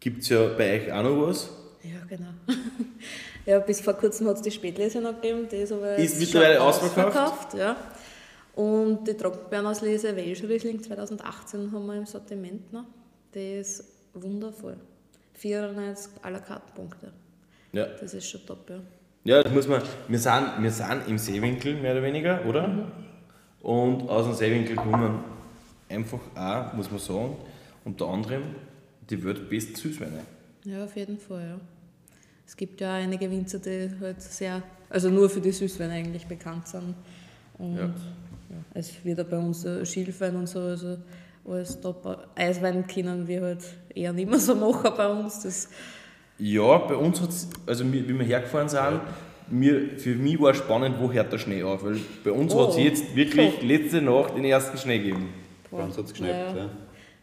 gibt 0.00 0.22
es 0.22 0.30
ja 0.30 0.48
bei 0.48 0.80
euch 0.80 0.92
auch 0.92 1.02
noch 1.04 1.28
was? 1.28 1.48
Ja, 1.84 2.04
genau. 2.08 2.30
ja, 3.48 3.58
bis 3.60 3.80
vor 3.80 3.94
kurzem 3.94 4.28
hat 4.28 4.36
es 4.36 4.42
die 4.42 4.50
Spätlese 4.50 5.00
noch 5.00 5.14
gegeben, 5.14 5.48
die 5.50 5.56
ist 5.56 5.72
aber 5.72 5.96
ist 5.96 6.20
mittlerweile 6.20 6.60
ausverkauft. 6.60 7.16
ausverkauft 7.16 7.54
ja. 7.54 7.76
Und 8.54 9.08
die 9.08 9.14
Trockenbeerenauslese 9.14 10.14
Welsch 10.14 10.42
Riesling 10.42 10.82
2018 10.82 11.72
haben 11.72 11.86
wir 11.86 11.94
im 11.94 12.04
Sortiment 12.04 12.70
noch. 12.72 12.84
Die 13.34 13.54
ist 13.54 13.84
wundervoll. 14.12 14.76
94 15.32 16.10
à 16.22 16.30
la 16.30 16.40
carte 16.40 16.72
Punkte. 16.74 17.10
Ja. 17.72 17.86
Das 17.86 18.12
ist 18.12 18.28
schon 18.28 18.44
top, 18.44 18.68
ja. 18.68 18.80
Ja, 19.24 19.42
das 19.42 19.52
muss 19.52 19.66
man. 19.66 19.80
Wir 20.08 20.18
sind, 20.18 20.52
wir 20.60 20.70
sind 20.70 21.08
im 21.08 21.16
Seewinkel, 21.16 21.74
mehr 21.76 21.92
oder 21.92 22.02
weniger, 22.02 22.44
oder? 22.44 22.68
Mhm. 22.68 22.84
Und 23.62 24.10
aus 24.10 24.26
dem 24.26 24.34
Seewinkel 24.34 24.76
kommen 24.76 25.24
einfach 25.88 26.20
auch, 26.34 26.74
muss 26.74 26.90
man 26.90 27.00
sagen, 27.00 27.36
unter 27.86 28.08
anderem 28.08 28.42
die 29.08 29.24
weltbesten 29.24 29.74
Süßweine. 29.74 30.20
Ja, 30.64 30.84
auf 30.84 30.94
jeden 30.96 31.18
Fall, 31.18 31.48
ja. 31.48 31.60
Es 32.48 32.56
gibt 32.56 32.80
ja 32.80 32.94
einige 32.94 33.30
Winzer, 33.30 33.58
die 33.58 33.90
halt 34.00 34.22
sehr, 34.22 34.62
also 34.88 35.10
nur 35.10 35.28
für 35.28 35.40
die 35.40 35.52
Süßweine 35.52 35.92
eigentlich 35.92 36.26
bekannt 36.26 36.66
sind. 36.66 36.94
Und 37.58 37.76
ja. 37.76 37.82
Ja, 37.82 38.56
es 38.72 39.04
wird 39.04 39.18
ja 39.18 39.24
bei 39.24 39.36
uns 39.36 39.66
Schilfwein 39.84 40.34
und 40.34 40.48
so, 40.48 40.60
also 40.60 40.96
alles 41.46 41.78
top. 41.78 42.30
Eiswein 42.34 42.86
können 42.86 43.28
wir 43.28 43.42
halt 43.42 43.62
eher 43.94 44.14
nicht 44.14 44.30
mehr 44.30 44.38
so 44.38 44.54
machen 44.54 44.90
bei 44.96 45.06
uns. 45.08 45.42
Das 45.42 45.68
ja, 46.38 46.78
bei 46.78 46.94
uns 46.94 47.20
hat 47.20 47.28
es, 47.28 47.50
also 47.66 47.92
wie 47.92 48.08
wir 48.08 48.24
hergefahren 48.24 48.70
sind, 48.70 49.00
mir, 49.50 49.98
für 49.98 50.14
mich 50.14 50.40
war 50.40 50.54
spannend, 50.54 50.96
wo 51.00 51.12
hört 51.12 51.30
der 51.30 51.38
Schnee 51.38 51.62
auf, 51.62 51.84
weil 51.84 51.98
bei 52.24 52.30
uns 52.30 52.54
oh, 52.54 52.62
hat 52.62 52.70
es 52.70 52.78
jetzt 52.78 53.14
wirklich 53.14 53.60
letzte 53.60 54.00
Nacht 54.00 54.34
den 54.34 54.44
ersten 54.44 54.78
Schnee 54.78 54.98
gegeben. 54.98 55.28
Bei 55.70 55.82
uns 55.82 55.98
hat 55.98 56.06
es 56.06 56.12
geschneit, 56.12 56.30
ja. 56.30 56.56
ja. 56.56 56.70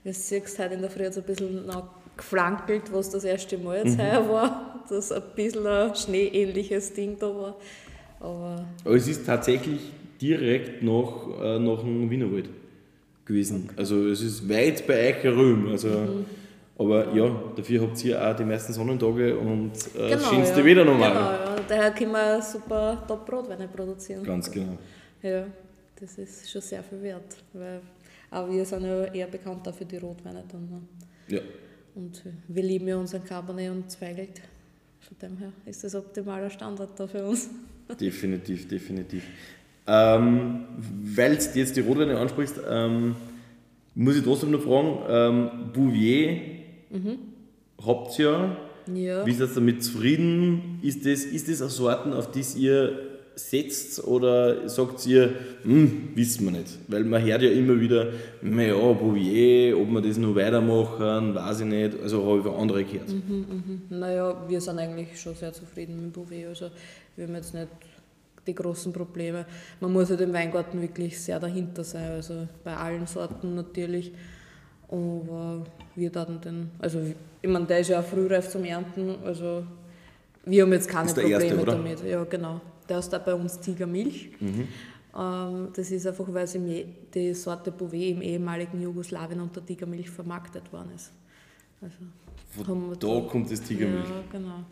Du 0.03 0.13
siehst, 0.13 0.59
heute 0.59 0.75
in 0.75 0.81
der 0.81 0.91
Früh 0.91 1.05
hat 1.05 1.11
es 1.11 1.17
ein 1.17 1.23
bisschen 1.23 1.65
noch 1.65 1.88
geflankelt, 2.15 2.93
was 2.93 3.09
das 3.09 3.23
erste 3.23 3.57
Mal 3.57 3.77
jetzt 3.85 3.97
mhm. 3.97 4.01
heuer 4.03 4.29
war, 4.29 4.74
dass 4.89 5.12
ein 5.12 5.21
bisschen 5.36 5.65
ein 5.65 5.95
schneeähnliches 5.95 6.93
Ding 6.93 7.17
da 7.19 7.28
war. 7.28 7.56
Aber, 8.19 8.65
Aber 8.84 8.95
es 8.95 9.08
ist 9.08 9.26
tatsächlich 9.26 9.80
direkt 10.21 10.84
nach, 10.84 11.28
äh, 11.41 11.60
nach 11.60 11.80
dem 11.82 12.10
Wienerwald 12.10 12.50
gewesen. 13.26 13.65
Okay. 13.65 13.80
Also 13.80 14.08
es 14.08 14.21
ist 14.21 14.48
weit 14.50 14.86
bei 14.88 15.10
euch 15.10 15.24
herum. 15.24 15.67
Also, 15.69 15.89
mhm. 15.89 16.26
Aber 16.78 17.13
ja, 17.13 17.43
dafür 17.56 17.82
habt 17.84 18.04
ihr 18.04 18.21
auch 18.21 18.36
die 18.36 18.43
meisten 18.43 18.74
Sonnentage 18.74 19.38
und 19.38 19.71
äh, 19.98 20.10
genau, 20.10 20.30
schönste 20.30 20.60
ja. 20.60 20.65
wieder 20.65 20.84
normal. 20.86 21.10
Genau, 21.10 21.21
ja. 21.21 21.56
daher 21.67 21.91
können 21.91 22.12
wir 22.12 22.41
super 22.41 23.04
Top-Brotweine 23.08 23.67
produzieren. 23.69 24.24
Ganz 24.24 24.52
genau. 24.52 24.78
Ja, 25.21 25.45
das 26.00 26.17
ist 26.17 26.52
schon 26.52 26.62
sehr 26.62 26.84
viel 26.84 27.02
wert, 27.02 27.38
weil 27.54 27.80
auch 28.30 28.50
wir 28.50 28.65
sind 28.65 28.84
ja 28.84 29.06
eher 29.06 29.28
bekannt 29.28 29.67
für 29.78 29.86
die 29.86 29.98
Rotweine 29.98 30.43
dann. 30.52 30.69
Ne? 30.69 30.82
Ja. 31.30 31.41
Und 31.95 32.24
wir 32.50 32.63
lieben 32.63 32.88
ja 32.89 32.98
unseren 32.98 33.24
Cabernet 33.24 33.71
und 33.71 33.89
Zweigelt. 33.89 34.41
Von 35.07 35.17
dem 35.21 35.37
her 35.37 35.51
ist 35.65 35.83
das 35.83 35.95
optimaler 35.95 36.49
Standard 36.49 36.99
da 36.99 37.07
für 37.07 37.25
uns. 37.25 37.49
Definitiv, 37.99 38.67
definitiv. 38.67 39.23
Ähm, 39.85 40.65
Weil 41.15 41.37
du 41.37 41.59
jetzt 41.59 41.75
die 41.75 41.81
Rotweine 41.81 42.17
ansprichst, 42.17 42.59
ähm, 42.67 43.15
muss 43.93 44.17
ich 44.17 44.23
trotzdem 44.23 44.49
noch 44.51 44.61
fragen, 44.61 44.97
ähm, 45.07 45.71
Bouvier 45.71 46.41
mhm. 46.89 47.19
habt 47.85 48.17
ihr 48.17 48.57
ja. 48.93 49.25
Wie 49.25 49.33
seid 49.33 49.49
ihr 49.49 49.55
damit 49.55 49.83
zufrieden? 49.83 50.79
Ist 50.81 51.05
das, 51.05 51.23
ist 51.25 51.49
das 51.49 51.61
eine 51.61 51.69
Sorten, 51.69 52.13
auf 52.13 52.31
die 52.31 52.43
ihr 52.57 53.14
setzt 53.36 54.04
oder 54.04 54.67
sagt 54.69 55.06
ihr, 55.06 55.34
hm, 55.63 56.10
wissen 56.15 56.45
wir 56.45 56.52
nicht? 56.52 56.78
Weil 56.88 57.04
man 57.04 57.24
hört 57.24 57.41
ja 57.41 57.50
immer 57.50 57.80
wieder, 57.80 58.08
naja, 58.41 58.76
Bouvier, 58.76 59.78
ob 59.78 59.89
wir 59.91 60.02
das 60.02 60.17
noch 60.17 60.36
weitermachen, 60.36 61.36
weiß 61.36 61.62
ich 61.62 61.65
nicht. 61.65 62.02
Also 62.02 62.26
habe 62.26 62.38
ich 62.39 62.43
von 62.43 62.56
anderen 62.56 62.88
gehört. 62.88 63.10
Mhm, 63.10 63.45
mh. 63.89 63.98
Naja, 63.98 64.43
wir 64.48 64.62
sind 64.62 64.80
eigentlich 64.80 65.19
schon 65.19 65.36
sehr 65.36 65.54
zufrieden 65.54 66.02
mit 66.02 66.13
Bouvier. 66.13 66.50
Also 66.50 66.69
wir 67.15 67.28
haben 67.28 67.36
jetzt 67.36 67.54
nicht 67.54 67.67
die 68.48 68.56
großen 68.56 68.93
Probleme. 68.93 69.45
Man 69.80 69.91
muss 69.91 70.10
halt 70.10 70.21
im 70.21 70.34
Weingarten 70.34 70.82
wirklich 70.82 71.19
sehr 71.19 71.39
dahinter 71.39 71.84
sein, 71.84 72.12
also 72.12 72.48
bei 72.63 72.76
allen 72.76 73.08
Sorten 73.08 73.56
natürlich. 73.56 74.12
Aber 74.88 75.65
wir 75.95 76.12
hatten 76.13 76.39
den, 76.41 76.71
also 76.80 77.00
ich 77.41 77.50
meine, 77.50 77.65
der 77.65 77.80
ist 77.80 77.89
ja 77.89 78.00
auch 78.00 78.06
frühreif 78.06 78.50
zum 78.50 78.63
Ernten, 78.65 79.15
also 79.26 79.63
wir 80.45 80.62
haben 80.62 80.74
jetzt 80.74 80.89
keine 80.89 81.12
Probleme 81.12 81.32
erste, 81.32 81.65
damit. 81.65 82.04
Ja, 82.04 82.24
genau. 82.24 82.62
Der 82.88 83.00
ist 83.00 83.10
da 83.10 83.17
bei 83.17 83.34
uns 83.34 83.60
Tigermilch. 83.60 84.32
Mhm. 84.39 84.67
Ähm, 85.17 85.69
das 85.74 85.91
ist 85.91 86.06
einfach, 86.06 86.26
weil 86.28 86.48
die 87.13 87.34
Sorte 87.34 87.71
Bouvet 87.71 88.12
im 88.12 88.21
ehemaligen 88.21 88.82
Jugoslawien 88.82 89.39
unter 89.39 89.65
Tigermilch 89.65 90.10
vermarktet 90.10 90.71
worden 90.74 90.91
ist. 90.95 91.12
Also, 91.82 91.98
da, 93.00 93.08
da 93.08 93.28
kommt 93.28 93.52
das 93.52 93.62
Tigermilch. 93.62 94.10
Ja, 94.10 94.24
genau. 94.32 94.63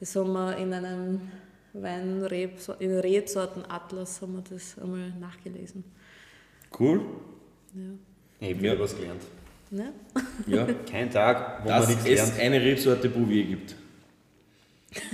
Das 0.00 0.16
haben 0.16 0.32
wir 0.32 0.56
in 0.56 0.72
einem 0.72 1.20
Weinreb, 1.74 2.58
in 2.80 2.98
Rebsorten 2.98 3.64
Atlas 3.68 4.20
haben 4.20 4.34
wir 4.34 4.42
das 4.42 4.78
einmal 4.78 5.10
nachgelesen. 5.20 5.84
Cool. 6.78 7.00
Ja. 7.74 7.82
Ich 8.40 8.56
habe 8.56 8.66
ja 8.66 8.78
was 8.78 8.96
gelernt. 8.96 9.22
Ne? 9.70 9.92
Ja. 10.46 10.66
Kein 10.90 11.10
Tag, 11.10 11.64
wo 11.64 11.68
Dass 11.68 11.86
man 11.86 11.94
nichts 11.94 12.04
lernt. 12.04 12.32
es 12.32 12.38
eine 12.38 12.60
Rebsorte 12.60 13.08
Bouvier 13.08 13.44
gibt. 13.44 13.74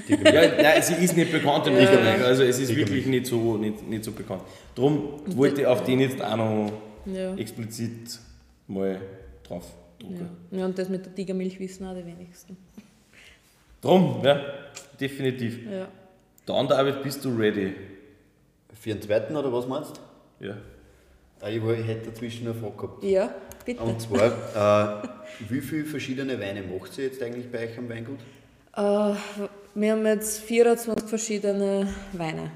Ja, 0.09 0.63
nein, 0.63 0.83
sie 0.83 0.95
ist 0.95 1.17
nicht 1.17 1.33
bekannt 1.33 1.67
in 1.67 1.77
Österreich, 1.77 2.23
also 2.25 2.43
es 2.43 2.59
ist 2.59 2.75
wirklich 2.75 3.07
nicht 3.07 3.27
so, 3.27 3.57
nicht, 3.57 3.89
nicht 3.89 4.05
so 4.05 4.13
bekannt. 4.13 4.43
Darum 4.75 5.21
wollte 5.27 5.63
ich 5.63 5.67
auf 5.67 5.85
den 5.85 6.01
jetzt 6.01 6.21
auch 6.23 6.37
noch 6.37 6.73
ja. 7.07 7.35
explizit 7.37 8.19
mal 8.67 9.01
drauf 9.47 9.65
drucken. 9.99 10.29
Ja. 10.51 10.59
ja, 10.59 10.65
und 10.67 10.79
das 10.79 10.89
mit 10.89 11.05
der 11.05 11.15
Tigermilch 11.15 11.59
wissen 11.59 11.87
auch 11.87 11.95
die 11.95 12.05
wenigsten. 12.05 12.57
Drum, 13.81 14.21
ja, 14.25 14.41
definitiv. 15.01 15.61
Ja. 15.71 15.89
Dann, 16.47 16.67
David, 16.67 17.03
bist 17.03 17.25
du 17.25 17.31
ready? 17.37 17.75
Für 18.81 18.91
den 18.91 19.03
zweiten 19.03 19.37
oder 19.37 19.53
was 19.53 19.67
meinst 19.67 20.01
du? 20.41 20.47
Ja. 20.47 20.57
Ah, 21.41 21.49
ich, 21.49 21.63
hätte 21.63 22.11
dazwischen 22.11 22.49
eine 22.49 22.55
Frage 22.55 22.77
gehabt. 22.77 23.05
Ja, 23.05 23.33
bitte. 23.65 23.83
Und 23.83 24.01
zwar, 24.01 25.03
äh, 25.05 25.09
wie 25.49 25.61
viele 25.61 25.85
verschiedene 25.85 26.41
Weine 26.41 26.63
macht 26.63 26.99
ihr 26.99 27.05
jetzt 27.05 27.23
eigentlich 27.23 27.51
bei 27.51 27.65
euch 27.65 27.79
am 27.79 27.89
Weingut? 27.89 28.19
Äh, 28.77 29.15
wir 29.81 29.93
haben 29.93 30.07
jetzt 30.07 30.41
24 30.41 31.09
verschiedene 31.09 31.89
Weine. 32.13 32.51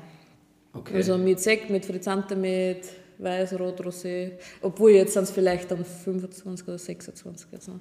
Okay. 0.74 0.96
Also 0.96 1.18
mit 1.18 1.40
Sekt, 1.40 1.70
mit 1.70 1.84
Frizzante, 1.84 2.34
mit 2.34 2.84
Weiß, 3.18 3.58
Rot, 3.58 3.80
Rosé. 3.80 4.32
Obwohl 4.60 4.92
jetzt 4.92 5.14
sind 5.14 5.24
es 5.24 5.30
vielleicht 5.30 5.70
dann 5.70 5.84
25 5.84 6.66
oder 6.66 6.78
26. 6.78 7.48
Jetzt 7.52 7.68
noch. 7.68 7.80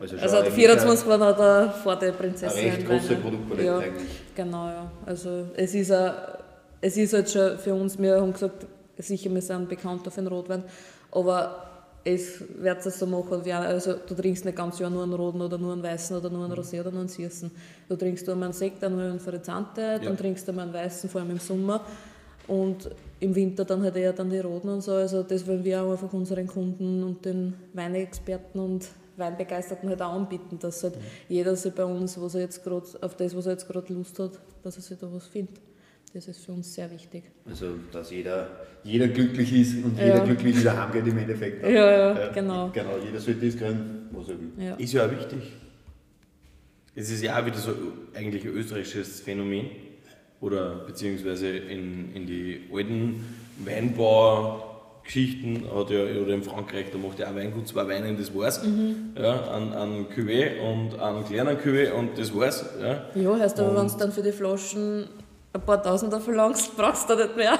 Also, 0.00 0.16
also 0.16 0.50
24 0.50 1.06
war 1.06 1.18
noch 1.18 1.36
der 1.36 1.74
vor 1.82 1.96
der 1.96 2.12
Prinzessin. 2.12 2.58
Eine 2.58 2.76
recht 2.76 2.86
große 2.86 3.16
Produktpalette 3.16 3.66
ja, 3.66 3.78
eigentlich. 3.78 4.08
Genau, 4.34 4.68
ja. 4.68 4.90
Also 5.04 5.48
es 5.56 5.74
ist, 5.74 5.90
a, 5.90 6.38
es 6.80 6.96
ist 6.96 7.12
halt 7.12 7.28
schon 7.28 7.58
für 7.58 7.74
uns, 7.74 7.98
wir 7.98 8.20
haben 8.20 8.32
gesagt, 8.32 8.66
sicher, 8.96 9.30
wir 9.34 9.42
sind 9.42 9.68
bekannt 9.68 10.06
auf 10.06 10.14
den 10.14 10.26
Rotwein, 10.28 10.62
aber 11.10 11.67
es 12.14 12.42
wird 12.56 12.84
es 12.86 12.98
so 12.98 13.06
machen, 13.06 13.44
wie, 13.44 13.52
also 13.52 13.94
du 13.94 14.14
trinkst 14.14 14.44
nicht 14.44 14.56
ganz 14.56 14.78
Jahr 14.78 14.90
nur 14.90 15.02
einen 15.02 15.12
roten 15.12 15.40
oder 15.40 15.58
nur 15.58 15.72
einen 15.72 15.82
weißen 15.82 16.16
oder 16.16 16.30
nur 16.30 16.44
einen 16.44 16.54
Rosé 16.54 16.80
oder 16.80 16.90
nur 16.90 17.00
einen 17.00 17.08
Süßen. 17.08 17.50
Du 17.88 17.96
trinkst 17.96 18.26
nur 18.26 18.36
einen 18.36 18.52
Sekt, 18.52 18.82
dann 18.82 18.96
nur 18.96 19.04
einen 19.04 19.20
Frizzante, 19.20 19.80
ja. 19.80 19.98
dann 19.98 20.16
trinkst 20.16 20.48
du 20.48 20.52
mal 20.52 20.62
einen 20.62 20.72
weißen, 20.72 21.10
vor 21.10 21.20
allem 21.20 21.32
im 21.32 21.38
Sommer. 21.38 21.84
Und 22.46 22.90
im 23.20 23.34
Winter 23.34 23.66
dann 23.66 23.82
halt 23.82 23.96
eher 23.96 24.14
dann 24.14 24.30
die 24.30 24.38
roten 24.38 24.70
und 24.70 24.80
so. 24.80 24.92
Also 24.92 25.22
das 25.22 25.46
wollen 25.46 25.62
wir 25.64 25.82
auch 25.82 25.92
einfach 25.92 26.12
unseren 26.14 26.46
Kunden 26.46 27.02
und 27.02 27.22
den 27.24 27.52
Weinexperten 27.74 28.58
und 28.58 28.88
Weinbegeisterten 29.18 29.88
halt 29.90 30.00
auch 30.00 30.14
anbieten, 30.14 30.58
dass 30.58 30.82
halt 30.82 30.96
mhm. 30.96 31.00
jeder 31.28 31.56
sich 31.56 31.74
bei 31.74 31.84
uns, 31.84 32.18
was 32.18 32.36
er 32.36 32.42
jetzt 32.42 32.64
grad, 32.64 32.84
auf 33.02 33.16
das, 33.16 33.36
was 33.36 33.46
er 33.46 33.52
jetzt 33.52 33.68
gerade 33.68 33.92
Lust 33.92 34.18
hat, 34.18 34.32
dass 34.62 34.76
er 34.76 34.82
sich 34.82 34.96
da 34.96 35.12
was 35.12 35.26
findet. 35.26 35.67
Das 36.14 36.26
ist 36.26 36.44
für 36.44 36.52
uns 36.52 36.74
sehr 36.74 36.90
wichtig. 36.90 37.24
Also, 37.44 37.74
dass 37.92 38.10
jeder, 38.10 38.48
jeder 38.82 39.08
glücklich 39.08 39.52
ist 39.52 39.84
und 39.84 39.98
ja. 39.98 40.06
jeder 40.06 40.20
glücklich 40.20 40.58
wieder 40.58 40.80
heimgeht 40.80 41.06
im 41.06 41.18
Endeffekt. 41.18 41.62
Ja, 41.62 41.70
ja, 41.70 42.18
ja, 42.18 42.32
genau. 42.32 42.70
Genau, 42.72 42.96
jeder 43.04 43.20
sollte 43.20 43.46
das 43.46 43.58
können, 43.58 44.08
was 44.12 44.28
er 44.28 44.40
will. 44.40 44.52
Ja. 44.58 44.74
Ist 44.76 44.92
ja 44.92 45.06
auch 45.06 45.10
wichtig. 45.10 45.52
Es 46.94 47.10
ist 47.10 47.22
ja 47.22 47.38
auch 47.38 47.44
wieder 47.44 47.58
so 47.58 47.72
eigentlich 48.14 48.44
ein 48.44 48.52
österreichisches 48.52 49.20
Phänomen. 49.20 49.66
Oder 50.40 50.84
beziehungsweise 50.86 51.48
in, 51.48 52.14
in 52.14 52.26
die 52.26 52.62
alten 52.72 53.24
Weinbaugeschichten 53.64 55.64
hat 55.74 55.90
ja, 55.90 56.04
oder 56.04 56.32
in 56.32 56.44
Frankreich, 56.44 56.92
da 56.92 56.98
macht 56.98 57.18
ja 57.18 57.30
auch 57.30 57.34
Weingut 57.34 57.66
zwei 57.66 57.88
Weine 57.88 58.10
und 58.10 58.20
das 58.20 58.32
war's. 58.34 58.64
Mhm. 58.64 59.14
Ja, 59.16 59.50
an, 59.50 59.72
an 59.72 60.06
Cuvée 60.14 60.60
und 60.60 61.00
an 61.00 61.24
kleinen 61.24 61.58
Cuvée 61.58 61.90
und 61.90 62.16
das 62.16 62.32
war's. 62.34 62.64
Ja, 62.80 63.06
ja 63.14 63.36
heißt 63.36 63.58
aber, 63.58 63.76
wenn 63.76 63.88
du 63.88 63.96
dann 63.96 64.12
für 64.12 64.22
die 64.22 64.30
Flaschen 64.30 65.08
ein 65.52 65.60
paar 65.62 65.82
Tausender 65.82 66.20
verlangst, 66.20 66.74
brauchst 66.76 67.08
du 67.08 67.16
da 67.16 67.24
nicht 67.24 67.36
mehr. 67.36 67.58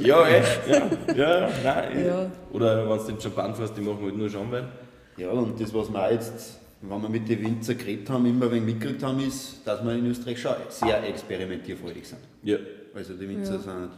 ja, 0.00 0.28
echt. 0.28 0.60
Ja, 0.68 1.14
ja, 1.14 1.50
nein. 1.62 2.06
Ja. 2.06 2.30
Oder 2.52 2.88
wenn 2.88 2.98
du 2.98 3.04
den 3.04 3.20
Champagne 3.20 3.54
fährst, 3.54 3.76
die 3.76 3.80
machen 3.80 4.02
halt 4.02 4.16
nur 4.16 4.28
Schaumwein. 4.28 4.68
Ja, 5.16 5.30
und 5.30 5.60
das, 5.60 5.72
was 5.74 5.92
wir 5.92 6.12
jetzt, 6.12 6.58
wenn 6.80 7.02
wir 7.02 7.08
mit 7.08 7.28
den 7.28 7.44
Winzer 7.44 7.74
geredet 7.74 8.08
haben, 8.08 8.24
immer 8.26 8.46
ein 8.46 8.52
wenig 8.52 8.74
mitgekriegt 8.74 9.02
haben, 9.02 9.20
ist, 9.20 9.66
dass 9.66 9.84
wir 9.84 9.92
in 9.92 10.06
Österreich 10.06 10.40
schon 10.40 10.54
sehr 10.68 11.02
experimentierfreudig 11.06 12.08
sind. 12.08 12.20
Ja. 12.42 12.56
Also 12.94 13.14
die 13.14 13.28
Winzer 13.28 13.54
ja. 13.54 13.58
sind, 13.58 13.90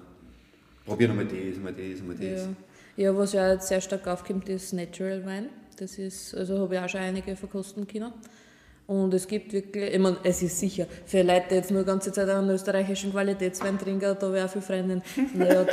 probieren 0.85 1.17
mal 1.17 1.25
das, 1.25 1.59
mal 1.59 1.73
das, 1.73 2.03
mal 2.03 2.17
das. 2.17 2.49
Ja. 2.97 3.05
ja, 3.05 3.17
was 3.17 3.33
ja 3.33 3.53
jetzt 3.53 3.69
sehr 3.69 3.81
stark 3.81 4.07
aufkommt, 4.07 4.49
ist 4.49 4.73
Natural 4.73 5.25
Wein. 5.25 5.49
Das 5.77 5.99
ist, 5.99 6.35
also 6.35 6.59
habe 6.59 6.75
ich 6.75 6.81
auch 6.81 6.89
schon 6.89 7.01
einige 7.01 7.37
verkosten 7.37 7.87
können. 7.87 8.13
Und 8.93 9.15
es 9.15 9.27
gibt 9.27 9.55
wirklich, 9.55 9.95
ich 9.95 9.99
meine, 9.99 10.19
es 10.23 10.43
ist 10.43 10.61
sicher, 10.61 10.85
für 11.07 11.23
Leute, 11.23 11.47
die 11.49 11.55
jetzt 11.55 11.71
nur 11.71 11.81
die 11.81 11.87
ganze 11.87 12.13
Zeit 12.13 12.29
einen 12.29 12.51
österreichischen 12.51 13.11
Qualitätswein 13.11 13.79
trinken, 13.79 14.17
da 14.21 14.31
wäre 14.31 14.45
auch 14.45 14.51
viele 14.51 14.63
Freunde, 14.63 15.01
naja, 15.35 15.65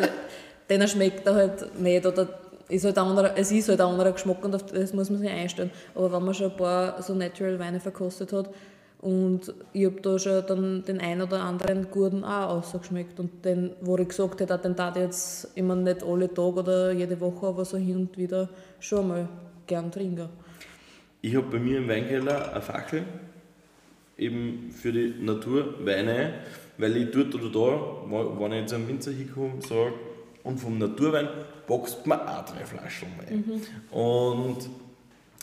denen 0.70 0.88
schmeckt 0.88 1.28
er 1.28 1.36
halt 1.36 1.82
nicht 1.82 2.06
oder 2.06 2.30
ist 2.70 2.86
halt 2.86 2.98
anderer, 2.98 3.34
es 3.36 3.52
ist 3.52 3.68
halt 3.68 3.82
ein 3.82 3.88
anderer 3.88 4.14
Geschmack 4.14 4.42
und 4.46 4.56
auf 4.56 4.64
das 4.68 4.94
muss 4.94 5.10
man 5.10 5.20
sich 5.20 5.30
einstellen. 5.30 5.70
Aber 5.96 6.14
wenn 6.14 6.24
man 6.24 6.34
schon 6.34 6.52
ein 6.52 6.56
paar 6.56 7.02
so 7.02 7.14
Natural 7.14 7.60
Weine 7.60 7.82
verkostet 7.82 8.32
hat 8.32 8.52
und 9.02 9.54
ich 9.74 9.86
habe 9.86 10.00
da 10.00 10.18
schon 10.18 10.46
dann 10.48 10.86
den 10.86 11.02
einen 11.02 11.24
oder 11.24 11.42
anderen 11.42 11.92
guten 11.92 12.24
auch 12.24 12.52
ausgeschmeckt 12.52 13.20
und 13.20 13.44
den, 13.44 13.72
wo 13.82 13.98
ich 13.98 14.08
gesagt 14.08 14.40
hätte, 14.40 14.58
den 14.58 14.78
tat 14.78 14.96
jetzt 14.96 15.50
immer 15.56 15.76
nicht 15.76 16.04
alle 16.04 16.34
Tage 16.34 16.60
oder 16.60 16.92
jede 16.94 17.20
Woche, 17.20 17.48
aber 17.48 17.66
so 17.66 17.76
hin 17.76 17.98
und 17.98 18.18
wieder 18.18 18.48
schon 18.80 19.10
mal 19.10 19.28
gern 19.68 19.92
trinken. 19.92 20.30
Ich 21.22 21.36
habe 21.36 21.48
bei 21.48 21.60
mir 21.60 21.80
im 21.80 21.88
Weinkeller 21.88 22.54
eine 22.54 22.62
Fackel, 22.62 23.04
eben 24.18 24.72
für 24.72 24.92
die 24.92 25.14
Naturweine, 25.20 26.34
weil 26.78 26.98
ich 26.98 27.12
dort 27.12 27.36
oder 27.36 27.50
da, 27.50 28.40
wenn 28.40 28.52
ich 28.54 28.60
jetzt 28.62 28.74
einen 28.74 28.88
Winzer 28.88 29.12
hinkomme, 29.12 29.62
sage, 29.62 29.94
und 30.44 30.58
vom 30.60 30.78
Naturwein 30.78 31.28
boxt 31.68 32.08
man 32.08 32.22
auch 32.22 32.46
drei 32.46 32.66
Flaschen 32.66 33.10
rein. 33.20 33.44
Mhm. 33.46 33.98
Und 33.98 34.70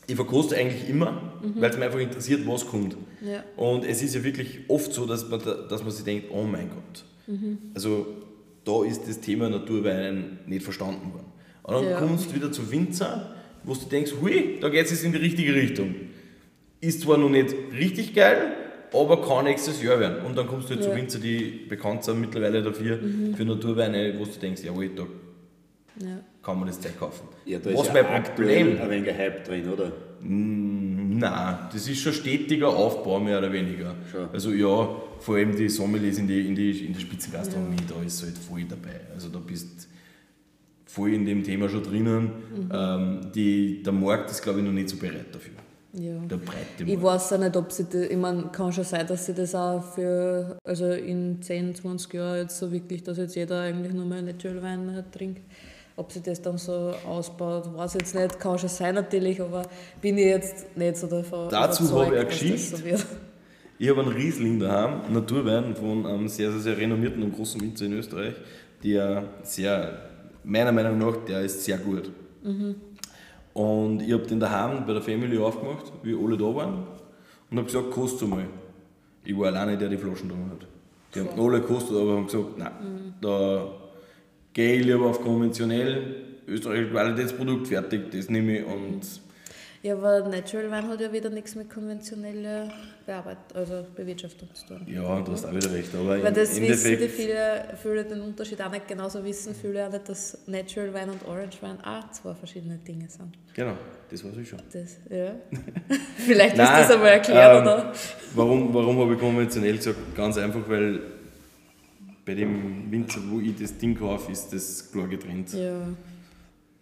ich 0.07 0.17
verkoste 0.17 0.57
eigentlich 0.57 0.89
immer, 0.89 1.13
mhm. 1.43 1.61
weil 1.61 1.71
es 1.71 1.77
mich 1.77 1.85
einfach 1.85 1.99
interessiert, 1.99 2.47
was 2.47 2.67
kommt. 2.67 2.97
Ja. 3.21 3.45
Und 3.57 3.85
es 3.85 4.03
ist 4.03 4.15
ja 4.15 4.25
wirklich 4.25 4.61
oft 4.69 4.93
so, 4.93 5.05
dass 5.05 5.29
man, 5.29 5.41
dass 5.41 5.83
man 5.83 5.91
sich 5.91 6.05
denkt, 6.05 6.29
oh 6.31 6.45
mein 6.45 6.71
Gott. 6.71 7.05
Mhm. 7.27 7.59
Also 7.75 8.07
da 8.65 8.85
ist 8.85 9.07
das 9.07 9.21
Thema 9.21 9.49
Naturwein 9.49 10.39
nicht 10.47 10.65
verstanden 10.65 11.13
worden. 11.13 11.27
Und 11.63 11.75
dann 11.75 11.85
ja. 11.85 11.99
kommst 11.99 12.31
du 12.31 12.35
wieder 12.35 12.51
zu 12.51 12.71
Winzer 12.71 13.36
wo 13.67 13.75
du 13.75 13.85
denkst, 13.87 14.13
hui, 14.21 14.59
da 14.61 14.69
geht 14.69 14.87
es 14.87 15.03
in 15.03 15.13
die 15.13 15.19
richtige 15.19 15.55
Richtung. 15.55 15.95
Ist 16.81 17.03
zwar 17.03 17.19
noch 17.19 17.29
nicht 17.29 17.55
richtig 17.77 18.15
geil, 18.15 18.55
aber 18.93 19.21
kann 19.21 19.45
nächstes 19.45 19.83
Jahr 19.83 19.99
werden. 19.99 20.25
Und 20.25 20.39
dann 20.39 20.47
kommst 20.47 20.71
du 20.71 20.75
halt 20.75 20.85
ja. 20.85 20.91
zu 20.91 20.97
Winzer, 20.97 21.19
die 21.19 21.67
bekannt 21.69 22.05
sind 22.05 22.21
mittlerweile 22.21 22.63
dafür, 22.63 22.97
mhm. 22.97 23.35
für 23.35 23.45
Naturweine, 23.45 24.15
wo 24.19 24.25
du 24.25 24.31
denkst, 24.31 24.63
jawohl, 24.63 24.91
da 24.91 25.03
ja. 26.01 26.21
kann 26.43 26.59
man 26.59 26.69
das 26.69 26.81
Zeug 26.81 26.99
kaufen. 26.99 27.29
Ja, 27.45 27.59
da 27.59 27.75
Was 27.75 27.89
ist 27.89 27.93
mein 27.93 28.23
Problem. 28.23 28.81
ein 28.81 28.91
wenig 28.91 29.13
Hype 29.13 29.45
drin, 29.45 29.69
oder? 29.69 29.93
Mm, 30.21 31.19
nein, 31.19 31.59
das 31.73 31.89
ist 31.89 32.01
schon 32.01 32.13
stetiger 32.13 32.69
Aufbau, 32.69 33.19
mehr 33.19 33.39
oder 33.39 33.53
weniger. 33.53 33.97
Schon. 34.11 34.29
Also 34.33 34.53
ja, 34.53 34.97
vor 35.19 35.37
allem 35.37 35.57
die 35.57 35.69
Sommeliers 35.69 36.19
in, 36.19 36.29
die, 36.29 36.47
in, 36.47 36.55
die, 36.55 36.87
in 36.87 36.93
der 36.93 37.01
Spitzengastronomie, 37.01 37.77
ja. 37.89 37.95
da 37.97 38.07
ist 38.07 38.23
halt 38.23 38.39
voll 38.39 38.65
dabei. 38.69 39.01
Also 39.13 39.29
da 39.29 39.39
bist 39.39 39.89
voll 40.97 41.13
in 41.13 41.27
dem 41.27 41.45
Thema 41.45 41.69
schon 41.69 41.83
drinnen. 41.83 42.23
Mhm. 42.25 42.71
Ähm, 42.73 43.21
die, 43.35 43.83
der 43.83 43.93
Markt 43.93 44.31
ist, 44.31 44.43
glaube 44.43 44.61
ich, 44.61 44.65
noch 44.65 44.73
nicht 44.73 44.89
so 44.89 44.97
bereit 44.97 45.27
dafür. 45.31 45.53
Ja. 45.93 46.15
Der 46.21 46.37
breite 46.37 46.85
Markt. 46.85 46.91
Ich 46.91 47.03
weiß 47.03 47.33
auch 47.35 47.39
nicht, 47.39 47.57
ob 47.57 47.71
sie 47.71 47.85
das, 47.85 48.07
ich 48.07 48.17
meine, 48.17 48.45
kann 48.45 48.73
schon 48.73 48.85
sein, 48.85 49.07
dass 49.07 49.27
sie 49.27 49.35
das 49.35 49.55
auch 49.55 49.83
für, 49.83 50.57
also 50.65 50.87
in 50.91 51.41
10, 51.43 51.75
20 51.75 52.15
Jahren 52.15 52.39
jetzt 52.39 52.59
so 52.59 52.73
wirklich, 52.73 53.03
dass 53.03 53.19
jetzt 53.19 53.37
jeder 53.37 53.61
eigentlich 53.61 53.93
nur 53.93 54.07
mehr 54.07 54.23
Natural 54.23 54.63
Wein 54.63 55.05
trinkt. 55.13 55.43
Ob 55.99 56.13
sie 56.13 56.23
das 56.23 56.41
dann 56.43 56.59
so 56.59 56.93
ausbaut, 57.07 57.75
weiß 57.75 57.95
ich 57.95 58.03
jetzt 58.03 58.15
nicht, 58.15 58.39
kann 58.39 58.59
schon 58.59 58.69
sein 58.69 58.95
natürlich, 58.95 59.41
aber 59.41 59.63
bin 60.01 60.19
ich 60.19 60.27
jetzt 60.27 60.77
nicht 60.77 60.97
so 60.97 61.07
davon 61.07 61.49
Dazu 61.49 61.91
habe 61.93 62.15
ich 62.15 62.21
eine 62.21 62.27
Geschichte. 62.27 62.77
So 62.77 63.05
ich 63.79 63.89
habe 63.91 64.01
einen 64.01 64.13
Riesling 64.13 64.59
daheim, 64.59 65.13
Naturwein 65.13 65.75
von 65.75 66.07
einem 66.07 66.29
sehr, 66.29 66.51
sehr, 66.53 66.61
sehr 66.61 66.79
renommierten 66.79 67.23
und 67.23 67.35
großen 67.35 67.61
Winzer 67.61 67.87
in 67.87 67.95
Österreich, 67.95 68.35
der 68.83 69.25
sehr 69.43 70.16
meiner 70.47 70.73
Meinung 70.73 70.99
nach, 70.99 71.17
der 71.27 71.43
ist 71.43 71.65
sehr 71.65 71.79
gut. 71.79 72.11
Mhm. 72.43 72.77
Und 73.53 74.03
ich 74.03 74.13
habe 74.13 74.27
den 74.27 74.41
daheim 74.41 74.87
bei 74.87 74.93
der 74.93 75.03
Family 75.03 75.39
aufgemacht, 75.39 75.93
wie 76.03 76.15
alle 76.15 76.37
da 76.37 76.55
waren, 76.55 76.87
und 77.51 77.59
habe 77.59 77.67
gesagt, 77.67 77.91
kostet 77.91 78.29
mal. 78.29 78.45
Ich 79.25 79.37
war 79.37 79.47
alleine, 79.49 79.77
der 79.77 79.89
die 79.89 79.97
Flaschen 79.97 80.29
da 80.29 80.35
hat. 80.35 80.67
Die 81.15 81.21
haben 81.21 81.41
alle 81.41 81.61
gekostet, 81.61 81.97
aber 81.97 82.17
haben 82.17 82.27
gesagt, 82.27 82.59
nein, 82.59 82.73
mhm. 82.81 83.15
da 83.21 83.67
gehe 84.53 84.81
ich 84.81 84.87
lieber 84.87 85.07
auf 85.07 85.21
konventionell, 85.21 86.15
österreichisches 86.47 86.93
Qualitätsprodukt, 86.93 87.67
fertig, 87.67 88.11
das 88.13 88.31
nehme 88.31 88.59
ich 88.59 88.65
und 88.65 89.01
ja, 89.83 89.95
aber 89.95 90.29
Natural 90.29 90.71
Wein 90.71 90.89
hat 90.89 91.01
ja 91.01 91.13
wieder 91.13 91.31
nichts 91.31 91.55
mit 91.55 91.71
konventioneller 91.71 92.73
Bearbeitung, 93.05 93.57
also 93.57 93.87
Bewirtschaftung 93.95 94.49
zu 94.55 94.67
tun. 94.67 94.87
Ja, 94.87 95.21
du 95.21 95.33
hast 95.33 95.47
auch 95.47 95.55
wieder 95.55 95.73
recht. 95.73 95.95
Aber 95.95 96.23
Weil 96.23 96.33
das 96.33 96.61
wissen 96.61 96.99
die 96.99 97.09
viele, 97.09 97.65
viele 97.81 98.05
den 98.05 98.21
Unterschied 98.21 98.61
auch 98.63 98.71
nicht 98.71 98.89
genauso 98.89 99.25
wissen, 99.25 99.55
viele 99.55 99.87
auch 99.87 99.93
nicht, 99.93 100.09
dass 100.09 100.39
Natural 100.47 100.93
Wein 100.93 101.11
und 101.11 101.25
Orange 101.27 101.63
Wein 101.63 101.81
auch 101.83 102.11
zwei 102.11 102.35
verschiedene 102.35 102.79
Dinge 102.79 103.09
sind. 103.09 103.33
Genau, 103.55 103.75
das 104.11 104.25
weiß 104.25 104.37
ich 104.39 104.49
schon. 104.49 104.61
Das, 104.73 104.99
ja. 105.09 105.35
Vielleicht 106.17 106.57
Nein, 106.57 106.67
ist 106.67 106.89
das 106.89 106.91
einmal 106.97 107.11
erklärt, 107.11 107.57
ähm, 107.57 107.63
oder? 107.63 107.93
Warum, 108.35 108.75
warum 108.75 108.99
habe 108.99 109.15
ich 109.15 109.21
konventionell 109.21 109.77
gesagt? 109.77 109.99
Ganz 110.15 110.37
einfach, 110.39 110.69
weil 110.69 111.01
bei 112.25 112.35
dem 112.35 112.91
Winzer, 112.91 113.21
wo 113.31 113.41
ich 113.41 113.57
das 113.57 113.79
Ding 113.79 113.97
kaufe, 113.97 114.33
ist 114.33 114.53
das 114.53 114.91
klar 114.91 115.07
getrennt. 115.07 115.53
Ja. 115.53 115.87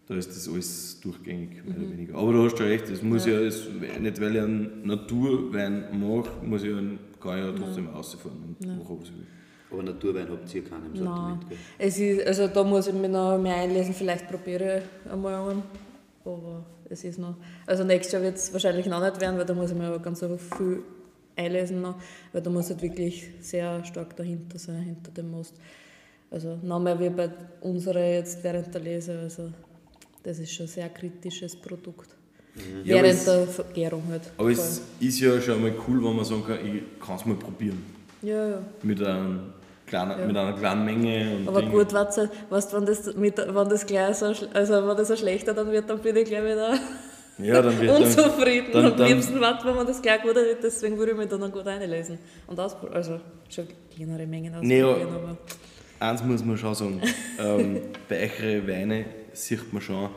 Da 0.06 0.14
ist 0.14 0.28
das 0.28 0.48
alles 0.48 1.00
durchgängig, 1.00 1.64
mehr 1.64 1.76
oder 1.78 1.90
weniger. 1.90 2.18
Aber 2.18 2.32
du 2.32 2.44
hast 2.44 2.58
schon 2.58 2.66
recht, 2.66 2.88
es 2.90 3.02
muss 3.02 3.24
ja, 3.24 3.40
es, 3.40 3.68
nicht 4.00 4.20
weil 4.20 4.36
ich 4.36 4.42
einen 4.42 4.86
Naturwein 4.86 5.98
mache, 5.98 6.30
muss 6.44 6.62
ich 6.62 6.74
einen, 6.74 6.98
kann 7.20 7.38
ich 7.38 7.44
ja 7.44 7.52
trotzdem 7.52 7.88
rausfahren 7.88 8.56
und 8.60 8.66
machen, 8.66 8.98
was 9.00 9.08
ich 9.08 9.14
will. 9.14 9.26
Aber 9.70 9.82
Naturwein 9.82 10.28
habt 10.30 10.54
ihr 10.54 10.64
keinen 10.64 10.86
im 10.86 10.92
Nein. 10.92 11.04
Sortiment. 11.04 11.48
Gell? 11.48 11.58
Es 11.78 11.98
ist, 11.98 12.26
also 12.26 12.48
da 12.48 12.64
muss 12.64 12.86
ich 12.86 12.94
mich 12.94 13.10
noch 13.10 13.38
mehr 13.38 13.56
einlesen, 13.56 13.94
vielleicht 13.94 14.28
probiere 14.28 14.82
ich 14.82 15.10
einmal 15.10 15.34
einen. 15.34 15.62
Aber 16.24 16.64
es 16.90 17.02
ist 17.04 17.18
noch. 17.18 17.36
Also 17.66 17.82
nächstes 17.84 18.12
Jahr 18.12 18.22
wird 18.22 18.36
es 18.36 18.52
wahrscheinlich 18.52 18.86
noch 18.86 19.00
nicht 19.00 19.20
werden, 19.20 19.38
weil 19.38 19.46
da 19.46 19.54
muss 19.54 19.70
ich 19.70 19.76
mir 19.76 19.86
aber 19.86 20.00
ganz 20.00 20.20
so 20.20 20.36
viel 20.36 20.82
einlesen 21.36 21.80
noch, 21.80 21.96
weil 22.32 22.42
da 22.42 22.50
muss 22.50 22.70
halt 22.70 22.82
wirklich 22.82 23.28
sehr 23.40 23.82
stark 23.84 24.16
dahinter 24.16 24.58
sein, 24.58 24.82
hinter 24.82 25.10
dem 25.10 25.30
Most. 25.30 25.54
Also 26.30 26.58
noch 26.62 26.80
mehr 26.80 26.98
wie 26.98 27.10
bei 27.10 27.30
unserer 27.60 28.04
jetzt 28.04 28.42
während 28.42 28.72
der 28.74 28.80
Lese. 28.80 29.18
Also 29.18 29.50
das 30.24 30.38
ist 30.40 30.52
schon 30.52 30.66
ein 30.66 30.68
sehr 30.68 30.88
kritisches 30.88 31.54
Produkt. 31.56 32.08
Ja, 32.84 32.96
aber 32.96 33.02
während 33.04 33.18
es- 33.18 33.24
der 33.24 33.46
Vergärung 33.46 34.02
halt. 34.10 34.22
Aber 34.36 34.50
es 34.50 34.82
ist 35.00 35.20
ja 35.20 35.40
schon 35.40 35.60
mal 35.62 35.72
cool, 35.88 36.02
wenn 36.04 36.16
man 36.16 36.24
sagen 36.24 36.44
kann, 36.46 36.58
ich 36.64 36.82
kann 37.04 37.16
es 37.16 37.24
mal 37.26 37.36
probieren. 37.36 37.82
ja, 38.22 38.48
ja. 38.48 38.58
Mit, 38.82 39.02
einem 39.02 39.52
kleinen, 39.86 40.26
mit 40.26 40.36
einer 40.36 40.52
kleinen 40.52 40.84
Menge. 40.84 41.36
Und 41.36 41.48
Aber 41.48 41.60
Ding. 41.62 41.70
gut, 41.72 41.92
warte, 41.92 42.30
weißt, 42.50 42.72
wenn 42.74 42.86
das, 42.86 43.14
mit, 43.16 43.38
wenn 43.38 43.68
das 43.68 43.84
gleich 43.86 44.16
so, 44.16 44.26
also 44.26 44.86
wenn 44.88 44.96
das 44.96 45.08
so 45.08 45.16
schlechter 45.16 45.52
dann 45.52 45.70
wird, 45.72 45.90
dann 45.90 45.98
bin 46.00 46.16
ich 46.16 46.24
gleich 46.26 46.42
wieder 46.44 46.78
Ja, 47.38 47.60
dann 47.60 47.80
wird 47.80 47.90
dann, 47.90 48.02
unzufrieden. 48.04 48.68
dann- 48.72 48.84
Am 48.86 48.96
dann- 48.96 49.08
liebsten 49.08 49.40
warten, 49.40 49.66
wenn 49.66 49.74
man 49.74 49.86
das 49.88 50.00
gleich 50.00 50.22
gut 50.22 50.36
wird, 50.36 50.62
deswegen 50.62 50.96
würde 50.96 51.10
ich 51.12 51.18
mich 51.18 51.28
dann 51.28 51.40
noch 51.40 51.50
gut 51.52 51.66
einlesen. 51.66 52.18
Und 52.46 52.58
ausprobieren. 52.60 52.94
Also 52.96 53.20
schon 53.48 53.66
kleinere 53.94 54.26
Mengen 54.26 54.54
Nee, 54.62 54.78
ja. 54.78 54.86
ausprobieren, 54.86 55.14
aber. 55.14 55.36
eins 55.98 56.22
muss 56.22 56.44
man 56.44 56.56
schon 56.56 56.74
sagen, 56.76 57.02
ähm, 57.40 57.80
euren 58.08 58.68
Weine 58.68 59.04
sieht 59.34 59.72
man 59.72 59.82
schon, 59.82 60.08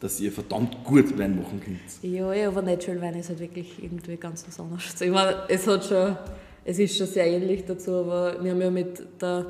dass 0.00 0.18
ihr 0.20 0.32
verdammt 0.32 0.82
gut 0.84 1.16
Wein 1.18 1.36
machen 1.40 1.60
könnt. 1.64 1.78
Ja, 2.02 2.32
ja, 2.32 2.48
aber 2.48 2.62
Natural 2.62 3.00
Wein 3.00 3.14
ist 3.14 3.28
halt 3.28 3.38
wirklich 3.40 3.82
irgendwie 3.82 4.16
ganz 4.16 4.44
was 4.46 4.58
anderes. 4.58 5.00
Ich 5.00 5.10
meine, 5.10 5.36
es 5.48 5.66
hat 5.66 5.84
schon, 5.84 6.16
es 6.64 6.78
ist 6.78 6.96
schon 6.96 7.06
sehr 7.06 7.26
ähnlich 7.26 7.64
dazu, 7.64 7.92
aber 7.96 8.42
wir 8.42 8.50
haben 8.50 8.60
ja 8.60 8.70
mit 8.70 9.00
der 9.20 9.46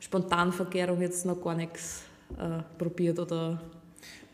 Spontanvergärung 0.00 1.00
jetzt 1.00 1.24
noch 1.24 1.40
gar 1.40 1.54
nichts 1.54 2.02
äh, 2.38 2.62
probiert 2.76 3.18
oder 3.20 3.60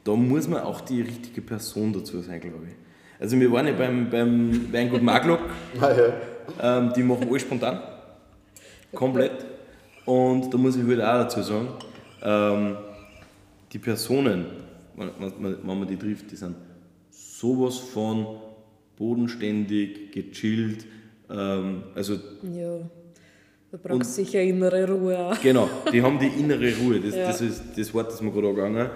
Da 0.04 0.12
muss 0.14 0.48
man 0.48 0.62
auch 0.62 0.80
die 0.80 1.02
richtige 1.02 1.42
Person 1.42 1.92
dazu 1.92 2.22
sein, 2.22 2.40
glaube 2.40 2.64
ich. 2.68 2.74
Also 3.20 3.38
wir 3.38 3.50
waren 3.52 3.66
ja 3.66 3.72
beim, 3.74 4.08
beim 4.08 4.72
Weingut 4.72 5.02
Maglock, 5.02 5.40
Ah, 5.80 5.90
ja. 5.92 6.78
ähm, 6.78 6.92
die 6.94 7.02
machen 7.02 7.28
alles 7.28 7.42
spontan. 7.42 7.80
Komplett. 8.94 9.44
Und 10.06 10.52
da 10.52 10.56
muss 10.56 10.76
ich 10.76 10.86
halt 10.86 11.02
auch 11.02 11.24
dazu 11.24 11.42
sagen, 11.42 11.68
ähm, 12.22 12.76
die 13.72 13.78
Personen, 13.78 14.46
wenn, 14.96 15.66
man 15.66 15.86
die 15.86 15.96
trifft, 15.96 16.30
die 16.30 16.36
sind 16.36 16.56
sowas 17.10 17.78
von 17.78 18.26
bodenständig, 18.96 20.12
gechillt. 20.12 20.86
Ähm, 21.30 21.84
also 21.94 22.14
ja, 22.42 22.80
da 23.70 23.78
brauchst 23.82 24.18
du 24.18 24.24
sicher 24.24 24.42
innere 24.42 24.88
Ruhe 24.90 25.18
auch. 25.18 25.40
Genau, 25.40 25.68
die 25.92 26.02
haben 26.02 26.18
die 26.18 26.28
innere 26.40 26.72
Ruhe. 26.78 27.00
Das, 27.00 27.14
Ja. 27.14 27.26
das 27.28 27.40
ist 27.40 27.62
das 27.76 27.92
Wort, 27.94 28.10
das 28.10 28.22
mir 28.22 28.32
gerade 28.32 28.48
angegangen 28.48 28.90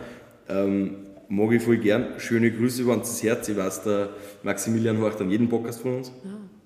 ähm, 0.48 0.96
Mag 1.28 1.50
ich 1.52 1.62
voll 1.62 1.78
gern. 1.78 2.18
Schöne 2.18 2.50
Grüße, 2.50 2.86
wenn 2.86 2.98
das 2.98 3.22
Herz. 3.22 3.48
Ich 3.48 3.56
weiß, 3.56 3.84
der 3.84 4.10
Maximilian 4.42 4.98
hört 4.98 5.18
an 5.18 5.30
jeden 5.30 5.48
Podcast 5.48 5.80
von 5.80 5.96
uns. 5.96 6.12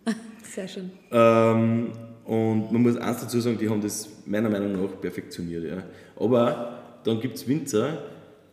Sehr 0.43 0.67
schön. 0.67 0.91
Ähm, 1.13 1.93
und 2.25 2.73
man 2.73 2.83
muss 2.83 2.97
eins 2.97 3.21
dazu 3.21 3.39
sagen, 3.39 3.59
die 3.59 3.69
haben 3.69 3.81
das 3.81 4.09
meiner 4.27 4.51
Meinung 4.51 4.73
nach 4.73 5.01
perfektioniert. 5.01 5.65
Ja. 5.65 5.85
Aber 6.19 6.86
dann 7.07 7.21
gibt 7.21 7.37
es 7.37 7.47
Winzer, 7.49 7.99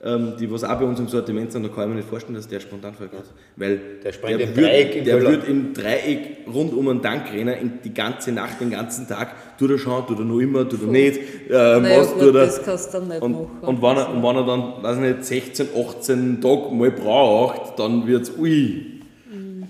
ähm, 0.06 0.34
die 0.38 0.52
was 0.52 0.64
auch 0.66 0.78
bei 0.78 0.84
uns 0.86 1.00
im 1.00 1.08
Sortiment 1.08 1.52
sind, 1.54 1.64
da 1.64 1.70
kann 1.70 1.84
ich 1.84 1.90
mir 1.90 1.96
nicht 1.96 2.10
vorstellen, 2.10 2.36
dass 2.36 2.46
der 2.48 2.60
spontan 2.60 2.94
vergeht. 2.94 3.24
Weil 3.56 3.80
Der 4.04 4.12
springt 4.12 4.42
im 4.42 4.50
wird, 4.50 4.58
Dreieck 4.58 4.96
im 4.98 5.06
der 5.06 5.22
wird 5.22 5.48
im 5.48 5.74
Dreieck 5.74 6.20
rund 6.54 6.74
um 6.74 6.90
einen 6.90 7.02
Tank 7.02 7.32
rennen, 7.32 7.56
in 7.58 7.72
die 7.86 7.94
ganze 7.94 8.34
Nacht, 8.34 8.60
den 8.60 8.72
ganzen 8.72 9.08
Tag. 9.08 9.58
Tut 9.58 9.72
er 9.72 9.78
schon, 9.78 10.06
tut 10.06 10.20
er 10.20 10.26
noch 10.26 10.40
immer, 10.40 10.68
tut 10.68 10.82
er 10.82 10.88
nicht. 10.88 11.20
Äh, 11.50 11.54
Naja, 11.54 12.00
was 12.02 12.12
tut 12.14 12.22
er. 12.22 12.32
das 12.34 12.64
kannst 12.64 12.94
du 12.94 12.98
dann 13.00 13.08
nicht 13.08 13.22
Und, 13.22 13.32
machen. 13.32 13.50
und, 13.62 13.82
wenn 13.82 13.98
er, 13.98 14.10
und 14.10 14.24
wenn 14.24 14.36
er 14.36 14.46
dann, 14.46 14.84
weiß 14.84 14.98
ich 14.98 15.02
nicht, 15.04 15.24
16, 15.26 15.68
18 15.74 16.42
Tage 16.42 16.76
mal 16.76 16.92
braucht, 16.92 17.80
dann 17.80 18.06
wird 18.06 18.24
es, 18.24 18.38
ui. 18.38 19.00
Mhm. 19.34 19.64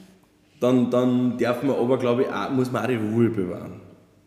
Dann, 0.59 0.89
dann 0.89 1.37
darf 1.37 1.61
man 1.61 1.75
aber, 1.75 1.99
glaube 1.99 2.23
ich, 2.23 2.27
auch, 2.29 2.49
muss 2.49 2.71
man 2.71 2.83
auch 2.83 2.87
die 2.87 2.95
Ruhe 2.95 3.29
bewahren. 3.29 3.81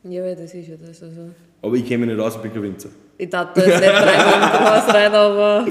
Ja, 0.05 0.25
ja, 0.25 0.35
das 0.37 0.55
ist 0.55 0.69
ja 0.69 0.77
das. 0.77 1.03
Also. 1.03 1.31
Aber 1.63 1.75
ich 1.75 1.85
kenne 1.85 2.07
mich 2.07 2.15
nicht 2.15 2.25
aus, 2.25 2.37
ich 2.37 2.43
bin 2.43 2.53
kein 2.53 2.63
Winzer. 2.63 2.91
Ich 3.19 3.31
dachte 3.31 3.61
jetzt 3.61 3.81
nicht 3.81 3.93
dreimal 3.93 4.85
im 4.85 4.95
rein, 4.95 5.15
aber 5.15 5.67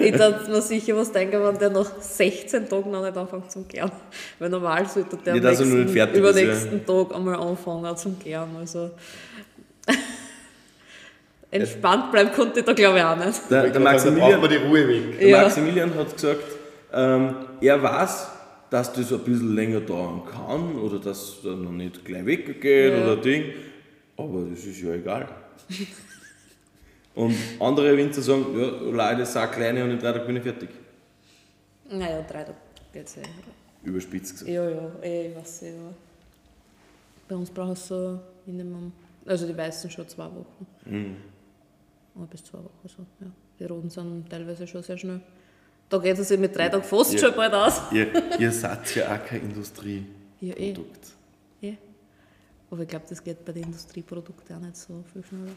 ich 0.00 0.12
dachte 0.16 0.50
mir 0.50 0.62
sicher 0.62 0.96
was 0.96 1.12
denken, 1.12 1.42
wenn 1.42 1.58
der 1.58 1.68
nach 1.70 1.90
16 2.00 2.68
Tagen 2.70 2.90
noch 2.90 3.02
nicht 3.04 3.16
anfängt 3.16 3.50
zum 3.50 3.68
Gären. 3.68 3.92
Weil 4.38 4.48
normal 4.48 4.86
sollte 4.88 5.18
der 5.18 5.34
Nicht, 5.34 5.44
am 5.44 5.52
er 5.52 5.58
nächsten, 5.66 5.86
ist, 5.86 6.16
übernächsten 6.16 6.86
Tag 6.86 7.14
einmal 7.14 7.34
anfangen 7.34 7.96
zum 7.96 8.18
Gären. 8.18 8.48
Also 8.58 8.90
entspannt 11.50 12.10
bleiben 12.12 12.30
konnte 12.32 12.60
ich 12.60 12.64
da 12.66 12.72
glaube 12.72 12.98
ich 12.98 13.04
auch 13.04 13.16
nicht. 13.16 13.40
Der, 13.50 13.68
der, 13.68 13.80
Maximilian, 13.80 14.48
die 14.48 14.56
Ruhe 14.56 14.88
weg. 14.88 15.18
der 15.18 15.28
Ja. 15.28 15.42
Maximilian 15.42 15.94
hat 15.94 16.14
gesagt, 16.14 16.44
ähm, 16.94 17.34
er 17.60 17.82
weiß, 17.82 18.28
dass 18.70 18.92
das 18.92 19.12
ein 19.12 19.18
bisschen 19.18 19.54
länger 19.54 19.80
dauern 19.80 20.22
kann 20.30 20.76
oder 20.78 20.98
dass 20.98 21.38
er 21.44 21.56
noch 21.56 21.72
nicht 21.72 22.04
gleich 22.04 22.24
weggeht 22.24 22.94
Ja. 22.94 23.02
oder 23.04 23.16
Ding. 23.16 23.44
Aber 24.16 24.44
das 24.50 24.64
ist 24.64 24.80
ja 24.80 24.92
egal. 24.94 25.28
Und 27.14 27.34
andere 27.58 27.96
Winzer 27.96 28.22
sagen, 28.22 28.46
ja, 28.58 28.66
Leute, 28.68 29.20
das 29.20 29.36
auch 29.36 29.50
kleine 29.50 29.82
und 29.84 29.90
in 29.90 29.98
drei 29.98 30.12
Tagen 30.12 30.26
bin 30.26 30.36
ich 30.36 30.42
fertig. 30.42 30.70
Naja, 31.90 32.22
drei 32.22 32.44
Tage 32.44 32.54
geht's 32.92 33.16
eh. 33.16 33.22
Überspitzt 33.82 34.32
gesagt. 34.32 34.50
Ja, 34.50 34.68
ja, 34.68 34.90
eh, 35.02 35.28
ich 35.30 35.36
weiß 35.36 35.62
eh, 35.62 35.72
aber 35.78 35.94
bei 37.28 37.34
uns 37.36 37.50
braucht 37.50 37.72
es 37.72 37.88
so 37.88 38.20
Minimum, 38.46 38.92
also 39.26 39.46
die 39.46 39.56
weißen 39.56 39.90
schon 39.90 40.06
zwei 40.08 40.24
Wochen. 40.26 40.66
Mhm. 40.84 41.16
Oder 42.14 42.26
bis 42.26 42.44
zwei 42.44 42.58
Wochen 42.58 42.88
so, 42.88 43.04
ja. 43.20 43.26
Die 43.58 43.64
roten 43.64 43.90
sind 43.90 44.28
teilweise 44.30 44.66
schon 44.66 44.82
sehr 44.82 44.96
schnell. 44.98 45.20
Da 45.88 45.98
geht 45.98 46.18
es 46.18 46.28
sich 46.28 46.38
mit 46.38 46.54
drei 46.56 46.68
Tagen 46.68 46.84
fast 46.84 47.12
Ja. 47.14 47.18
schon 47.18 47.34
bald 47.34 47.52
aus. 47.52 47.80
Ihr, 47.92 48.06
ihr 48.38 48.52
seid 48.52 48.94
ja 48.94 49.14
auch 49.14 49.24
kein 49.26 49.42
Industrieprodukt. 49.42 50.06
Ja, 50.40 50.54
eh. 50.54 50.74
eh. 51.62 51.76
Aber 52.70 52.82
ich 52.82 52.88
glaube, 52.88 53.06
das 53.08 53.22
geht 53.22 53.44
bei 53.44 53.52
den 53.52 53.64
Industrieprodukten 53.64 54.56
auch 54.56 54.60
nicht 54.60 54.76
so 54.76 55.02
viel 55.12 55.24
schneller. 55.24 55.52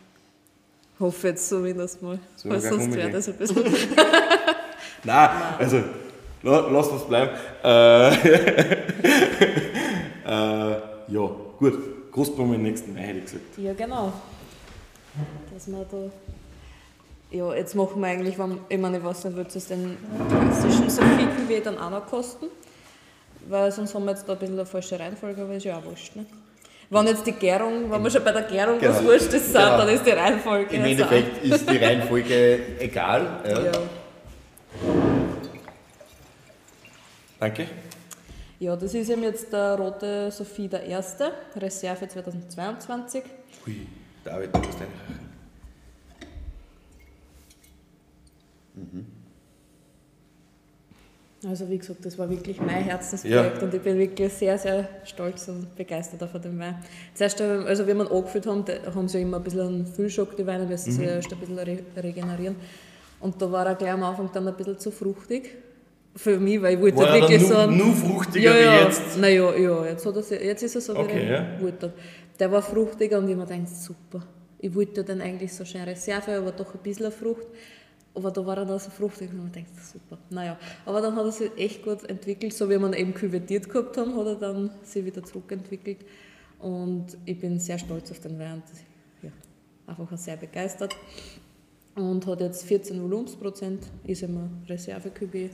Hoffe 0.99 1.29
jetzt 1.29 1.49
zumindest 1.49 2.01
mal. 2.01 2.19
So, 2.35 2.49
weil 2.49 2.59
sonst 2.61 2.93
wäre 2.93 3.09
das 3.09 3.27
ein 3.27 3.35
bisschen. 3.35 3.63
Nein, 5.03 5.29
also 5.59 5.83
la, 6.43 6.59
lass 6.71 6.87
uns 6.87 7.03
bleiben. 7.03 7.31
Äh, 7.63 8.09
äh, 10.25 10.71
ja, 11.07 11.29
gut. 11.59 12.11
Großblumen 12.11 12.55
im 12.55 12.63
nächsten 12.63 12.93
Mai, 12.93 13.01
hätte 13.01 13.17
ich 13.19 13.25
gesagt. 13.25 13.57
Ja, 13.57 13.73
genau. 13.73 14.13
Dass 15.51 15.67
wir 15.67 15.85
da. 15.89 16.11
Ja, 17.35 17.55
jetzt 17.55 17.73
machen 17.73 17.99
wir 17.99 18.07
eigentlich, 18.07 18.37
wenn, 18.37 18.59
ich 18.69 18.77
meine, 18.77 18.97
ich 18.99 19.03
weiß 19.03 19.25
nicht, 19.25 19.35
wird 19.35 19.55
es 19.55 19.67
den 19.67 19.97
klassischen 20.29 20.89
Sophie 20.91 21.27
wie 21.47 21.59
dann 21.59 21.79
auch 21.79 21.89
noch 21.89 22.05
kosten? 22.05 22.45
Weil 23.47 23.71
sonst 23.71 23.95
haben 23.95 24.05
wir 24.05 24.11
jetzt 24.11 24.29
da 24.29 24.33
ein 24.33 24.39
bisschen 24.39 24.59
eine 24.59 24.67
falsche 24.67 24.99
Reihenfolge, 24.99 25.41
aber 25.41 25.55
ist 25.55 25.63
ja 25.63 25.79
auch 25.79 25.85
wurscht. 25.85 26.15
Ne? 26.15 26.27
Wenn 26.93 27.07
jetzt 27.07 27.25
die 27.25 27.31
Gärung, 27.31 27.89
wenn 27.89 28.03
wir 28.03 28.09
schon 28.11 28.23
bei 28.23 28.31
der 28.31 28.43
Gärung 28.43 28.79
was 28.79 28.97
Genau. 28.99 29.09
Wurstes 29.09 29.45
sind, 29.51 29.53
Genau. 29.55 29.77
dann 29.77 29.89
ist 29.89 30.05
die 30.05 30.11
Reihenfolge. 30.11 30.75
Im 30.75 30.85
Endeffekt 30.85 31.43
ist 31.43 31.67
die 31.69 31.77
Reihenfolge 31.85 32.59
egal. 32.79 33.39
Ja. 33.47 33.61
Ja. 33.63 33.71
Danke. 37.39 37.67
ja, 38.59 38.75
das 38.75 38.93
ist 38.93 39.09
eben 39.09 39.23
jetzt 39.23 39.51
der 39.51 39.75
rote 39.75 40.31
Sophie 40.31 40.67
der 40.69 40.83
erste, 40.83 41.33
Reserve 41.57 42.07
2022. 42.07 43.23
Hui, 43.65 43.87
David, 44.23 44.53
du 44.55 44.59
musst 44.59 44.77
einreichen. 44.79 45.23
Also 51.45 51.69
wie 51.69 51.77
gesagt, 51.77 52.05
das 52.05 52.17
war 52.17 52.29
wirklich 52.29 52.59
mein 52.61 52.83
Herzensprojekt 52.83 53.57
Ja. 53.57 53.63
und 53.63 53.73
ich 53.73 53.81
bin 53.81 53.97
wirklich 53.97 54.31
sehr, 54.31 54.57
sehr 54.57 54.87
stolz 55.03 55.47
und 55.49 55.75
begeistert 55.75 56.29
von 56.29 56.41
dem 56.41 56.57
Wein. 56.59 56.75
Zuerst, 57.13 57.41
also 57.41 57.83
wie 57.85 57.93
wir 57.93 58.05
ihn 58.05 58.07
angefüllt 58.07 58.47
haben, 58.47 58.63
haben 58.95 59.07
sie 59.09 59.17
ja 59.17 59.23
immer 59.23 59.37
ein 59.37 59.43
bisschen 59.43 59.59
einen 59.61 59.85
Füllschock, 59.85 60.37
die 60.37 60.45
Weine, 60.47 60.65
müssen 60.65 60.91
Mhm. 60.93 60.97
sie 60.97 61.03
erst 61.03 61.31
ein 61.33 61.39
bisschen 61.39 61.59
re 61.59 61.79
regenerieren. 62.01 62.55
Und 63.19 63.41
da 63.41 63.51
war 63.51 63.65
er 63.65 63.75
gleich 63.75 63.91
am 63.91 64.03
Anfang 64.03 64.29
dann 64.33 64.47
ein 64.47 64.55
bisschen 64.55 64.79
zu 64.79 64.91
fruchtig. 64.91 65.55
Für 66.15 66.39
mich, 66.39 66.61
weil 66.61 66.75
ich 66.75 66.81
wollte 66.81 66.97
War 66.97 67.13
wirklich 67.13 67.39
dann 67.41 67.47
so 67.47 67.53
nur, 67.55 67.63
einen... 67.63 67.77
nur 67.77 67.93
fruchtiger 67.95 68.55
ja, 68.55 68.73
ja. 68.75 68.83
jetzt? 68.85 69.17
Naja, 69.17 69.55
ja, 69.57 69.85
jetzt, 69.87 70.05
hat 70.05 70.15
er 70.31 70.43
jetzt 70.45 70.61
ist 70.63 70.75
er 70.75 70.81
so, 70.81 70.95
Okay, 70.95 71.25
wie 71.25 71.31
ja. 71.31 71.55
ich 71.57 71.63
wollte. 71.63 71.91
Der 72.39 72.51
war 72.51 72.61
fruchtiger 72.61 73.17
und 73.17 73.27
ich 73.27 73.35
mir 73.35 73.45
gedacht, 73.45 73.67
super. 73.69 74.23
Ich 74.59 74.73
wollte 74.75 75.03
dann 75.03 75.19
eigentlich 75.21 75.51
so 75.53 75.65
schön 75.65 75.81
Reserve, 75.81 76.37
aber 76.37 76.51
doch 76.51 76.73
ein 76.73 76.79
bisschen 76.83 77.11
Frucht. 77.11 77.47
Aber 78.15 78.29
da 78.29 78.45
war 78.45 78.57
er 78.57 78.65
dann 78.65 78.79
so 78.79 78.91
fruchtig 78.91 79.31
und 79.31 79.37
ich 79.37 79.43
mir 79.43 79.49
gedacht, 79.49 79.85
super. 79.85 80.17
Naja, 80.29 80.57
aber 80.85 81.01
dann 81.01 81.15
hat 81.15 81.25
er 81.25 81.31
sich 81.31 81.51
echt 81.57 81.83
gut 81.83 82.03
entwickelt, 82.07 82.53
so 82.53 82.69
wie 82.69 82.77
wir 82.77 82.87
ihn 82.87 82.93
eben 82.93 83.13
küvettiert 83.13 83.69
gehabt 83.69 83.97
haben, 83.97 84.15
hat 84.15 84.27
er 84.27 84.35
dann 84.35 84.69
sich 84.83 85.03
wieder 85.03 85.23
zurückentwickelt. 85.23 86.05
Und 86.59 87.17
ich 87.25 87.39
bin 87.39 87.59
sehr 87.59 87.79
stolz 87.79 88.11
auf 88.11 88.19
den 88.19 88.37
Wein. 88.37 88.53
und 88.53 89.23
Ja, 89.23 89.31
einfach 89.87 90.11
auch 90.11 90.17
sehr 90.17 90.37
begeistert. 90.37 90.95
und 91.95 92.25
hat 92.27 92.41
jetzt 92.41 92.65
14 92.65 93.01
Volumensprozent, 93.01 93.83
ist 94.05 94.23
immer 94.23 94.49
Reserve-QB 94.67 95.51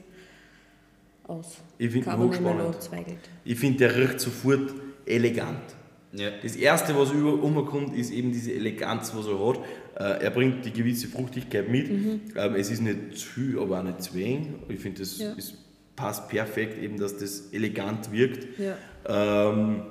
aus. 1.28 1.58
Ich 1.78 1.92
finde 1.92 2.10
ihn 2.10 2.20
hochspannend. 2.20 3.18
Ich 3.46 3.60
finde, 3.60 3.78
der 3.80 3.96
riecht 3.96 4.20
sofort 4.20 4.74
elegant. 5.06 5.76
Ja. 6.14 6.32
Das 6.42 6.56
erste, 6.56 6.98
was 6.98 7.12
über 7.12 7.34
umkommt, 7.34 7.96
ist 7.96 8.12
eben 8.12 8.32
diese 8.32 8.54
Eleganz, 8.54 9.14
was 9.16 9.28
er 9.28 9.48
hat. 9.48 9.60
Äh, 10.00 10.24
er 10.24 10.30
bringt 10.32 10.64
die 10.66 10.72
gewisse 10.72 11.08
Fruchtigkeit 11.08 11.70
mit. 11.70 11.92
Mhm. 11.92 12.22
Ähm, 12.36 12.56
es 12.56 12.72
ist 12.72 12.82
nicht 12.82 13.18
zu 13.18 13.62
aber 13.62 13.80
auch 13.80 13.84
nicht 13.84 14.02
zu 14.02 14.14
wenig. 14.16 14.48
Ich 14.70 14.80
finde, 14.80 15.00
das 15.02 15.18
Ja. 15.20 15.34
ist, 15.34 15.54
passt 15.96 16.30
perfekt, 16.30 16.82
eben, 16.82 16.98
dass 16.98 17.18
das 17.18 17.52
elegant 17.52 18.10
wirkt. 18.12 18.48
Ja. 18.58 18.78
Ähm, 19.06 19.82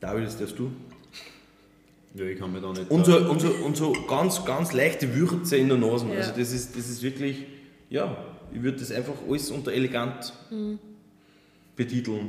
David, 0.00 0.26
das 0.26 0.38
darfst 0.38 0.58
du. 0.58 0.70
ja, 2.14 2.24
ich 2.26 2.38
kann 2.38 2.52
mir 2.52 2.60
da 2.60 2.72
nicht. 2.72 2.90
Und 2.90 3.06
so, 3.06 3.16
und 3.28 3.40
so, 3.40 3.48
und 3.48 3.76
so 3.76 3.92
ganz, 4.08 4.44
ganz 4.44 4.72
leichte 4.72 5.14
Würze 5.14 5.56
in 5.56 5.68
der 5.68 5.78
Nase. 5.78 6.06
Ja. 6.08 6.14
Also 6.18 6.30
das 6.36 6.52
ist, 6.52 6.76
das 6.76 6.88
ist 6.88 7.02
wirklich, 7.02 7.44
ja, 7.90 8.16
ich 8.54 8.62
würde 8.62 8.78
das 8.78 8.92
einfach 8.92 9.14
alles 9.28 9.50
unter 9.50 9.72
elegant 9.72 10.32
Mhm. 10.50 10.78
betiteln. 11.74 12.28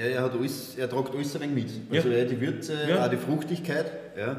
Ja, 0.00 0.06
er, 0.06 0.22
hat 0.22 0.32
alles, 0.32 0.74
er 0.78 0.88
tragt 0.88 1.14
alles 1.14 1.34
ein 1.36 1.42
wenig 1.42 1.54
mit. 1.54 1.70
Ja. 1.90 1.98
Also 1.98 2.08
er 2.08 2.22
hat 2.22 2.30
die 2.30 2.40
Würze, 2.40 2.74
Ja. 2.88 3.04
auch 3.04 3.10
die 3.10 3.16
Fruchtigkeit. 3.18 3.86
Ja. 4.16 4.26
Ja, 4.26 4.36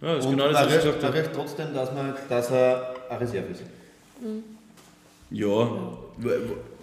das 0.00 0.18
ist 0.18 0.24
Und 0.26 0.32
genau 0.36 0.50
das, 0.52 0.66
was 0.66 0.72
ich 0.72 0.82
gesagt 0.82 1.02
habe. 1.04 1.14
riecht 1.18 1.30
trotzdem, 1.34 1.72
dass, 1.72 1.92
man, 1.94 2.12
dass 2.28 2.50
er 2.50 2.94
eine 3.08 3.20
Reserve 3.20 3.46
ist. 3.52 3.62
Ja, 5.30 5.46
w- 6.18 6.28
w- 6.28 6.36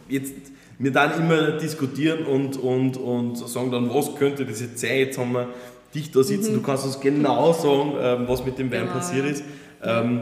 jetzt, 0.09 0.33
wir 0.79 0.91
dann 0.91 1.19
immer 1.21 1.51
diskutieren 1.57 2.25
und, 2.25 2.57
und, 2.57 2.97
und 2.97 3.35
sagen 3.37 3.71
dann, 3.71 3.93
was 3.93 4.15
könnte 4.15 4.45
das 4.45 4.59
jetzt 4.61 4.79
sein? 4.79 4.97
Jetzt 4.97 5.17
haben 5.17 5.33
wir 5.33 5.49
dich 5.93 6.11
da 6.11 6.23
sitzen, 6.23 6.53
du 6.55 6.61
kannst 6.61 6.85
uns 6.85 6.99
genau 6.99 7.53
sagen, 7.53 7.93
ähm, 7.99 8.27
was 8.27 8.43
mit 8.43 8.57
dem 8.57 8.71
Wein 8.71 8.81
Genau, 8.81 8.93
passiert 8.93 9.25
ja. 9.25 9.31
ist. 9.31 9.43
Ähm, 9.83 10.21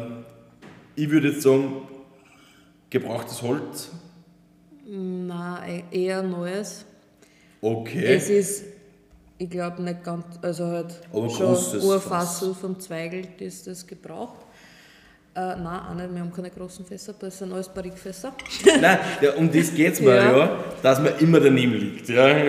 ich 0.96 1.10
würde 1.10 1.30
jetzt 1.30 1.42
sagen, 1.44 1.84
gebrauchtes 2.90 3.42
Holz, 3.42 3.92
Nein, 4.92 5.84
eher 5.92 6.24
Neues. 6.24 6.84
Okay. 7.62 8.16
Es 8.16 8.30
ist, 8.30 8.64
ich 9.38 9.50
glaube 9.50 9.82
nicht 9.82 10.04
ganz, 10.04 10.26
also 10.42 10.66
halt 10.66 11.02
Aber 11.12 11.30
schon 11.30 11.82
Urfassel 11.82 12.54
vom 12.54 12.80
Zweigelt 12.80 13.42
ist 13.42 13.68
das 13.68 13.86
gebraucht. 13.86 14.46
Äh, 15.36 15.56
nein, 15.56 15.82
auch 15.90 15.94
nicht, 15.94 16.14
wir 16.14 16.22
haben 16.22 16.34
keine 16.34 16.50
großen 16.50 16.86
Fässer, 16.86 17.14
das 17.18 17.38
sind 17.38 17.54
alles 17.54 17.70
Barrikfässer. 17.70 18.34
Nein, 18.82 19.00
ja, 19.22 19.34
um 19.36 19.50
das 19.50 19.74
geht 19.74 19.94
es 19.94 20.02
mir, 20.02 20.16
ja. 20.16 20.38
Ja. 20.38 20.60
dass 20.82 21.00
man 21.00 21.18
immer 21.20 21.40
daneben 21.40 21.74
liegt. 21.74 22.10
Ja. 22.10 22.28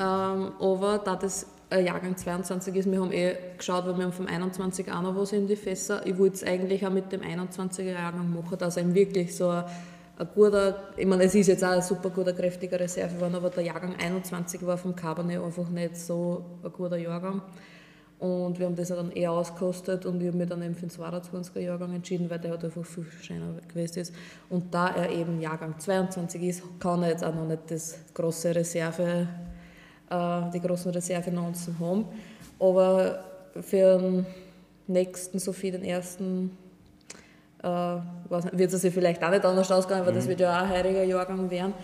Ähm, 0.00 0.52
aber 0.60 1.02
da 1.04 1.16
das 1.16 1.44
Jahrgang 1.72 2.16
22 2.16 2.74
ist, 2.76 2.90
wir 2.90 3.00
haben 3.00 3.12
eh 3.12 3.34
geschaut, 3.56 3.84
weil 3.86 3.96
wir 3.96 4.04
haben 4.04 4.12
vom 4.12 4.28
21 4.28 4.90
auch 4.92 5.02
noch 5.02 5.16
was 5.16 5.32
in 5.32 5.48
die 5.48 5.56
Fässer. 5.56 6.06
Ich 6.06 6.16
wollte 6.16 6.36
es 6.36 6.44
eigentlich 6.44 6.86
auch 6.86 6.90
mit 6.90 7.10
dem 7.10 7.20
21er 7.20 7.82
Jahrgang 7.82 8.32
machen, 8.32 8.56
dass 8.58 8.76
ihm 8.76 8.94
wirklich 8.94 9.36
so 9.36 9.48
ein, 9.48 9.64
ein 10.18 10.28
guter, 10.34 10.76
ich 10.96 11.06
meine, 11.06 11.24
es 11.24 11.34
ist 11.34 11.46
jetzt 11.46 11.64
auch 11.64 11.70
ein 11.70 11.82
super 11.82 12.10
guter, 12.10 12.32
kräftiger 12.32 12.80
Reserve 12.80 13.14
geworden, 13.14 13.36
aber 13.36 13.50
der 13.50 13.62
Jahrgang 13.62 13.94
21 13.96 14.66
war 14.66 14.76
vom 14.76 14.96
Cabernet 14.96 15.40
einfach 15.42 15.68
nicht 15.68 15.96
so 15.96 16.44
ein 16.64 16.72
guter 16.72 16.96
Jahrgang. 16.96 17.42
Und 18.18 18.58
wir 18.58 18.66
haben 18.66 18.74
das 18.74 18.88
dann 18.88 19.12
eher 19.12 19.30
ausgekostet 19.30 20.04
und 20.04 20.20
ich 20.20 20.26
habe 20.26 20.38
mich 20.38 20.48
dann 20.48 20.60
eben 20.60 20.74
für 20.74 20.86
den 20.86 20.90
22er 20.90 21.60
Jahrgang 21.60 21.94
entschieden, 21.94 22.28
weil 22.28 22.40
der 22.40 22.50
halt 22.50 22.64
einfach 22.64 22.84
viel 22.84 23.06
schöner 23.22 23.54
gewesen 23.68 24.00
ist. 24.00 24.12
Und 24.50 24.74
da 24.74 24.88
er 24.88 25.10
eben 25.12 25.40
Jahrgang 25.40 25.78
22 25.78 26.42
ist, 26.42 26.62
kann 26.80 27.04
er 27.04 27.10
jetzt 27.10 27.22
auch 27.22 27.34
noch 27.34 27.46
nicht 27.46 27.70
das 27.70 27.96
große 28.14 28.56
Reserve 28.56 29.28
äh, 30.10 30.50
die 30.52 30.60
großen 30.60 30.90
Reservenuancen 30.90 31.78
haben. 31.78 32.06
Aber 32.58 33.22
für 33.60 33.98
den 33.98 34.26
nächsten, 34.88 35.38
so 35.38 35.52
für 35.52 35.70
den 35.70 35.84
ersten, 35.84 36.58
wird 37.62 38.72
es 38.72 38.80
sich 38.82 38.92
vielleicht 38.94 39.22
auch 39.24 39.30
nicht 39.30 39.44
anders 39.44 39.70
ausgehen, 39.70 40.04
weil 40.04 40.12
das 40.12 40.28
wird 40.28 40.40
ja 40.40 40.56
auch 40.58 40.62
ein 40.64 40.70
heuriger 40.70 41.02
Jahrgang 41.04 41.50
werden. 41.50 41.74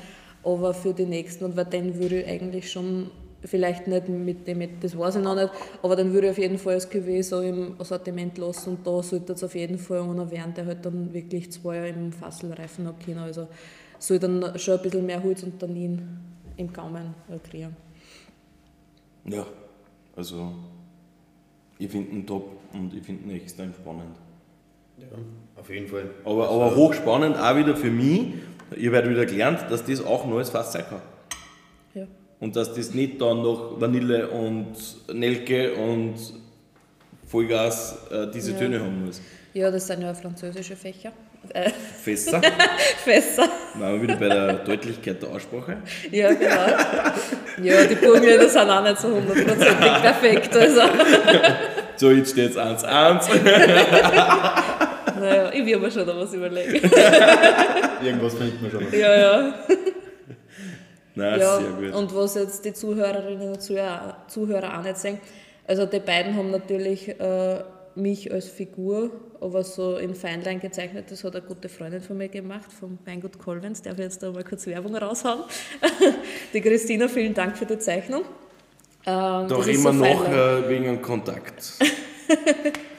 Aber 0.43 0.75
für 0.75 0.93
die 0.93 1.07
nächsten, 1.07 1.45
und 1.47 1.57
weil 1.57 1.64
den 1.64 1.99
würde 1.99 2.20
ich 2.22 2.29
eigentlich 2.29 2.70
schon, 2.70 3.11
vielleicht 3.45 3.87
nicht 3.87 4.09
mit 4.09 4.47
dem, 4.47 4.59
mit- 4.59 4.83
das 4.85 4.97
weiß 4.97 5.16
ich 5.16 5.22
noch 5.22 5.35
nicht, 5.35 5.51
aber 5.83 5.97
dann 5.97 6.12
würde 6.12 6.29
ich 6.29 6.31
auf 6.33 6.39
jeden 6.39 6.59
Fall 6.59 6.75
das 6.75 6.91
Cuvée 6.91 7.22
so 7.22 7.41
im 7.41 7.77
Sortiment 7.81 8.39
lassen 8.39 8.70
und 8.77 8.87
da 8.87 9.03
sollte 9.03 9.33
es 9.35 9.45
auf 9.45 9.55
jeden 9.55 9.79
Fall 9.79 10.01
einer 10.03 10.31
werden, 10.31 10.55
der 10.55 10.64
halt 10.66 10.85
dann 10.85 11.12
wirklich 11.12 11.51
zwei 11.53 11.77
Jahre 11.77 11.89
im 11.89 12.12
Fassel 12.12 12.53
reifen 12.53 12.87
hat 12.87 13.05
können. 13.05 13.18
Also 13.18 13.49
soll 13.99 14.18
dann 14.18 14.59
schon 14.59 14.77
ein 14.77 14.83
bisschen 14.83 15.05
mehr 15.07 15.22
Holz 15.22 15.43
und 15.43 15.59
Tannin 15.59 16.09
im 16.57 16.72
Gaumen 16.72 17.14
äh, 17.31 17.39
kriegen. 17.39 17.75
ja, 19.27 19.45
also 20.16 20.53
ich 21.79 21.91
finde 21.91 22.11
ihn 22.12 22.27
top 22.27 22.51
und 22.72 22.95
ich 22.95 23.03
finde 23.03 23.25
ihn 23.25 23.37
extrem 23.41 23.72
spannend. 23.75 24.16
Ja, 24.99 25.07
auf 25.65 25.71
jeden 25.71 25.89
Fall. 25.89 26.05
Aber, 26.25 26.49
aber 26.51 26.77
hochspannend 26.77 27.39
auch 27.39 27.57
wieder 27.57 27.75
für 27.75 27.91
mich, 27.91 28.35
ihr 28.77 28.93
werdet 28.93 29.11
wieder 29.11 29.25
gelernt, 29.25 29.61
dass 29.71 29.85
das 29.85 30.05
auch 30.05 30.27
neues 30.27 30.51
Fass 30.51 30.73
sein 30.73 30.85
kann. 30.89 31.01
Ja. 31.95 32.05
Und 32.41 32.55
dass 32.55 32.75
das 32.75 32.93
nicht 32.93 33.21
dann 33.21 33.43
noch 33.43 33.81
Vanille 33.81 34.29
und 34.29 34.75
Nelke 35.12 35.73
und 35.75 36.17
Vollgas 37.27 37.97
äh, 38.11 38.27
diese 38.33 38.53
Ja. 38.53 38.59
Töne 38.59 38.81
haben 38.81 39.07
muss. 39.07 39.21
Ja, 39.55 39.71
das 39.71 39.87
sind 39.87 40.03
ja 40.03 40.12
französische 40.12 40.77
Fächer. 40.77 41.12
Äh, 41.51 41.71
Fässer, 41.71 42.41
Fässer. 43.05 43.49
waren 43.75 43.95
wir 43.95 44.03
wieder 44.03 44.17
bei 44.17 44.29
der 44.29 44.53
Deutlichkeit 44.65 45.23
der 45.23 45.31
Aussprache. 45.31 45.77
Ja, 46.11 46.33
genau. 46.33 46.67
Ja, 47.62 47.85
die 47.85 47.95
Burgenländer 47.95 48.49
sind 48.49 48.69
auch 48.69 48.83
nicht 48.83 48.99
so 48.99 49.09
hundertprozentig 49.09 49.93
perfekt. 50.03 50.57
Also, 50.57 50.81
So, 51.97 52.11
jetzt 52.11 52.33
steht 52.33 52.51
es 52.51 52.57
1-1. 52.59 53.29
Naja, 55.25 55.53
ich 55.53 55.64
will 55.66 55.79
mir 55.79 55.91
schon 55.91 56.07
noch 56.07 56.16
was 56.16 56.35
überlegen. 56.35 56.75
Irgendwas 58.03 58.35
findet 58.35 58.62
man 58.62 58.70
schon. 58.70 58.93
Ja, 58.93 59.16
ja. 59.16 59.55
Nein, 61.16 61.41
ja 61.41 61.59
sehr 61.59 61.70
gut. 61.70 61.95
und 61.95 62.14
was 62.14 62.35
jetzt 62.35 62.64
die 62.64 62.72
Zuhörerinnen 62.72 63.49
und 63.51 63.62
Zuhörer, 63.62 64.25
Zuhörer 64.27 64.79
auch 64.79 64.83
nicht 64.83 64.97
sehen, 64.97 65.18
also 65.66 65.87
die 65.87 66.01
beiden 66.01 66.37
haben 66.37 66.51
natürlich 66.51 67.09
äh, 67.09 67.62
mich 67.95 68.33
als 68.33 68.49
Figur, 68.49 69.12
aber 69.41 69.62
so 69.62 69.97
in 69.97 70.16
Feinlein 70.16 70.59
gezeichnet, 70.59 71.07
das 71.11 71.22
hat 71.22 71.37
eine 71.37 71.45
gute 71.45 71.68
Freundin 71.68 72.01
von 72.01 72.16
mir 72.16 72.29
gemacht, 72.29 72.72
vom 72.72 72.99
Weingut 73.05 73.39
Colvens, 73.39 73.81
darf 73.83 73.95
ich 73.95 74.01
jetzt 74.01 74.22
da 74.25 74.33
mal 74.33 74.43
kurz 74.43 74.66
Werbung 74.66 74.97
raushauen. 74.97 75.45
die 76.53 76.61
Christina, 76.61 77.07
vielen 77.07 77.33
Dank 77.33 77.57
für 77.57 77.66
die 77.66 77.79
Zeichnung. 77.79 78.22
Ähm, 79.07 79.49
da 79.49 79.57
reden 79.57 79.83
so 79.83 79.85
wir 79.85 79.93
noch 79.93 80.25
Feinlein. 80.25 80.64
äh, 80.64 80.68
wegen 80.68 80.89
einem 80.89 81.03
Kontakt. 81.03 81.75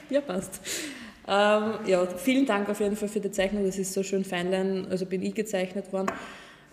Ja, 0.08 0.20
passt. 0.20 0.60
Ähm, 1.28 1.74
ja, 1.86 2.06
vielen 2.06 2.46
Dank 2.46 2.68
auf 2.68 2.80
jeden 2.80 2.96
Fall 2.96 3.08
für 3.08 3.20
die 3.20 3.30
Zeichnung. 3.30 3.64
Das 3.64 3.78
ist 3.78 3.92
so 3.92 4.02
schön 4.02 4.24
Feinlein, 4.24 4.86
also 4.90 5.06
bin 5.06 5.22
ich 5.22 5.34
gezeichnet 5.34 5.92
worden. 5.92 6.08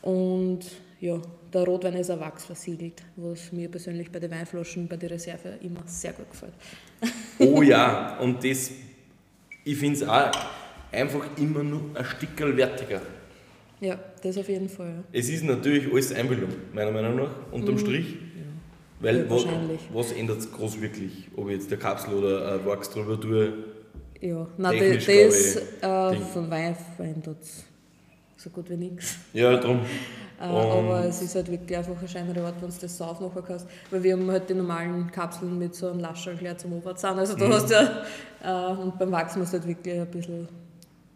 Und 0.01 0.59
ja, 0.99 1.19
der 1.53 1.63
Rotwein 1.63 1.95
ist 1.95 2.09
ein 2.11 2.19
Wachs 2.19 2.45
versiegelt, 2.45 3.01
was 3.15 3.51
mir 3.51 3.69
persönlich 3.69 4.11
bei 4.11 4.19
den 4.19 4.31
Weinflaschen, 4.31 4.87
bei 4.87 4.97
der 4.97 5.11
Reserve 5.11 5.57
immer 5.61 5.81
sehr 5.85 6.13
gut 6.13 6.29
gefällt. 6.31 6.53
Oh 7.39 7.61
ja, 7.63 8.17
und 8.19 8.43
das, 8.43 8.71
ich 9.65 9.75
finde 9.75 9.95
es 9.95 10.07
auch 10.07 10.31
einfach 10.91 11.25
immer 11.37 11.63
nur 11.63 11.81
ein 11.95 12.05
Stückel 12.05 12.55
wertiger. 12.55 13.01
Ja, 13.81 13.99
das 14.21 14.37
auf 14.37 14.47
jeden 14.47 14.69
Fall. 14.69 14.89
Ja. 15.11 15.19
Es 15.19 15.29
ist 15.29 15.43
natürlich 15.43 15.91
alles 15.91 16.13
Einbildung, 16.13 16.51
meiner 16.73 16.91
Meinung 16.91 17.15
nach, 17.17 17.31
unterm 17.51 17.77
Strich. 17.77 18.15
Weil 19.01 19.23
Mhm. 19.23 19.25
Ja, 19.25 19.29
was, 19.29 19.45
wahrscheinlich. 19.45 19.79
was 19.91 20.11
ändert 20.13 20.37
es 20.39 20.51
groß 20.51 20.79
wirklich? 20.79 21.27
Ob 21.35 21.49
ich 21.49 21.55
jetzt 21.55 21.71
der 21.71 21.79
Kapsel 21.79 22.13
oder 22.13 22.53
ein 22.53 22.65
Wachs 22.65 22.89
drüber 22.89 23.19
tue? 23.19 23.51
Ja, 24.25 24.47
nein, 24.57 24.79
Technisch, 24.79 25.05
das, 25.05 25.61
das 25.81 26.35
äh, 26.35 26.49
Wein 26.49 26.75
verändert 26.95 27.37
so 28.37 28.49
gut 28.49 28.69
wie 28.69 28.75
nichts. 28.77 29.15
Ja, 29.33 29.55
drum. 29.57 29.81
Äh, 30.39 30.43
aber 30.43 31.05
es 31.05 31.21
ist 31.21 31.35
halt 31.35 31.49
wirklich 31.49 31.77
einfach 31.77 32.01
ein 32.01 32.07
scheinbarer 32.07 32.45
Ort, 32.45 32.55
wenn 32.61 32.69
du 32.69 32.75
das 32.81 32.97
so 32.97 33.05
aufmachen 33.05 33.41
kannst. 33.45 33.67
Weil 33.89 34.03
wir 34.03 34.13
haben 34.13 34.29
halt 34.29 34.49
die 34.49 34.53
normalen 34.53 35.09
Kapseln 35.11 35.57
mit 35.57 35.73
so 35.75 35.89
einem 35.89 35.99
gleich 36.01 36.57
zum 36.57 36.73
Oberzahn. 36.73 37.17
Also 37.17 37.33
Mhm. 37.35 37.39
du 37.39 37.47
hast 37.53 37.69
ja, 37.69 38.03
äh, 38.43 38.73
und 38.77 38.99
beim 38.99 39.11
Wachs 39.11 39.35
musst 39.37 39.53
du 39.53 39.57
halt 39.57 39.67
wirklich 39.67 39.99
ein 39.99 40.07
bisschen 40.07 40.47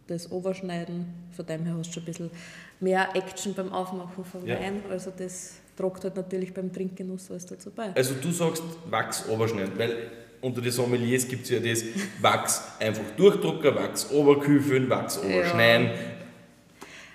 das 0.07 0.31
Oberschneiden. 0.31 1.05
Von 1.35 1.45
dem 1.45 1.65
her 1.65 1.75
hast 1.77 1.89
du 1.89 1.93
schon 1.95 2.03
ein 2.03 2.05
bisschen 2.05 2.31
mehr 2.79 3.09
Action 3.15 3.53
beim 3.53 3.73
Aufmachen 3.73 4.23
vom 4.23 4.45
Ja. 4.45 4.59
Wein. 4.59 4.81
Also 4.89 5.11
das 5.17 5.55
tragt 5.75 6.03
halt 6.05 6.15
natürlich 6.15 6.53
beim 6.53 6.71
Trinkgenuss 6.71 7.29
alles 7.29 7.45
dazu 7.45 7.71
bei. 7.71 7.93
Also 7.95 8.13
du 8.21 8.31
sagst 8.31 8.63
Wachs 8.89 9.27
oberschneiden, 9.27 9.73
weil 9.77 9.95
unter 10.41 10.61
den 10.61 10.71
Sommeliers 10.71 11.27
gibt 11.27 11.43
es 11.45 11.49
ja 11.51 11.59
das 11.59 11.83
Wachs 12.21 12.63
einfach 12.79 13.03
durchdrucken, 13.17 13.75
Wachs 13.75 14.09
oberküfeln, 14.11 14.89
Wachs 14.89 15.19
oberschneiden. 15.19 15.91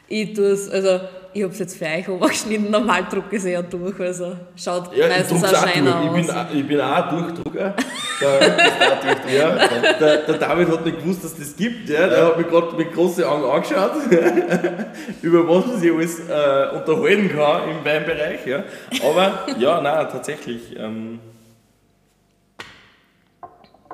Ich 0.09 0.35
tue 0.35 0.47
es, 0.47 0.68
also 0.68 1.01
ich 1.33 1.43
habe 1.43 1.53
es 1.55 1.59
jetzt 1.61 1.79
für 1.79 1.87
euch 1.87 2.07
obergeschnitten, 2.09 2.70
normal 2.70 3.07
drucke 3.11 3.29
ich 3.37 3.39
es 3.39 3.45
eher 3.47 3.62
durch. 3.62 3.99
Also 3.99 4.37
schaut 4.57 4.95
Ja, 4.95 5.09
meistens 5.09 5.43
auch 5.45 5.55
scheiner 5.66 5.93
durch. 6.12 6.20
Ich 6.20 6.27
bin, 6.27 6.31
aus. 6.37 6.37
auch- 6.47 6.55
ich 6.55 6.68
bin 6.68 6.81
auch 6.81 7.09
Durchdrucker. 7.09 7.75
Der, 8.20 9.35
ja, 9.35 9.68
der, 9.99 10.16
der 10.18 10.35
David 10.35 10.68
hat 10.68 10.85
nicht 10.85 10.99
gewusst, 10.99 11.25
dass 11.25 11.35
das 11.37 11.57
gibt. 11.57 11.89
Ja. 11.89 12.07
Der 12.09 12.27
hat 12.27 12.37
mich 12.39 12.47
gerade 12.49 12.77
mit 12.77 12.93
großen 12.93 13.25
Augen 13.25 13.45
angeschaut, 13.51 13.93
über 15.23 15.49
was 15.49 15.66
man 15.66 15.81
sich 15.81 15.91
alles 15.91 16.20
äh, 16.20 16.77
unterhalten 16.77 17.31
kann 17.35 17.62
im 17.70 17.85
Weinbereich. 17.85 18.47
Ja. 18.47 18.64
Aber 19.03 19.47
ja, 19.59 19.81
nein, 19.81 20.07
tatsächlich. 20.12 20.77
Ähm, 20.79 21.18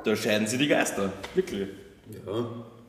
da 0.03 0.15
scheiden 0.15 0.47
sich 0.47 0.59
die 0.59 0.67
Geister. 0.67 1.11
Wirklich. 1.35 1.67
Ja, 2.25 2.45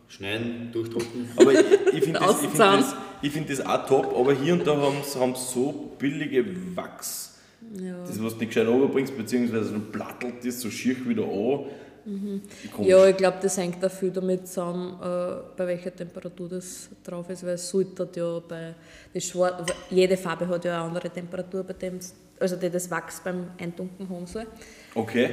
schneiden, 0.09 0.71
durchdrucken. 0.73 1.29
Aber 1.37 1.53
ich, 1.53 1.61
ich 1.93 2.05
finde 2.05 2.21
das, 2.21 2.43
ich 2.43 2.49
find 2.49 2.59
das, 2.59 2.95
ich 3.23 3.33
find 3.33 3.51
das 3.51 3.65
auch 3.65 3.87
top, 3.87 4.17
aber 4.17 4.33
hier 4.33 4.55
und 4.55 4.67
da 4.67 4.77
haben 4.77 5.03
sie 5.05 5.53
so 5.53 5.93
billige 5.99 6.45
Wachs. 6.75 7.39
Ja. 7.75 8.01
Das, 8.05 8.23
was 8.23 8.33
du 8.33 8.41
nicht 8.41 8.49
gescheit 8.49 8.67
runterbringst, 8.67 9.17
beziehungsweise 9.17 9.73
dann 9.73 9.93
plattelt 9.93 10.45
das 10.45 10.61
so 10.61 10.71
schier 10.71 10.97
wieder 11.07 11.25
an. 11.25 11.67
Komisch. 12.73 12.91
Ja, 12.91 13.07
ich 13.07 13.17
glaube, 13.17 13.39
das 13.43 13.57
hängt 13.59 13.85
auch 13.85 13.91
viel 13.91 14.11
damit 14.11 14.49
zusammen, 14.49 14.99
äh, 15.01 15.43
bei 15.57 15.67
welcher 15.67 15.95
Temperatur 15.95 16.49
das 16.49 16.89
drauf 17.05 17.29
ist, 17.29 17.45
weil 17.45 17.55
es 17.55 17.69
sollte 17.69 18.09
ja 18.15 18.41
bei 18.41 18.75
das 19.13 19.25
Schwar 19.25 19.65
jede 19.91 20.17
Farbe 20.17 20.49
hat 20.49 20.65
ja 20.65 20.77
eine 20.77 20.89
andere 20.89 21.11
Temperatur, 21.11 21.63
bei 21.63 21.75
dem, 21.75 21.99
also 22.41 22.57
die 22.57 22.71
das 22.71 22.91
Wachs 22.91 23.21
beim 23.21 23.49
Eintunken 23.59 24.09
haben 24.09 24.27
soll. 24.27 24.47
Okay, 24.95 25.31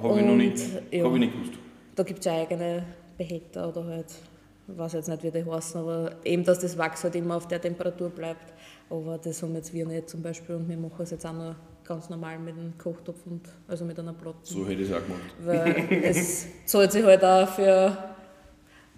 habe 0.00 0.20
ich 0.20 0.26
noch 0.26 0.36
nicht, 0.36 0.62
ja. 0.90 1.04
hab 1.04 1.12
ich 1.14 1.20
nicht 1.20 1.32
gewusst. 1.32 1.52
Da 1.94 2.02
gibt 2.02 2.20
es 2.20 2.26
ja 2.26 2.40
eigene 2.40 2.84
Behälter 3.18 3.68
oder 3.68 3.84
halt, 3.84 4.06
ich 4.68 4.78
weiß 4.78 4.92
jetzt 4.92 5.08
nicht, 5.08 5.22
wie 5.22 5.30
die 5.30 5.44
heißen, 5.44 5.80
aber 5.80 6.12
eben, 6.24 6.44
dass 6.44 6.60
das 6.60 6.78
Wachs 6.78 7.04
halt 7.04 7.14
immer 7.16 7.36
auf 7.36 7.48
der 7.48 7.60
Temperatur 7.60 8.10
bleibt. 8.10 8.52
Aber 8.88 9.18
das 9.18 9.42
haben 9.42 9.54
jetzt 9.54 9.72
wir 9.72 9.86
nicht 9.86 10.08
zum 10.08 10.22
Beispiel 10.22 10.54
und 10.54 10.68
wir 10.68 10.76
machen 10.76 11.00
es 11.00 11.10
jetzt 11.10 11.26
auch 11.26 11.32
nur 11.32 11.56
ganz 11.84 12.10
normal 12.10 12.38
mit 12.38 12.54
einem 12.54 12.76
Kochtopf 12.78 13.18
und 13.26 13.40
also 13.66 13.84
mit 13.84 13.98
einer 13.98 14.12
Platte. 14.12 14.38
So 14.42 14.66
hätte 14.66 14.82
ich 14.82 14.90
es 14.90 14.94
auch 14.94 15.02
gemacht. 15.02 15.34
Weil 15.42 16.02
es 16.04 16.46
zahlt 16.66 16.92
sich 16.92 17.04
halt 17.04 17.24
auch 17.24 17.48
für 17.48 17.96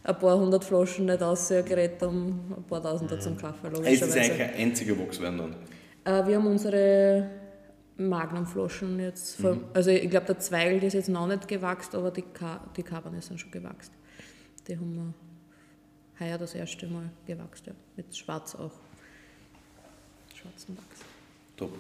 ein 0.03 0.19
paar 0.19 0.39
hundert 0.39 0.65
Flaschen 0.65 1.07
nicht 1.07 1.23
aus, 1.23 1.49
so 1.49 1.55
ein 1.55 1.65
Gerät 1.65 2.03
um 2.03 2.53
ein 2.57 2.65
paar 2.65 2.83
Tausender 2.83 3.19
zum 3.19 3.37
Kaufen, 3.39 3.73
Es 3.85 4.03
ist 4.03 4.17
eigentlich 4.17 4.39
kein 4.39 4.55
einziger 4.55 4.99
Wachswein 4.99 5.39
dann. 5.39 5.55
Äh, 6.05 6.27
wir 6.27 6.37
haben 6.37 6.47
unsere 6.47 7.31
Magnumflaschen 7.97 8.99
jetzt, 8.99 9.41
vom, 9.41 9.65
also 9.73 9.91
ich 9.91 10.11
glaube 10.11 10.27
der 10.27 10.39
Zweigel 10.41 10.83
ist 10.83 10.95
jetzt 10.95 11.09
noch 11.09 11.29
nicht 11.29 11.47
gewachst, 11.47 11.95
aber 11.95 12.11
die, 12.11 12.23
Ka 12.23 12.61
die 12.77 12.83
Cabernet 12.83 13.23
sind 13.23 13.41
schon 13.41 13.51
gewachst. 13.53 13.93
Die 14.67 14.77
haben 14.77 14.95
wir 16.19 16.27
heuer 16.27 16.39
das 16.39 16.55
erste 16.55 16.87
Mal 16.89 17.11
gewachst, 17.27 17.67
ja. 17.67 17.73
mit 17.97 18.17
Schwarz 18.17 18.55
auch. 18.57 18.73
Schwarzen 20.35 20.77
Wachs. 20.77 21.01
Top. 21.57 21.73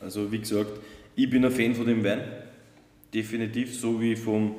Also 0.00 0.30
wie 0.32 0.38
gesagt, 0.38 0.70
ich 1.14 1.30
bin 1.30 1.44
ein 1.44 1.50
Fan 1.52 1.74
von 1.74 1.86
dem 1.86 2.02
Wein. 2.02 2.22
Definitiv, 3.14 3.78
so 3.78 4.00
wie 4.00 4.16
vom, 4.16 4.56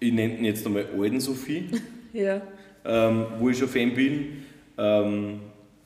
ich 0.00 0.12
nenne 0.12 0.38
ihn 0.38 0.44
jetzt 0.44 0.66
einmal 0.66 0.86
Alten 0.98 1.20
Sophie, 1.20 1.70
Ja. 2.12 2.40
ähm, 2.84 3.26
wo 3.38 3.50
ich 3.50 3.58
schon 3.58 3.68
Fan 3.68 3.94
bin. 3.94 4.44
Ähm, 4.76 5.40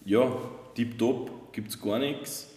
ja, 0.04 0.30
tipptopp, 0.74 1.52
gibt 1.52 1.68
es 1.68 1.80
gar 1.80 1.98
nichts. 1.98 2.48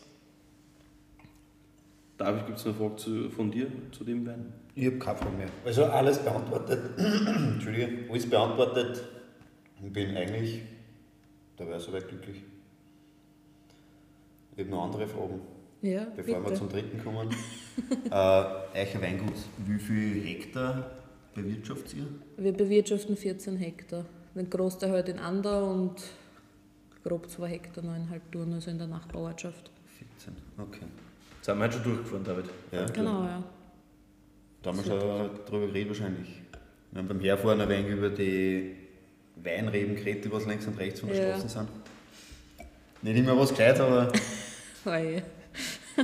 David, 2.22 2.46
gibt 2.46 2.60
es 2.60 2.66
eine 2.68 2.76
Frage 2.76 2.96
zu, 2.98 3.30
von 3.32 3.50
dir 3.50 3.66
zu 3.92 4.04
dem 4.04 4.28
Wein? 4.28 4.54
Ich 4.76 4.86
habe 4.86 5.00
keine 5.00 5.18
Frage 5.18 5.38
mehr. 5.38 5.48
Also 5.66 5.86
alles 5.86 6.20
beantwortet. 6.20 6.80
Entschuldige, 6.98 8.10
alles 8.12 8.30
beantwortet. 8.30 9.04
Ich 9.84 9.92
bin 9.92 10.16
eigentlich, 10.16 10.62
da 11.58 11.66
wäre 11.66 11.78
ich 11.78 11.84
soweit 11.84 12.08
glücklich. 12.08 12.44
Ich 14.56 14.60
habe 14.60 14.70
noch 14.70 14.84
andere 14.84 15.08
Fragen, 15.08 15.42
Ja, 15.82 16.06
bevor 16.16 16.36
wir 16.36 16.42
bitte. 16.42 16.56
zum 16.60 16.70
dritten 16.70 17.04
kommen. 17.04 17.30
äh, 18.12 18.80
Eicher 18.80 19.02
Weingut, 19.02 19.34
wie 19.66 19.80
viel 19.80 20.22
Hektar 20.24 20.92
bewirtschaftet 21.34 21.96
ihr? 21.96 22.06
Wir 22.38 22.54
bewirtschaften 22.54 23.18
14 23.18 23.58
Hektar. 23.58 24.06
Den 24.36 24.48
Großteil 24.48 24.92
halt 24.92 25.10
in 25.10 25.18
Ander 25.18 25.66
und 25.66 25.96
grob 27.04 27.28
2 27.32 27.48
Hektar, 27.48 27.84
9,5 27.84 28.22
Touren, 28.32 28.54
also 28.54 28.70
in 28.70 28.78
der 28.78 28.88
Nachbarortschaft. 28.88 29.72
14, 30.20 30.36
okay. 30.60 30.86
Sind 31.42 31.58
wir 31.58 31.64
heute 31.66 31.74
schon 31.74 31.84
durchgefahren, 31.84 32.24
David? 32.24 32.46
Ja, 32.72 32.86
Genau, 32.86 33.24
ja. 33.24 33.44
Da 34.62 34.70
haben 34.70 34.78
wir 34.78 34.84
schon 34.86 35.00
drüber 35.50 35.68
geredet 35.68 35.90
wahrscheinlich. 35.90 36.28
Wir 36.92 37.00
haben 37.00 37.08
beim 37.08 37.20
Herfahren 37.20 37.62
ein 37.62 37.70
wenig 37.70 37.92
über 37.92 38.10
die 38.10 38.76
Weinreben 39.44 39.96
geredet, 39.96 40.26
die 40.26 40.32
was 40.32 40.46
links 40.46 40.68
und 40.68 40.78
rechts 40.78 41.00
von 41.00 41.10
der 41.10 41.18
Ja. 41.18 41.30
Straße 41.38 41.50
sind. 41.50 41.68
Nicht 43.02 43.18
immer 43.18 43.38
was 43.40 43.50
gescheit, 43.50 43.80
aber 43.80 44.12
Oje. 44.86 45.24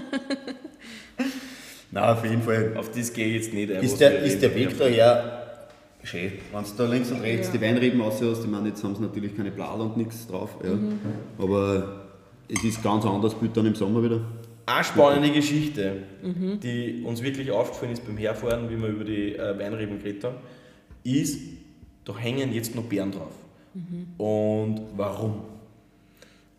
nein, 1.92 2.04
auf 2.04 2.24
jeden 2.26 2.42
Fall. 2.42 2.74
Auf 2.76 2.92
das 2.92 3.14
gehe 3.14 3.28
ich 3.28 3.44
jetzt 3.44 3.54
nicht 3.54 3.72
ein. 3.72 3.84
Ist 3.84 4.00
der, 4.00 4.20
ist 4.24 4.42
der. 4.42 4.56
Weg 4.56 4.76
daher 4.78 5.68
schön. 6.04 6.32
Wenn 6.52 6.64
du 6.64 6.70
da 6.78 6.86
links 6.88 7.12
und 7.12 7.22
rechts 7.22 7.48
Ja. 7.48 7.54
die 7.54 7.62
Weinreben 7.62 8.02
aussehst, 8.02 8.44
ich 8.44 8.50
meine, 8.50 8.70
jetzt 8.70 8.84
haben 8.84 8.96
sie 8.96 9.02
natürlich 9.04 9.36
keine 9.38 9.52
Blal 9.52 9.80
und 9.82 9.98
nichts 9.98 10.26
drauf, 10.26 10.56
ja. 10.64 10.72
Mhm. 10.74 11.00
aber 11.38 12.06
es 12.48 12.64
ist 12.64 12.82
ganz 12.82 13.06
anders 13.06 13.36
Bild 13.36 13.56
dann 13.56 13.66
im 13.68 13.76
Sommer 13.76 14.02
wieder. 14.02 14.22
Eine 14.68 14.84
spannende 14.84 15.32
Geschichte, 15.32 15.94
Mhm. 16.22 16.60
die 16.60 17.02
uns 17.06 17.24
wirklich 17.24 17.50
aufgefallen 17.52 17.94
ist 17.94 18.06
beim 18.06 18.18
Herfahren, 18.18 18.70
wie 18.70 18.80
wir 18.80 18.90
über 18.90 19.04
die 19.06 19.34
äh, 19.36 19.58
Weinreben 19.58 19.98
geredet 19.98 20.26
haben, 20.26 20.36
ist, 21.04 21.40
da 22.06 22.16
hängen 22.18 22.54
jetzt 22.54 22.76
noch 22.76 22.84
Beeren 22.84 23.12
drauf. 23.12 23.32
Mhm. 23.74 24.08
Und 24.18 24.82
warum? 24.98 25.42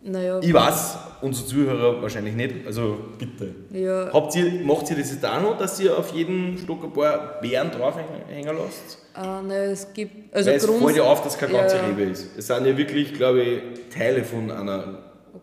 Naja, 0.00 0.38
Ich 0.40 0.54
weiß, 0.54 0.96
unsere 1.22 1.46
Zuhörer 1.48 2.00
wahrscheinlich 2.00 2.34
nicht, 2.34 2.54
also 2.66 2.98
bitte. 3.18 3.52
ja, 3.72 4.10
Habt 4.12 4.34
ihr, 4.36 4.52
macht 4.64 4.88
ihr 4.90 4.96
das 4.96 5.10
jetzt 5.10 5.26
auch 5.26 5.42
noch, 5.42 5.58
dass 5.58 5.78
ihr 5.80 5.98
auf 5.98 6.14
jeden 6.14 6.56
Stock 6.56 6.84
ein 6.84 6.92
paar 6.92 7.40
Beeren 7.42 7.70
draufhängen 7.70 8.22
hängen 8.28 8.56
lasst? 8.56 8.98
äh, 9.16 9.20
naja, 9.46 9.70
es 9.72 9.92
gibt. 9.92 10.32
Also 10.34 10.48
Weil 10.50 10.56
es 10.56 10.64
fällt 10.66 10.96
ja 10.96 11.02
auf, 11.02 11.22
dass 11.24 11.36
keine 11.36 11.52
ganze 11.54 11.76
ja, 11.76 11.86
Rebe 11.86 12.02
ist. 12.04 12.38
Es 12.38 12.46
sind 12.46 12.64
ja 12.64 12.76
wirklich, 12.76 13.12
glaube 13.12 13.42
ich, 13.42 13.60
Teile 13.94 14.22
von 14.24 14.50
einer 14.50 14.98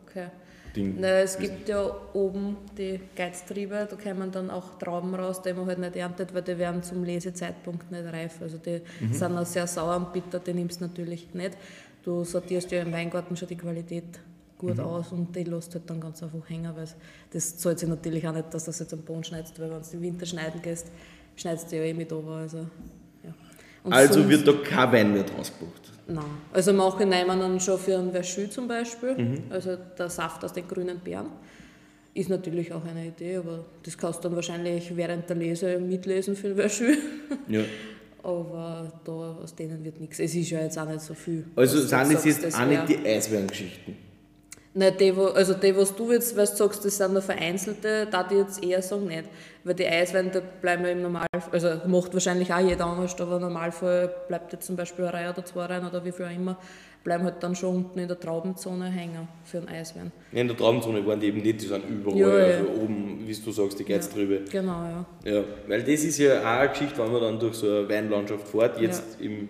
Okay. 0.08 0.28
Ding. 0.76 1.00
Naja, 1.00 1.20
es 1.24 1.38
gibt 1.38 1.70
ja 1.70 1.90
oben 2.14 2.58
die 2.78 3.00
Geiztriebe, 3.16 3.88
da 3.90 3.96
kommen 3.96 4.32
dann 4.32 4.50
auch 4.50 4.78
Trauben 4.78 5.14
raus, 5.16 5.42
die 5.42 5.54
man 5.54 5.66
halt 5.68 5.80
nicht 5.80 5.96
erntet, 5.96 6.34
weil 6.34 6.42
die 6.42 6.58
werden 6.58 6.84
zum 6.84 7.04
Lesezeitpunkt 7.04 7.90
nicht 7.92 8.06
reif. 8.06 8.42
Also 8.42 8.58
die 8.58 8.82
Mhm. 9.00 9.14
sind 9.14 9.38
auch 9.38 9.46
sehr 9.46 9.68
sauer 9.68 9.96
und 9.98 10.14
bitter, 10.14 10.40
die 10.40 10.54
nimmst 10.54 10.82
du 10.82 10.86
natürlich 10.86 11.34
nicht. 11.34 11.58
Du 12.04 12.24
sortierst 12.24 12.72
ja 12.72 12.82
im 12.82 12.92
Weingarten 12.92 13.36
schon 13.36 13.48
die 13.48 13.58
Qualität 13.58 14.20
gut 14.58 14.78
Mhm. 14.78 14.84
aus 14.84 15.12
und 15.12 15.36
die 15.36 15.44
lässt 15.44 15.74
halt 15.74 15.90
dann 15.90 16.00
ganz 16.00 16.22
einfach 16.24 16.48
hängen, 16.50 16.72
weil 16.76 16.88
das 17.32 17.58
zahlt 17.58 17.80
sich 17.80 17.90
natürlich 17.90 18.28
auch 18.28 18.34
nicht, 18.34 18.54
dass 18.54 18.66
du 18.66 18.70
das 18.70 18.80
jetzt 18.80 18.94
am 18.94 19.00
Boden 19.02 19.24
schneidest, 19.24 19.60
weil 19.60 19.70
wenn 19.72 19.82
du 19.82 19.88
im 19.94 20.02
Winter 20.02 20.26
schneiden 20.26 20.62
gehst, 20.62 20.92
schneidest 21.36 21.72
du 21.72 21.78
ja 21.78 21.84
eh 21.84 21.94
mit 21.94 22.12
runter. 22.12 22.32
Also, 22.32 22.58
ja. 23.24 23.34
Also 23.90 24.28
wird 24.30 24.48
da 24.48 24.54
kein 24.54 24.92
Wein 24.92 25.14
mehr 25.14 25.24
draus 25.24 25.52
gebracht. 25.58 25.85
Nein. 26.08 26.24
Also 26.54 26.72
manche 26.74 27.06
nehmen 27.06 27.40
dann 27.40 27.60
schon 27.60 27.80
für 27.80 27.98
einen 27.98 28.12
Verschü 28.12 28.50
zum 28.50 28.68
Beispiel, 28.68 29.16
Mhm. 29.18 29.44
also 29.50 29.76
der 29.98 30.10
Saft 30.10 30.44
aus 30.44 30.54
den 30.54 30.68
grünen 30.68 31.00
Beeren. 31.00 31.28
Ist 32.14 32.30
natürlich 32.30 32.72
auch 32.72 32.86
eine 32.86 33.08
Idee, 33.08 33.38
aber 33.38 33.66
das 33.84 33.98
kannst 33.98 34.20
du 34.20 34.30
dann 34.30 34.36
wahrscheinlich 34.36 34.96
während 34.96 35.28
der 35.28 35.36
Lese 35.36 35.80
mitlesen 35.80 36.36
für 36.36 36.48
den 36.50 36.58
Verschü. 36.58 36.96
Ja. 37.48 37.62
Aber 38.24 38.92
da 39.04 39.12
aus 39.44 39.54
denen 39.54 39.84
wird 39.84 40.00
nichts. 40.00 40.20
Es 40.20 40.34
ist 40.34 40.50
ja 40.50 40.60
jetzt 40.62 40.80
auch 40.80 40.88
nicht 40.88 41.02
so 41.02 41.14
viel. 41.14 41.46
Also 41.56 41.78
sind 41.78 41.90
sagst, 41.90 42.26
jetzt 42.26 42.56
auch 42.60 42.66
nicht 42.66 42.90
die 42.90 42.98
Eisweingeschichten. 43.06 43.96
Nein, 44.78 44.94
die, 45.00 45.16
wo, 45.16 45.28
also 45.28 45.54
die, 45.54 45.74
was 45.76 45.96
du 45.96 46.12
jetzt 46.12 46.36
weil 46.36 46.46
du 46.48 46.56
sagst, 46.56 46.84
das 46.84 46.98
sind 46.98 47.14
nur 47.14 47.22
vereinzelte, 47.22 48.08
da 48.12 48.24
die 48.24 48.36
jetzt 48.36 48.62
eher 48.62 48.82
sagen 48.82 49.08
nicht. 49.08 49.24
Weil 49.64 49.74
die 49.74 49.88
Eisweine, 49.88 50.30
da 50.32 50.42
bleiben 50.62 50.84
ja 50.84 50.92
im 50.92 51.02
Normalfall, 51.02 51.50
also 51.54 51.70
macht 51.88 52.14
wahrscheinlich 52.14 52.54
auch 52.54 52.60
jeder 52.60 52.86
anders, 52.86 53.20
aber 53.22 53.38
im 53.38 53.44
Normalfall 53.44 54.14
bleibt 54.28 54.52
jetzt 54.52 54.66
zum 54.66 54.76
Beispiel 54.76 55.06
eine 55.06 55.14
Reihe 55.14 55.30
oder 55.30 55.46
zwei 55.46 55.66
Reihen 55.66 55.88
oder 55.88 56.04
wie 56.04 56.12
viel 56.12 56.26
auch 56.26 56.36
immer, 56.36 56.58
bleiben 57.06 57.24
halt 57.24 57.42
dann 57.42 57.56
schon 57.56 57.74
unten 57.74 58.00
in 58.00 58.10
der 58.10 58.20
Traubenzone 58.20 58.90
hängen 58.90 59.30
für 59.46 59.60
einen 59.60 59.70
Eiswein. 59.70 60.12
In 60.34 60.50
der 60.50 60.58
Traumzone 60.58 61.08
waren 61.08 61.22
die 61.22 61.28
eben 61.28 61.42
nicht, 61.42 61.62
die 61.62 61.68
sind 61.68 61.86
überall, 61.88 62.18
Ja, 62.18 62.38
ja. 62.38 62.58
also 62.58 62.70
oben, 62.84 63.24
wie 63.26 63.34
du 63.34 63.52
sagst, 63.52 63.80
die 63.80 63.86
Geiztrübe. 63.86 64.42
Genau, 64.52 64.84
ja. 64.84 65.06
Ja, 65.24 65.44
weil 65.68 65.84
das 65.84 66.04
ist 66.04 66.18
ja 66.18 66.42
auch 66.42 66.60
eine 66.60 66.70
Geschichte, 66.70 66.98
wenn 66.98 67.14
man 67.14 67.22
dann 67.22 67.40
durch 67.40 67.56
so 67.56 67.68
eine 67.68 67.88
Weinlandschaft 67.88 68.46
fährt, 68.46 68.82
jetzt 68.82 69.22
im 69.22 69.48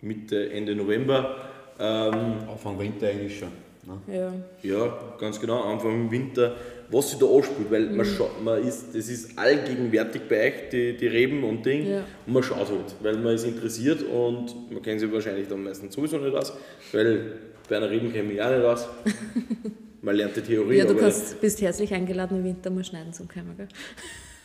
Mitte, 0.00 0.52
Ende 0.52 0.76
November. 0.76 1.36
Ähm, 1.80 2.36
Anfang 2.48 2.78
Winter 2.78 3.08
eigentlich 3.08 3.36
schon. 3.36 3.48
Ne? 3.86 4.14
ja. 4.14 4.32
ja, 4.62 4.98
ganz 5.18 5.40
genau, 5.40 5.62
Anfang 5.62 5.92
im 5.92 6.10
Winter, 6.10 6.54
was 6.90 7.10
sich 7.10 7.18
da 7.18 7.26
anspielt, 7.26 7.70
weil 7.70 7.86
Mhm. 7.86 7.96
man, 7.96 8.06
scha- 8.06 8.40
man 8.44 8.62
ist, 8.66 8.94
das 8.94 9.08
ist 9.08 9.38
allgegenwärtig 9.38 10.22
bei 10.28 10.46
euch, 10.48 10.68
die, 10.70 10.96
die 10.96 11.06
Reben 11.06 11.42
und 11.44 11.64
Ding, 11.64 11.86
Ja. 11.86 12.04
und 12.26 12.32
man 12.32 12.42
schaut 12.42 12.68
halt, 12.68 12.94
weil 13.02 13.16
man 13.16 13.34
ist 13.34 13.44
interessiert 13.44 14.02
und 14.02 14.70
man 14.70 14.82
kennt 14.82 15.00
sich 15.00 15.10
wahrscheinlich 15.10 15.48
dann 15.48 15.62
meistens 15.64 15.94
sowieso 15.94 16.18
nicht 16.18 16.34
aus, 16.36 16.52
weil 16.92 17.32
bei 17.68 17.76
einer 17.78 17.88
Reben 17.90 18.12
kenne 18.12 18.32
ich 18.32 18.42
auch 18.42 18.50
nicht 18.50 18.64
aus. 18.64 18.88
Man 20.02 20.16
lernt 20.16 20.34
die 20.34 20.40
Theorie, 20.40 20.78
Ja, 20.78 20.84
du 20.86 20.92
aber 20.92 21.00
kannst, 21.00 21.38
bist 21.42 21.60
herzlich 21.60 21.92
eingeladen, 21.92 22.38
im 22.38 22.44
Winter 22.44 22.70
mal 22.70 22.82
schneiden 22.82 23.12
zum 23.12 23.28
Kommen, 23.28 23.54
gell? 23.54 23.68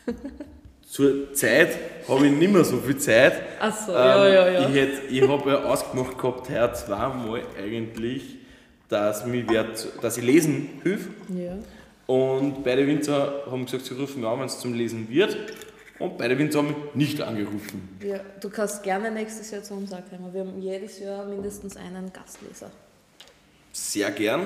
zur 0.86 1.32
Zeit 1.32 1.70
habe 2.08 2.26
ich 2.26 2.32
nicht 2.32 2.52
mehr 2.52 2.62
so 2.62 2.76
viel 2.76 2.98
Zeit. 2.98 3.32
Ach 3.58 3.74
so, 3.74 3.92
Ähm, 3.92 3.96
ja, 3.98 4.28
ja, 4.28 4.48
ja. 4.50 4.68
Ich, 4.68 4.74
hätt- 4.76 5.10
ich 5.10 5.26
habe 5.26 5.50
ja 5.50 5.64
ausgemacht 5.64 6.18
gehabt, 6.18 6.50
heuer 6.50 6.72
zweimal 6.74 7.40
eigentlich, 7.58 8.36
dass, 8.88 9.26
mich 9.26 9.48
werd, 9.48 9.86
dass 10.02 10.16
ich 10.18 10.24
lesen 10.24 10.68
hilf. 10.82 11.08
ja. 11.28 11.56
Und 12.06 12.62
beide 12.62 12.86
Winzer 12.86 13.42
haben 13.50 13.64
gesagt, 13.64 13.84
sie 13.86 13.94
rufen 13.94 14.20
mich 14.20 14.30
an, 14.30 14.38
wenn 14.38 14.46
es 14.46 14.60
zum 14.60 14.72
Lesen 14.74 15.08
wird. 15.10 15.36
Und 15.98 16.16
beide 16.16 16.38
Winzer 16.38 16.58
haben 16.60 16.68
mich 16.68 16.76
nicht 16.94 17.20
angerufen. 17.20 17.88
Ja, 18.00 18.20
du 18.40 18.48
kannst 18.48 18.84
gerne 18.84 19.10
nächstes 19.10 19.50
Jahr 19.50 19.64
zu 19.64 19.74
uns 19.74 19.92
auch 19.92 19.98
kommen. 20.08 20.32
Wir 20.32 20.42
haben 20.42 20.62
jedes 20.62 21.00
Jahr 21.00 21.24
mindestens 21.26 21.76
einen 21.76 22.12
Gastleser. 22.12 22.70
Sehr 23.72 24.10
gern. 24.12 24.42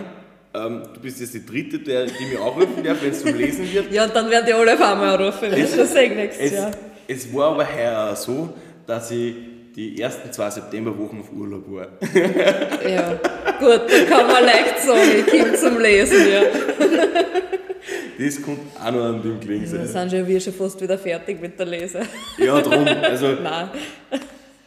Ähm, 0.55 0.83
du 0.95 1.01
bist 1.01 1.21
jetzt 1.21 1.35
die 1.35 1.45
dritte, 1.45 1.81
der, 1.81 2.07
die 2.07 2.25
mich 2.25 2.39
anrufen 2.41 2.83
darf, 2.83 3.03
wenn 3.03 3.11
es 3.11 3.21
zum 3.21 3.35
Lesen 3.37 3.71
wird. 3.71 3.93
Ja, 3.93 4.05
und 4.05 4.17
dann 4.17 4.31
werden 4.31 4.47
die 4.47 4.55
alle 4.55 4.73
auf 4.73 4.81
einmal 4.81 5.17
anrufen. 5.17 5.43
Wir 5.51 5.59
Es- 5.65 5.77
schon 5.77 5.87
sehen 5.87 6.17
nächstes 6.17 6.47
Es, 6.47 6.53
Jahr. 6.53 6.71
es 7.07 7.35
war 7.35 7.51
aber 7.53 7.73
heuer 7.73 8.11
auch 8.13 8.17
so, 8.17 8.55
dass 8.87 9.11
ich 9.11 9.35
die 9.81 10.01
ersten 10.03 10.31
zwei 10.33 10.51
Septemberwochen 10.51 11.21
auf 11.21 11.33
Urlaub 11.33 11.65
war. 11.73 11.89
Ja, 12.89 13.13
gut, 13.59 13.83
da 13.89 14.05
kann 14.09 14.27
man 14.27 14.45
leicht 14.45 14.79
sagen, 14.81 15.01
ich 15.19 15.27
komme 15.27 15.55
zum 15.55 15.79
Lesen, 15.81 16.19
ja. 16.33 16.43
Das 18.19 18.43
kommt 18.43 18.59
auch 18.79 18.91
noch 18.93 19.05
an 19.05 19.23
dem 19.23 19.41
Da 19.41 19.67
sein. 19.67 19.87
sind 19.87 20.11
schon 20.11 20.27
wir 20.27 20.41
schon 20.41 20.53
fast 20.53 20.81
wieder 20.83 20.99
fertig 20.99 21.41
mit 21.41 21.59
der 21.59 21.67
Lese. 21.67 22.01
Ja, 22.37 22.61
drum. 22.61 22.87
Also, 22.87 23.29
Nein. 23.43 23.71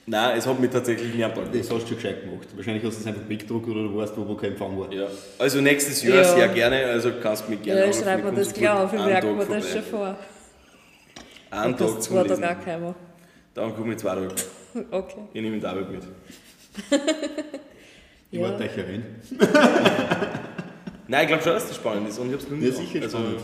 nein, 0.07 0.37
es 0.39 0.47
hat 0.47 0.59
mich 0.59 0.71
tatsächlich 0.71 1.23
am 1.23 1.35
Tag 1.35 1.51
Das 1.53 1.69
hast 1.69 1.83
du 1.83 1.87
schon 1.89 1.97
gescheit 1.97 2.21
gemacht. 2.23 2.47
Wahrscheinlich 2.55 2.83
hast 2.83 2.97
du 2.97 3.01
es 3.01 3.07
einfach 3.07 3.29
weggedruckt 3.29 3.67
oder 3.69 3.83
du 3.83 3.95
weißt, 3.95 4.17
wo, 4.17 4.27
wo 4.27 4.33
kein 4.35 4.51
Empfang 4.53 4.79
war. 4.79 4.91
Ja. 4.91 5.05
Also 5.37 5.61
nächstes 5.61 6.01
Jahr 6.01 6.17
Ja. 6.17 6.23
sehr 6.23 6.47
gerne, 6.47 6.85
also 6.87 7.11
kannst 7.21 7.45
du 7.45 7.51
mich 7.51 7.61
gerne 7.61 7.81
Ja, 7.81 7.85
ich 7.87 7.95
schreibe 7.95 8.31
mir 8.31 8.37
das 8.37 8.51
gleich 8.53 8.71
auf, 8.71 8.91
ich 8.91 8.99
merke 9.05 9.27
Tag 9.27 9.35
mir 9.49 9.55
das 9.55 9.69
schon 9.71 9.83
vor. 9.83 10.17
Einen 11.51 11.77
Tag 11.77 11.87
zum 11.89 12.01
zwei 12.01 12.23
Lesen. 12.23 12.41
Tage 12.41 12.59
auch 12.59 12.65
keiner. 12.65 12.95
Dann 13.53 13.75
komme 13.75 13.91
ich 13.93 13.99
zwei 13.99 14.15
Tage. 14.15 14.29
Okay. 14.91 15.19
Ich 15.33 15.41
nehme 15.41 15.55
den 15.57 15.61
David 15.61 15.91
mit. 15.91 16.03
Ich 18.31 18.39
Ja. 18.39 18.49
war 18.49 18.59
euch 18.59 18.77
rein. 18.77 19.03
Nein, 21.07 21.21
ich 21.23 21.27
glaube 21.27 21.43
schon, 21.43 21.53
dass 21.53 21.67
das 21.67 21.75
spannend 21.75 22.09
ist 22.09 22.17
und 22.19 22.27
ich 22.27 22.33
habe 22.33 22.43
es 22.43 22.49
noch 22.49 22.57
nie 22.57 22.65
Ja, 22.65 22.71
sicher 22.71 23.01
also, 23.03 23.17
spannend. 23.17 23.41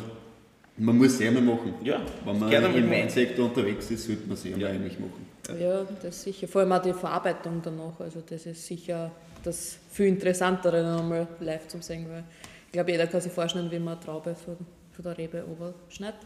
Man 0.77 0.97
muss 0.97 1.13
es 1.13 1.21
einmal 1.21 1.43
machen. 1.43 1.73
Ja, 1.83 2.01
Wenn 2.25 2.39
man 2.39 2.49
gerne 2.49 2.67
im. 2.75 2.89
Weinsektor 2.89 3.45
unterwegs 3.45 3.91
ist, 3.91 4.05
sollte 4.05 4.23
man 4.27 4.33
es 4.33 4.45
einmal 4.45 4.61
Ja. 4.61 4.67
eigentlich 4.69 4.97
machen. 4.97 5.25
Ja, 5.59 5.83
das 6.01 6.15
ist 6.17 6.23
sicher. 6.23 6.47
Vor 6.47 6.61
allem 6.61 6.71
auch 6.71 6.81
die 6.81 6.93
Verarbeitung 6.93 7.61
danach. 7.63 7.99
Also 7.99 8.21
das 8.27 8.45
ist 8.45 8.65
sicher 8.65 9.11
das 9.43 9.77
viel 9.91 10.07
Interessantere 10.07 10.77
einmal 10.97 11.27
live 11.39 11.67
zum 11.67 11.81
sehen, 11.81 12.05
weil 12.09 12.23
ich 12.67 12.71
glaube, 12.71 12.91
jeder 12.91 13.07
kann 13.07 13.19
sich 13.21 13.31
vorstellen, 13.31 13.69
wie 13.71 13.79
man 13.79 13.95
eine 13.95 14.03
Traube 14.05 14.35
von, 14.35 14.55
von 14.91 15.03
der 15.03 15.17
Rebe 15.17 15.39
überschneidet. 15.51 16.19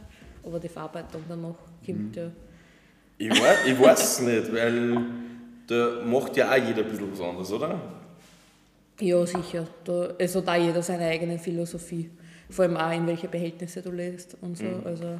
Aber 0.46 0.60
die 0.60 0.68
Verarbeitung 0.70 1.24
danach 1.28 1.56
kommt 1.86 2.16
ja. 2.16 2.30
Ich 3.18 3.30
weiß, 3.30 3.58
ich 3.68 3.80
weiß 3.80 4.04
es 4.04 4.20
nicht, 4.22 4.54
weil 4.54 4.98
da 5.68 6.02
macht 6.06 6.36
ja 6.38 6.52
auch 6.52 6.56
jeder 6.56 6.84
ein 6.84 6.90
bisschen 6.90 7.12
was 7.12 7.22
anderes, 7.22 7.52
oder? 7.52 7.80
Ja, 9.00 9.26
sicher. 9.26 9.68
Da, 9.84 10.10
hat 10.20 10.48
auch 10.48 10.56
jeder 10.56 10.82
seine 10.82 11.06
eigene 11.06 11.40
Philosophie. 11.40 12.10
Vor 12.50 12.66
allem 12.66 12.78
auch, 12.78 12.92
in 12.92 13.08
welche 13.08 13.28
Behältnisse 13.28 13.82
du 13.82 13.92
legst 13.92 14.38
und 14.42 14.58
so. 14.58 14.66
Also, 14.86 15.20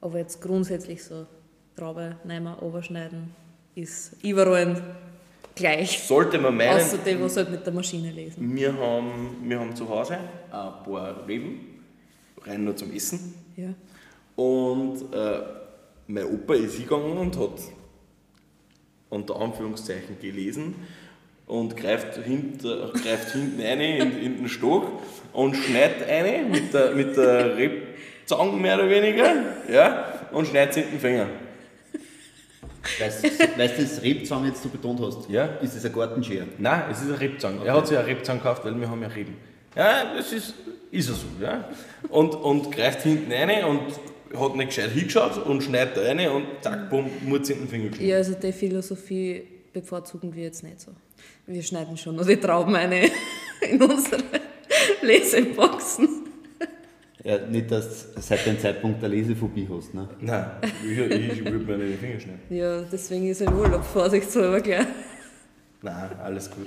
aber 0.00 0.18
jetzt 0.18 0.40
grundsätzlich 0.40 1.02
so 1.02 1.26
Traube 1.76 2.16
nehmen, 2.24 2.54
überschneiden, 2.60 3.34
ist 3.74 4.12
überall 4.22 4.80
gleich. 5.54 5.98
Sollte 6.00 6.38
man 6.38 6.56
meinen, 6.56 6.76
Außer 6.76 6.98
die, 6.98 7.20
was 7.20 7.36
halt 7.36 7.50
mit 7.50 7.64
der 7.64 7.72
Maschine 7.72 8.10
lesen. 8.10 8.54
wir 8.54 8.72
haben, 8.76 9.36
wir 9.42 9.58
haben 9.58 9.74
zu 9.74 9.88
Hause 9.88 10.18
ein 10.50 10.84
paar 10.84 11.26
Reben, 11.26 11.82
rein 12.44 12.64
nur 12.64 12.76
zum 12.76 12.92
Essen. 12.92 13.34
Ja. 13.56 13.74
Und 14.36 15.12
äh, 15.12 15.40
mein 16.12 16.26
Opa 16.26 16.54
ist 16.54 16.74
hingegangen 16.74 17.16
und 17.16 17.38
hat 17.38 17.58
unter 19.08 19.36
Anführungszeichen 19.36 20.18
gelesen 20.20 20.74
und 21.46 21.76
greift, 21.76 22.18
hinter, 22.18 22.92
greift 22.92 23.32
hinten 23.32 23.60
rein 23.60 23.80
in, 23.80 24.18
in 24.18 24.36
den 24.38 24.48
Stock 24.48 24.86
und 25.32 25.56
schneidet 25.56 26.08
eine 26.08 26.48
mit 26.48 26.72
der, 26.74 26.92
mit 26.92 27.16
der 27.16 27.56
Rebzange 27.56 28.52
mehr 28.52 28.76
oder 28.76 28.90
weniger 28.90 29.34
ja, 29.70 30.28
und 30.32 30.46
schneidet 30.46 30.74
sie 30.74 30.80
in 30.80 30.90
den 30.90 31.00
Finger. 31.00 31.26
Weißt 32.98 33.24
du, 33.24 33.82
das 33.82 34.02
Rebzahn 34.02 34.44
jetzt 34.46 34.64
du 34.64 34.68
betont 34.68 35.00
hast? 35.00 35.30
Ja. 35.30 35.46
Ist 35.62 35.76
das 35.76 35.84
ein 35.84 35.92
Gartenschere? 35.92 36.46
Nein, 36.58 36.82
es 36.90 37.00
ist 37.00 37.08
eine 37.08 37.20
Rebzange. 37.20 37.64
Er 37.64 37.74
hat 37.74 37.86
sich 37.86 37.96
eine 37.96 38.06
Rebzange 38.06 38.40
gekauft, 38.40 38.64
weil 38.64 38.78
wir 38.78 38.90
haben 38.90 39.00
ja 39.00 39.08
Reben. 39.08 39.36
Ja, 39.76 40.14
das 40.16 40.32
ist, 40.32 40.54
ist 40.90 41.08
er 41.08 41.14
so. 41.14 41.26
Ja. 41.40 41.68
Und, 42.08 42.34
und 42.34 42.72
greift 42.72 43.02
hinten 43.02 43.32
rein 43.32 43.64
und 43.64 43.82
hat 44.38 44.56
nicht 44.56 44.68
gescheit 44.68 44.90
hingeschaut 44.90 45.38
und 45.46 45.62
schneidet 45.62 45.98
rein 45.98 46.28
und 46.30 46.44
zack, 46.60 46.88
bumm, 46.90 47.06
Murz 47.26 47.50
in 47.50 47.58
den 47.58 47.68
Finger 47.68 47.88
geschnitten. 47.88 48.08
ja, 48.10 48.16
also 48.16 48.34
die 48.34 48.52
Philosophie 48.52 49.42
bevorzugen 49.72 50.34
wir 50.34 50.44
jetzt 50.44 50.62
nicht 50.62 50.80
so. 50.80 50.92
Wir 51.46 51.62
schneiden 51.62 51.96
schon 51.96 52.16
nur 52.16 52.24
die 52.24 52.36
Trauben 52.36 52.74
eine 52.76 53.06
in 53.70 53.80
unsere 53.82 54.22
Leseboxen. 55.02 56.08
Ja, 57.24 57.38
nicht, 57.46 57.70
dass 57.70 58.12
du 58.14 58.20
seit 58.20 58.44
dem 58.46 58.58
Zeitpunkt 58.58 59.00
der 59.00 59.08
Lesephobie 59.08 59.68
hast. 59.72 59.94
Ne? 59.94 60.08
Nein, 60.20 60.46
ich, 60.84 60.98
ich 60.98 61.44
würde 61.44 61.58
mir 61.64 61.78
nicht 61.78 61.92
den 61.92 61.98
Finger 61.98 62.20
schneiden. 62.20 62.40
Ja, 62.50 62.82
deswegen 62.82 63.28
ist 63.28 63.42
ein 63.42 63.54
Urlaub 63.54 63.84
vorsichtshalber 63.84 64.60
gleich. 64.60 64.86
Nein, 65.82 66.10
alles 66.22 66.50
gut. 66.50 66.66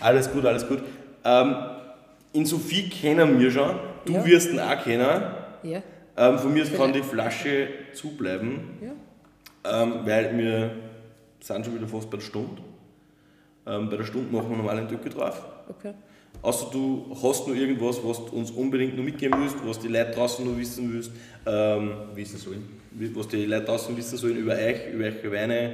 Alles 0.00 0.30
gut, 0.30 0.44
alles 0.44 0.68
gut. 0.68 0.82
Ähm, 1.24 1.54
in 2.34 2.44
Sophie 2.44 2.90
kennen 2.90 3.38
wir 3.38 3.50
schon. 3.50 3.78
Du 4.04 4.12
Ja. 4.12 4.24
wirst 4.26 4.50
ihn 4.50 4.60
auch 4.60 4.84
kennen. 4.84 5.22
Ja, 5.62 5.82
Ähm, 6.16 6.38
von 6.38 6.52
mir 6.52 6.62
aus 6.62 6.72
kann 6.72 6.92
die 6.92 7.02
Flasche 7.02 7.68
zubleiben, 7.92 8.60
ja. 8.80 9.82
ähm, 9.82 10.00
weil 10.04 10.36
wir 10.36 10.70
sind 11.40 11.64
schon 11.64 11.74
wieder 11.74 11.86
fast 11.86 12.10
bei 12.10 12.16
der 12.16 12.24
Stunde. 12.24 12.62
Ähm, 13.66 13.90
bei 13.90 13.96
der 13.96 14.04
Stunde 14.04 14.34
machen 14.34 14.50
wir 14.50 14.56
normal 14.56 14.78
einen 14.78 14.88
Deckel 14.88 15.12
drauf. 15.12 15.44
Okay. 15.68 15.92
Außer 16.42 16.68
du 16.72 17.16
hast 17.22 17.48
noch 17.48 17.54
irgendwas, 17.54 17.98
was 18.04 18.24
du 18.24 18.36
uns 18.36 18.50
unbedingt 18.50 18.96
noch 18.96 19.04
mitgeben 19.04 19.40
willst, 19.40 19.56
was 19.64 19.78
die 19.78 19.88
Leute 19.88 20.12
draußen 20.12 20.44
noch 20.44 20.56
wissen 20.56 20.92
willst, 20.92 21.10
ähm, 21.46 21.92
Wissen 22.14 22.38
sollen. 22.38 22.68
was 23.14 23.28
die 23.28 23.46
Leute 23.46 23.64
draußen 23.66 23.96
wissen 23.96 24.16
sollen 24.16 24.36
über 24.36 24.54
euch, 24.54 24.92
über 24.92 25.04
eure 25.04 25.32
Weine. 25.32 25.72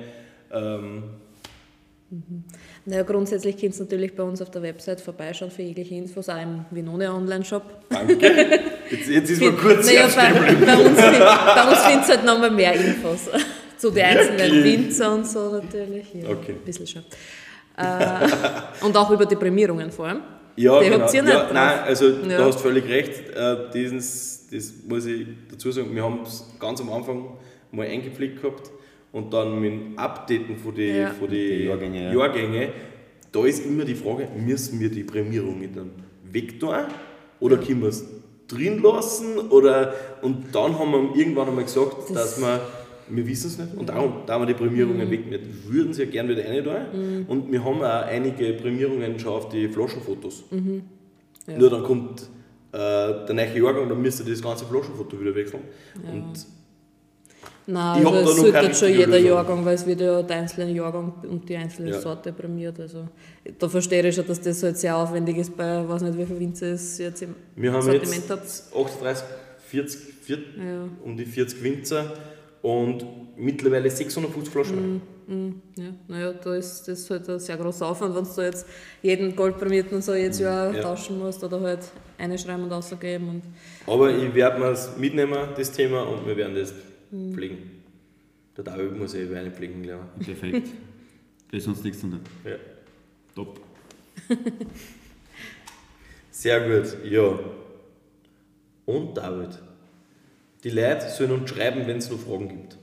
Ähm, 2.13 2.45
Naja, 2.85 3.03
grundsätzlich 3.03 3.57
könnt 3.57 3.75
ihr 3.75 3.81
natürlich 3.81 4.15
bei 4.15 4.23
uns 4.23 4.43
auf 4.43 4.51
der 4.51 4.63
Website 4.63 5.01
vorbeischauen 5.01 5.51
für 5.51 5.63
jegliche 5.63 5.95
Infos, 5.95 6.29
auch 6.29 6.41
im 6.43 6.65
Vinone 6.71 7.13
Online-Shop. 7.13 7.63
danke. 7.89 8.61
Jetzt, 8.91 9.09
jetzt 9.09 9.31
ist 9.31 9.41
man 9.41 9.57
kurz 9.57 9.87
naja, 9.87 10.07
bei, 10.15 10.33
bei 10.67 10.77
uns, 10.77 10.97
bei 10.99 11.69
uns 11.71 11.79
findest 11.87 12.09
du 12.11 12.15
halt 12.17 12.25
nochmal 12.27 12.51
mehr 12.51 12.75
Infos 12.75 13.31
zu 13.79 13.91
den 13.91 14.05
einzelnen? 14.05 14.65
Winzer 14.65 15.15
und 15.15 15.27
so 15.27 15.53
natürlich. 15.53 16.13
Ja, 16.15 16.29
Okay. 16.29 16.53
Ein 16.53 16.65
bisschen 16.65 16.87
schon. 16.87 17.03
Äh, 17.79 18.85
und 18.85 18.95
auch 18.97 19.11
über 19.11 19.25
die 19.25 19.37
Prämierungen 19.37 19.91
vor 19.91 20.07
allem. 20.09 20.21
Ja, 20.57 20.79
Die 20.81 20.91
genau. 20.91 21.07
ja, 21.11 21.23
nicht 21.23 21.25
nein, 21.25 21.79
drauf. 21.79 21.87
also 21.87 22.09
Ja. 22.09 22.37
du 22.37 22.45
hast 22.45 22.61
völlig 22.61 22.87
recht. 22.87 23.31
Äh, 23.35 23.57
dieses, 23.73 24.49
das 24.53 24.75
muss 24.87 25.07
ich 25.07 25.27
dazu 25.51 25.73
sagen, 25.73 25.95
wir 25.95 26.05
haben 26.05 26.21
es 26.27 26.45
ganz 26.61 26.79
am 26.83 26.93
Anfang 26.93 27.39
mal 27.71 27.87
eingepflegt 27.87 28.43
gehabt 28.43 28.71
und 29.13 29.33
dann 29.33 29.61
mit 29.61 29.73
dem 29.73 29.99
Updaten 29.99 30.57
von 30.57 30.75
den 30.75 30.97
Ja. 30.97 31.11
von 31.11 31.29
die 31.31 31.59
Die 31.59 31.65
Jahrgänge, 31.65 32.05
ja. 32.05 32.13
Jahrgänge, 32.13 32.69
da 33.31 33.45
ist 33.47 33.65
immer 33.65 33.85
die 33.85 33.95
Frage, 33.95 34.29
müssen 34.37 34.81
wir 34.81 34.91
die 34.91 35.05
Prämierungen 35.05 35.75
dann 35.75 35.91
wegtun 36.31 36.75
oder 37.41 37.57
können 37.59 37.83
wir 37.83 37.89
es 37.89 38.05
drin 38.49 38.83
lassen? 38.83 39.39
Oder, 39.51 39.95
und 40.23 40.55
dann 40.55 40.79
haben 40.79 40.93
wir 40.93 41.17
irgendwann 41.17 41.49
einmal 41.49 41.65
gesagt, 41.65 42.15
dass 42.15 42.41
wir 42.41 42.61
wir 43.09 43.27
wissen 43.27 43.49
es 43.49 43.59
nicht 43.59 43.75
und 43.77 43.89
darum, 43.89 44.23
da 44.27 44.39
wir 44.39 44.47
die 44.47 44.55
Prämierungen 44.55 45.11
wegnehmen, 45.11 45.47
würden 45.69 45.93
sie 45.93 46.05
ja 46.05 46.11
gerne 46.11 46.31
wieder 46.31 46.49
rein 46.49 46.65
tun. 46.65 47.27
Und 47.29 47.53
wir 47.53 47.63
haben 47.63 47.83
auch 47.83 48.07
einige 48.07 48.53
Prämierungen 48.55 49.19
schon 49.19 49.33
auf 49.33 49.49
die 49.51 49.69
Flaschenfotos. 49.69 50.45
Nur 51.59 51.69
dann 51.69 51.83
kommt 51.83 52.23
äh, 52.73 52.77
der 53.27 53.35
neue 53.35 53.59
Jahrgang, 53.59 53.89
dann 53.89 54.01
müsst 54.01 54.21
ihr 54.25 54.31
das 54.31 54.41
ganze 54.41 54.65
Flaschenfoto 54.65 55.21
wieder 55.21 55.35
wechseln. 55.35 55.63
Und 56.11 56.47
Nein, 57.67 58.01
Ich 58.01 58.07
hab 58.07 58.13
da 58.15 58.21
es 58.21 58.27
noch 58.27 58.33
sollte 58.37 58.59
jetzt 58.59 58.81
schon 58.81 58.89
jeder. 58.89 59.19
Jahrgang, 59.19 59.65
weil 59.65 59.75
es 59.77 59.87
wird 59.87 60.01
ja 60.01 60.21
der 60.23 60.37
einzelne 60.37 60.73
Jahrgang 60.73 61.15
und 61.31 61.49
die 61.49 61.57
einzelne 61.57 61.91
Ja. 61.91 62.01
Sorte 62.01 62.33
prämiert. 62.33 62.79
Also 62.81 63.07
da 63.59 63.69
verstehe 63.69 64.07
ich 64.09 64.15
schon, 64.15 64.27
dass 64.27 64.41
das 64.41 64.63
halt 64.63 64.77
sehr 64.79 64.97
aufwendig 64.97 65.37
ist 65.39 65.57
bei, 65.57 65.89
weiß 65.89 66.03
nicht 66.03 66.19
wie 66.19 66.27
viel 66.27 66.41
Winzer 66.41 66.67
es 66.73 66.99
jetzt 66.99 67.23
im 67.23 67.35
wir 67.57 67.73
haben 67.73 67.83
Sortiment 67.83 68.29
jetzt 68.29 68.31
habt. 68.31 68.87
38, 68.87 69.25
40, 69.69 70.01
40 70.23 70.47
Ja. 70.59 70.89
um 71.05 71.17
die 71.17 71.25
40 71.25 71.63
Winzer 71.63 72.13
und 72.63 73.07
mittlerweile 73.37 73.89
650 73.91 74.53
Flaschen. 74.53 75.01
Ja, 75.79 75.85
naja, 76.09 76.33
da 76.33 76.55
ist 76.57 76.89
das 76.89 77.09
halt 77.09 77.29
ein 77.29 77.39
sehr 77.39 77.57
großer 77.57 77.87
Aufwand, 77.87 78.15
wenn 78.17 78.25
du 78.25 78.43
jetzt 78.43 78.67
jeden 79.03 79.35
Goldprämierten 79.37 79.95
und 79.97 80.03
so 80.05 80.13
Jahr 80.15 80.71
Mhm. 80.71 80.77
Ja. 80.77 80.83
tauschen 80.83 81.19
musst 81.19 81.43
oder 81.45 81.61
halt 81.61 81.79
einschreiben 82.19 82.65
und 82.65 82.73
rausgeben. 82.73 83.29
Und 83.29 83.43
Aber 83.87 84.11
ich 84.11 84.35
werde 84.35 84.59
mir 84.59 84.67
es 84.73 84.91
mitnehmen, 84.99 85.39
das 85.57 85.71
Thema, 85.73 86.03
und 86.03 86.27
wir 86.27 86.37
werden 86.37 86.55
das 86.57 86.75
Mhm. 87.13 87.33
pflegen. 87.33 87.59
Der 88.57 88.65
David 88.65 88.99
muss 88.99 89.15
eh 89.15 89.31
Weine 89.31 89.51
pflegen 89.51 89.85
lernen. 89.85 90.09
Perfekt. 90.19 90.69
Da 91.51 91.59
ist 91.59 91.65
sonst 91.65 91.85
nichts 91.85 92.01
zu 92.01 92.09
tun. 92.09 92.21
Ja. 92.47 92.57
Top. 93.35 93.61
Sehr 96.31 96.67
gut, 96.67 96.97
ja. 97.05 97.39
Und 98.87 99.15
David, 99.19 99.59
die 100.65 100.71
Leute 100.71 101.11
sollen 101.11 101.33
uns 101.33 101.51
schreiben, 101.51 101.87
wenn 101.87 101.99
es 101.99 102.11
noch 102.11 102.19
Fragen 102.19 102.49
gibt. 102.49 102.79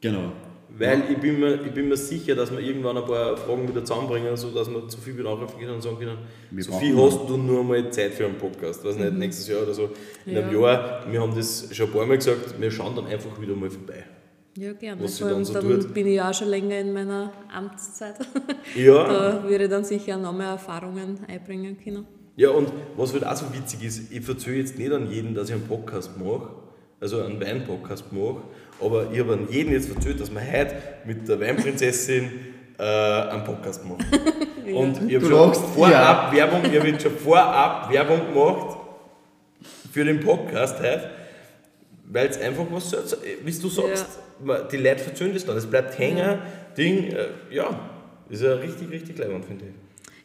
Genau. 0.00 0.32
Weil 0.76 1.02
ich, 1.08 1.18
bin 1.18 1.38
mir, 1.38 1.54
ich 1.64 1.72
bin 1.72 1.88
mir 1.88 1.96
sicher, 1.96 2.34
dass 2.34 2.50
wir 2.50 2.58
irgendwann 2.58 2.96
ein 2.96 3.04
paar 3.04 3.36
Fragen 3.36 3.68
wieder 3.68 3.84
zusammenbringen, 3.84 4.36
sodass 4.36 4.68
wir 4.68 4.88
zu 4.88 4.98
viel 4.98 5.16
wieder 5.16 5.30
anrufen 5.30 5.58
können 5.60 5.74
und 5.74 5.82
sagen 5.82 5.98
können, 5.98 6.18
Wir 6.50 6.64
Sophie, 6.64 6.92
brauchen- 6.92 7.20
hast 7.20 7.30
du 7.30 7.36
nur 7.36 7.62
mal 7.62 7.90
Zeit 7.90 8.12
für 8.14 8.24
einen 8.26 8.36
Podcast? 8.38 8.84
Weiß 8.84 8.96
nicht, 8.96 9.12
nächstes 9.14 9.46
Jahr 9.48 9.62
oder 9.62 9.72
so. 9.74 9.90
In 10.26 10.36
einem 10.36 10.48
Mhm. 10.48 10.54
Ja. 10.60 10.72
Jahr, 10.72 11.06
wir 11.12 11.20
haben 11.20 11.34
das 11.34 11.68
schon 11.72 11.86
ein 11.86 11.92
paar 11.92 12.06
Mal 12.06 12.16
gesagt, 12.16 12.60
wir 12.60 12.70
schauen 12.70 12.96
dann 12.96 13.06
einfach 13.06 13.40
wieder 13.40 13.54
mal 13.54 13.70
vorbei. 13.70 14.04
ja, 14.56 14.72
gerne. 14.72 15.02
Was 15.04 15.18
Vor 15.18 15.28
allem 15.28 15.36
dann 15.36 15.44
so 15.44 15.52
dann 15.54 15.62
tut. 15.80 15.94
bin 15.94 16.06
ich 16.08 16.14
ja 16.16 16.30
auch 16.30 16.34
schon 16.34 16.48
länger 16.48 16.78
in 16.78 16.92
meiner 16.92 17.32
Amtszeit. 17.52 18.16
Ja, 18.74 19.04
da 19.06 19.44
würde 19.48 19.64
ich 19.64 19.70
dann 19.70 19.84
sicher 19.84 20.16
noch 20.16 20.32
mehr 20.32 20.48
Erfahrungen 20.48 21.20
einbringen 21.28 21.76
können. 21.82 22.04
ja, 22.36 22.50
und 22.50 22.72
was 22.96 23.12
halt 23.12 23.24
auch 23.24 23.36
so 23.36 23.46
witzig 23.54 23.84
ist, 23.84 24.10
ich 24.12 24.28
erzähle 24.28 24.56
jetzt 24.56 24.76
nicht 24.76 24.90
an 24.90 25.08
jeden, 25.08 25.34
dass 25.36 25.48
ich 25.50 25.54
einen 25.54 25.68
Podcast 25.68 26.18
mache, 26.18 26.48
also 27.00 27.20
einen 27.22 27.40
Wein-Podcast 27.40 28.12
mache, 28.12 28.42
aber 28.80 29.10
ich 29.12 29.18
habe 29.20 29.34
an 29.34 29.48
jeden 29.50 29.72
jetzt 29.72 29.88
erzählt, 29.94 30.20
dass 30.20 30.30
wir 30.32 30.40
heute 30.40 30.74
mit 31.04 31.26
der 31.28 31.40
Weinprinzessin 31.40 32.30
äh, 32.78 32.82
einen 32.82 33.44
Podcast 33.44 33.84
machen. 33.84 34.04
Und 34.74 35.08
ich 35.08 35.16
habe 35.16 35.26
schon 35.26 35.32
lachst, 35.48 35.60
vorab 35.74 36.32
Werbung, 36.34 36.60
ich 36.64 36.78
habe 36.78 36.88
jetzt 36.88 37.02
schon 37.02 37.12
vorab 37.16 37.90
Werbung 37.92 38.20
gemacht 38.32 38.76
für 39.92 40.04
den 40.04 40.20
Podcast 40.20 40.78
heute, 40.78 41.10
weil 42.10 42.28
es 42.28 42.38
einfach 42.40 42.64
was, 42.70 42.90
so- 42.90 43.02
so- 43.04 43.16
wie 43.44 43.52
du 43.52 43.68
sagst, 43.68 44.06
man- 44.42 44.66
die 44.70 44.78
Leute 44.78 44.98
verzögern 45.04 45.34
das 45.34 45.44
dann, 45.44 45.56
es 45.56 45.66
bleibt 45.66 45.98
hängen, 45.98 46.38
Ding, 46.76 47.12
äh, 47.12 47.26
ja, 47.50 47.78
ist 48.28 48.42
ja 48.42 48.54
richtig, 48.54 48.90
richtig 48.90 49.18
leibend, 49.18 49.44
finde 49.44 49.66
ich. 49.66 49.72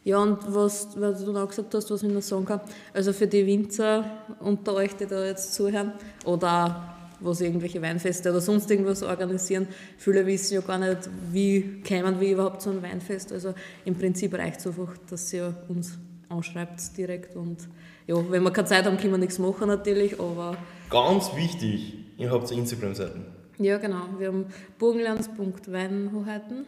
Ja, 0.02 0.18
und 0.18 0.38
was, 0.48 0.88
was 0.98 1.22
du 1.22 1.30
noch 1.32 1.46
gesagt 1.46 1.74
hast, 1.74 1.90
was 1.90 2.02
ich 2.02 2.08
noch 2.10 2.22
sagen 2.22 2.46
kann, 2.46 2.60
also 2.94 3.12
für 3.12 3.26
die 3.26 3.46
Winzer 3.46 4.04
unter 4.40 4.74
euch, 4.74 4.96
die 4.96 5.06
da 5.06 5.24
jetzt 5.26 5.52
zuhören, 5.54 5.92
oder 6.24 6.94
was 7.20 7.40
irgendwelche 7.40 7.80
Weinfeste 7.82 8.30
oder 8.30 8.40
sonst 8.40 8.70
irgendwas 8.70 9.02
organisieren, 9.02 9.68
viele 9.98 10.24
wissen 10.26 10.54
ja 10.54 10.60
gar 10.60 10.78
nicht, 10.78 11.08
wie 11.32 11.80
kämen 11.84 12.18
wir 12.20 12.32
überhaupt 12.32 12.62
zu 12.62 12.70
einem 12.70 12.82
Weinfest. 12.82 13.32
Also 13.32 13.54
im 13.84 13.94
Prinzip 13.94 14.34
reicht 14.34 14.60
es 14.60 14.66
einfach, 14.66 14.96
dass 15.08 15.32
ihr 15.32 15.54
uns 15.68 15.98
anschreibt 16.28 16.96
direkt 16.96 17.36
und 17.36 17.68
ja, 18.06 18.16
wenn 18.30 18.42
wir 18.42 18.50
keine 18.52 18.66
Zeit 18.68 18.84
haben, 18.86 18.96
können 18.96 19.12
wir 19.12 19.18
nichts 19.18 19.38
machen 19.38 19.68
natürlich, 19.68 20.18
aber 20.20 20.56
Ganz 20.88 21.34
wichtig, 21.36 21.94
ihr 22.18 22.30
habt 22.30 22.50
Instagram-Seiten. 22.50 23.24
ja 23.58 23.78
genau, 23.78 24.02
wir 24.18 24.28
haben 24.28 24.46
burgenlands.weinhoheiten, 24.78 26.66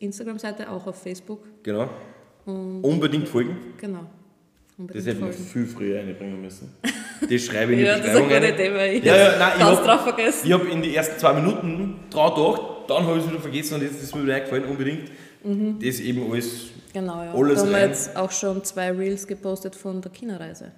Instagram-Seite, 0.00 0.70
auch 0.70 0.86
auf 0.86 1.02
Facebook, 1.02 1.40
Genau. 1.62 1.88
Unbedingt 2.46 3.28
folgen. 3.28 3.56
genau. 3.78 4.06
Das 4.78 5.04
hätten 5.06 5.20
wir 5.20 5.32
folgen. 5.32 5.44
viel 5.44 5.66
früher 5.66 6.00
einbringen 6.00 6.40
müssen. 6.40 6.72
Das 7.28 7.42
schreibe 7.42 7.72
ich 7.74 7.78
in 7.80 7.84
die 7.84 7.84
Ja, 7.84 7.98
das 7.98 8.06
ist 8.06 8.14
eine 8.14 8.24
Beschreibung 8.24 8.30
rein. 8.44 8.54
Idee, 8.54 8.74
weil 8.74 8.94
ich 8.96 9.04
Ja, 9.04 9.16
ja, 9.16 9.38
nein, 9.38 9.52
ich 9.58 9.64
hab- 9.64 9.84
drauf 9.84 10.02
vergessen. 10.02 10.46
Ich 10.46 10.52
habe 10.52 10.68
in 10.68 10.82
die 10.82 10.94
ersten 10.94 11.18
zwei 11.18 11.32
Minuten 11.32 11.96
dran 12.10 12.34
gedacht, 12.34 12.62
dann 12.88 13.04
habe 13.06 13.18
ich 13.18 13.24
es 13.24 13.30
wieder 13.30 13.40
vergessen 13.40 13.74
und 13.74 13.82
jetzt 13.82 14.02
ist 14.02 14.14
mir 14.14 14.22
wieder 14.22 14.34
eingefallen, 14.36 14.64
unbedingt. 14.66 15.10
Das 15.82 16.00
eben 16.00 16.30
alles. 16.30 16.66
Genau, 16.92 17.22
ja. 17.22 17.34
Alles 17.34 17.54
da 17.60 17.66
haben 17.66 17.72
wir 17.72 17.80
jetzt 17.86 18.16
auch 18.16 18.30
schon 18.30 18.62
zwei 18.64 18.90
Reels 18.92 19.26
gepostet 19.26 19.74
von 19.76 20.00
der 20.00 20.10
China-Reise. 20.12 20.70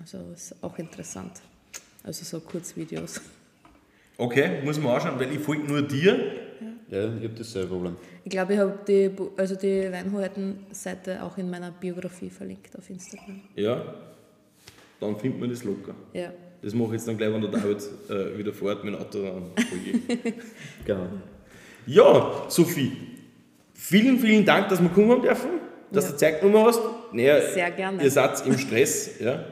Also 0.00 0.18
ist 0.34 0.54
auch 0.62 0.78
interessant. 0.78 1.32
Also 2.04 2.24
so 2.24 2.40
Kurzvideos. 2.40 3.20
Okay, 4.18 4.62
muss 4.64 4.80
man 4.80 4.94
anschauen, 4.94 5.18
weil 5.18 5.32
ich 5.32 5.38
folge 5.40 5.64
nur 5.64 5.82
dir. 5.82 6.18
Ja, 6.88 7.04
ich 7.16 7.24
habe 7.24 7.34
dasselbe 7.36 7.68
Problem. 7.68 7.96
Ich 8.24 8.30
glaube, 8.30 8.54
ich 8.54 8.58
habe 8.60 8.78
die, 8.86 9.10
also 9.36 9.56
die 9.56 9.90
Weinhoheiten-Seite 9.92 11.22
auch 11.22 11.36
in 11.36 11.50
meiner 11.50 11.70
Biografie 11.72 12.30
verlinkt 12.30 12.76
auf 12.78 12.88
Instagram. 12.88 13.40
Ja, 13.56 13.82
dann 15.00 15.16
findet 15.18 15.40
man 15.40 15.50
das 15.50 15.64
locker. 15.64 15.94
Ja. 16.12 16.32
Das 16.62 16.72
mache 16.74 16.86
ich 16.88 16.92
jetzt 16.94 17.08
dann 17.08 17.18
gleich, 17.18 17.32
wenn 17.32 17.40
der 17.42 17.50
David 17.50 17.78
äh, 18.08 18.38
wieder 18.38 18.52
fährt 18.52 18.84
mit 18.84 18.94
dem 18.94 19.00
Auto. 19.00 19.22
Dann. 19.22 19.50
Genau. 20.84 21.06
Ja, 21.86 22.44
Sophie, 22.48 22.92
vielen, 23.74 24.18
vielen 24.18 24.44
Dank, 24.44 24.68
dass 24.68 24.80
wir 24.80 24.88
kommen 24.88 25.10
haben 25.10 25.22
dürfen, 25.22 25.50
dass 25.92 26.04
Ja. 26.06 26.10
du 26.12 26.16
Zeit 26.16 26.40
genommen 26.40 26.66
hast. 26.66 26.80
Naja, 27.12 27.40
Sehr 27.52 27.70
gerne. 27.72 28.02
Ihr 28.02 28.10
seid 28.10 28.46
im 28.46 28.56
Stress, 28.58 29.18
ja. 29.20 29.44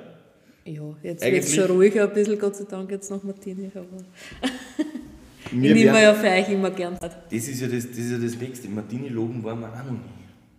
Ja, 0.67 0.97
jetzt 1.03 1.23
wird 1.25 1.45
es 1.45 1.55
schon 1.55 1.71
ruhiger, 1.71 2.09
ein 2.09 2.15
bisschen, 2.15 2.39
Gott 2.39 2.57
sei 2.57 2.65
Dank, 2.65 2.91
jetzt 2.91 3.11
nach 3.11 3.23
Martini. 3.23 3.71
Aber 3.75 3.85
ich 5.47 5.53
nehme 5.53 5.85
ja 6.03 6.15
für 6.15 6.27
euch 6.29 6.49
immer 6.49 6.71
gern. 6.71 6.97
Das 7.01 7.13
ist 7.31 7.61
ja 7.61 7.69
das, 7.69 7.87
das, 7.89 7.99
ist 7.99 8.11
ja 8.13 8.19
das 8.19 8.37
Nächste. 8.39 8.69
Martini-Loben 8.69 9.45
waren 9.45 9.61
wir 9.61 9.69
auch 9.69 9.85
noch 9.85 9.93
nie. 9.93 9.99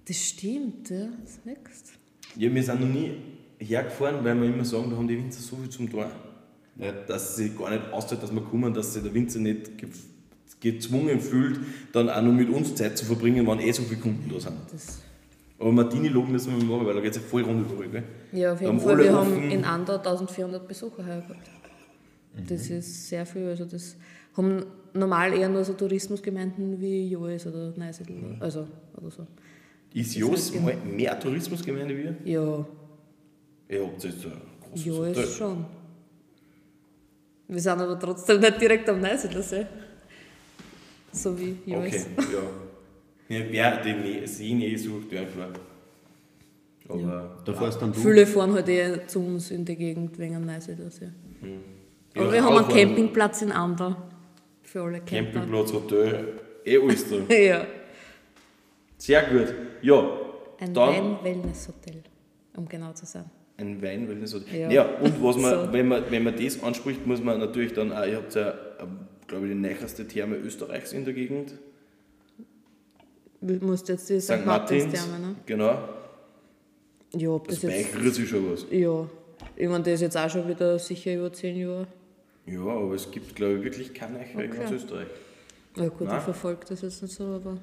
Das 0.07 0.17
stimmt, 0.17 0.89
ja, 0.91 1.07
das 1.23 1.39
nächste. 1.43 1.91
Ja, 2.37 2.53
wir 2.53 2.63
sind 2.63 2.81
noch 2.81 2.87
nie 2.87 3.13
hergefahren, 3.57 4.23
weil 4.23 4.39
wir 4.39 4.47
immer 4.53 4.63
sagen, 4.65 4.91
da 4.91 4.97
haben 4.97 5.07
die 5.07 5.17
Winzer 5.17 5.41
so 5.41 5.55
viel 5.55 5.69
zum 5.69 5.89
Tor, 5.89 6.11
Ja. 6.77 6.91
dass 6.91 7.35
sie 7.37 7.49
gar 7.55 7.71
nicht 7.71 7.91
auszahlt, 7.91 8.21
dass 8.21 8.31
wir 8.31 8.41
kommen, 8.41 8.71
dass 8.73 8.93
sich 8.93 9.01
der 9.01 9.13
Winzer 9.13 9.39
nicht 9.39 9.77
ge 9.77 9.89
gezwungen 10.61 11.19
fühlt, 11.19 11.59
dann 11.91 12.09
auch 12.09 12.21
noch 12.21 12.31
mit 12.31 12.49
uns 12.49 12.73
Zeit 12.75 12.97
zu 12.97 13.05
verbringen, 13.05 13.45
wenn 13.45 13.59
eh 13.59 13.71
so 13.71 13.83
viele 13.83 13.99
Kunden 13.99 14.29
da 14.31 14.39
sind. 14.39 14.55
Das 14.71 14.99
Aber 15.57 15.71
Martini-Loben 15.71 16.31
müssen 16.31 16.57
wir 16.57 16.65
machen, 16.65 16.85
weil 16.85 16.95
da 16.95 17.01
geht 17.01 17.11
es 17.11 17.17
ja 17.17 17.23
voll 17.23 17.43
rund 17.43 17.69
über, 17.71 17.87
gell? 17.87 18.03
Ja, 18.33 18.53
auf 18.53 18.61
jeden 18.61 18.79
Fall. 18.79 18.97
Wir 18.97 19.17
offen. 19.17 19.35
haben 19.35 19.51
in 19.51 19.63
Andau 19.63 19.97
1400 19.97 20.67
Besucher 20.67 21.05
heuer 21.05 21.21
gehabt. 21.21 21.49
Das 22.49 22.69
ist 22.69 23.07
sehr 23.07 23.25
viel. 23.25 23.47
Also 23.47 23.63
das 23.63 23.95
haben 24.35 24.65
normal 24.93 25.33
eher 25.33 25.47
nur 25.47 25.63
so 25.63 25.73
Tourismusgemeinden 25.73 26.79
wie 26.81 27.07
Joes 27.09 27.47
oder 27.47 27.73
Neusiedl 27.77 28.35
also, 28.41 28.67
oder 28.97 29.09
so. 29.11 29.25
Ist 29.93 30.09
Das 30.09 30.15
Jos 30.15 30.51
heißt, 30.53 30.61
mal 30.61 30.75
mehr 30.75 31.17
Tourismusgemeinde 31.17 31.95
wie 31.97 32.01
ihr? 32.01 32.15
Ja, 32.25 32.65
Ihr 33.69 33.83
habt 33.83 34.03
jetzt 34.03 34.25
ein 34.25 34.33
großes 34.61 34.85
Joes 34.85 35.07
Hotel. 35.17 35.27
schon. 35.27 35.65
Wir 37.47 37.61
sind 37.61 37.79
aber 37.79 37.97
trotzdem 37.99 38.41
nicht 38.41 38.59
direkt 38.59 38.89
am 38.89 38.99
Neusiedlersee. 38.99 39.65
So 41.13 41.39
wie 41.39 41.55
Joes. 41.65 42.07
Okay, 42.17 42.33
ja. 42.33 42.39
Ja 43.29 43.39
wer 43.49 43.77
den 43.83 44.27
See 44.27 44.53
Nähe 44.53 44.77
sucht, 44.77 45.11
wäre 45.11 45.25
klar. 45.25 45.49
Aber 46.87 47.37
Da 47.45 47.53
fährst 47.53 47.81
dann 47.81 47.91
du. 47.93 47.99
Viele 47.99 48.27
fahren 48.27 48.53
halt 48.53 48.69
eh 48.69 49.07
zu 49.07 49.19
uns 49.19 49.49
in 49.51 49.65
die 49.65 49.75
Gegend 49.75 50.17
wegen 50.19 50.35
am 50.35 50.45
Neusiedlersee. 50.45 51.09
Ja, 52.15 52.21
Aber 52.21 52.31
wir 52.31 52.43
haben 52.43 52.57
einen 52.57 52.67
Campingplatz 52.67 53.41
in 53.41 53.51
Andau. 53.51 53.95
Für 54.61 54.83
alle 54.83 54.99
Camper. 54.99 55.15
Campingplatz, 55.39 55.73
Hotel, 55.73 56.27
eh 56.65 56.77
alles 56.77 57.09
da. 57.09 57.15
Ja. 57.35 57.65
Sehr 58.97 59.23
gut. 59.23 59.53
Ja, 59.81 60.17
Ein 60.59 60.75
Wein-Wellness-Hotel, 60.75 62.01
um 62.55 62.67
genau 62.67 62.93
zu 62.93 63.05
sein. 63.05 63.25
ein 63.57 63.81
Wein, 63.81 64.07
weil 64.07 64.19
das 64.21 64.31
so. 64.31 64.39
Ja. 64.53 64.69
Ja. 64.71 64.83
und 64.99 65.21
was 65.23 65.37
man, 65.37 65.51
So. 65.65 65.73
wenn, 65.73 65.87
man, 65.87 66.03
wenn 66.09 66.23
man 66.23 66.35
das 66.35 66.61
anspricht, 66.63 67.05
muss 67.05 67.21
man 67.21 67.39
natürlich 67.39 67.73
dann 67.73 67.91
auch, 67.91 68.05
ihr 68.05 68.17
habt 68.17 68.33
ja, 68.35 68.53
glaube 69.27 69.47
ich, 69.47 69.53
die 69.53 69.59
neueste 69.59 70.07
Therme 70.07 70.35
Österreichs 70.37 70.93
in 70.93 71.03
der 71.05 71.13
Gegend. 71.13 71.53
Du 73.41 73.53
musst 73.65 73.87
jetzt 73.89 74.09
die 74.09 74.19
St. 74.19 74.33
St. 74.33 74.45
Martins. 74.45 74.85
Martins-Therme, 74.85 75.19
ne? 75.19 75.35
Genau. 75.45 75.77
Ja, 77.15 77.29
ob 77.29 77.47
Das 77.47 77.61
das 77.61 77.71
jetzt. 77.71 78.15
sich 78.15 78.29
schon 78.29 78.51
was. 78.51 78.65
Ja. 78.71 79.07
Ich 79.55 79.67
meine, 79.69 79.83
das 79.83 79.93
ist 79.95 80.01
jetzt 80.01 80.17
auch 80.17 80.29
schon 80.29 80.47
wieder 80.47 80.77
sicher 80.79 81.13
über 81.15 81.31
10 81.31 81.55
Jahre. 81.57 81.87
Ja, 82.45 82.59
aber 82.61 82.93
es 82.95 83.09
gibt, 83.09 83.35
glaube 83.35 83.55
ich, 83.55 83.63
wirklich 83.63 83.93
keine 83.93 84.19
Eiche 84.19 84.37
Okay. 84.37 84.65
aus 84.65 84.71
Österreich. 84.71 85.07
Ja 85.77 85.87
gut, 85.89 86.07
Nein. 86.07 86.17
ich 86.17 86.23
verfolge 86.23 86.59
das 86.69 86.81
jetzt 86.81 87.01
nicht 87.01 87.13
so, 87.13 87.23
aber. 87.25 87.57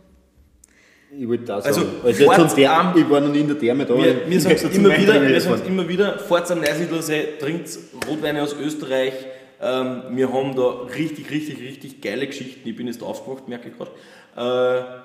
Ich 1.16 1.28
wollte 1.28 1.44
da 1.44 1.56
Also, 1.56 1.80
sagen, 1.80 1.92
also, 2.04 2.22
jetzt 2.24 2.36
zum 2.38 2.48
Ther- 2.56 2.72
am- 2.72 2.96
ich 2.96 3.08
war 3.10 3.20
noch 3.20 3.30
nie 3.32 3.40
in 3.40 3.48
der 3.48 3.58
Therme 3.58 3.84
da. 3.84 3.96
Wir, 3.96 4.26
wir 4.30 4.40
sagen 4.40 4.54
es 4.56 4.76
immer 4.76 4.96
wieder, 4.96 5.28
jetzt 5.28 5.66
immer 5.66 5.86
wieder, 5.88 6.18
fahrt 6.18 6.50
am 6.50 6.60
Neusiedlersee, 6.60 7.38
trinkt 7.38 7.68
Rotweine 8.08 8.42
aus 8.42 8.54
Österreich. 8.58 9.12
Ähm, 9.60 10.02
wir 10.16 10.32
haben 10.32 10.56
da 10.56 10.68
richtig, 10.96 11.30
richtig, 11.30 11.60
richtig 11.60 12.00
geile 12.00 12.26
Geschichten. 12.26 12.66
Ich 12.68 12.74
bin 12.76 12.86
jetzt 12.86 13.02
aufgewacht, 13.02 13.46
merke 13.48 13.68
ich 13.68 13.76
gerade. 13.76 13.90
Äh, 14.34 15.01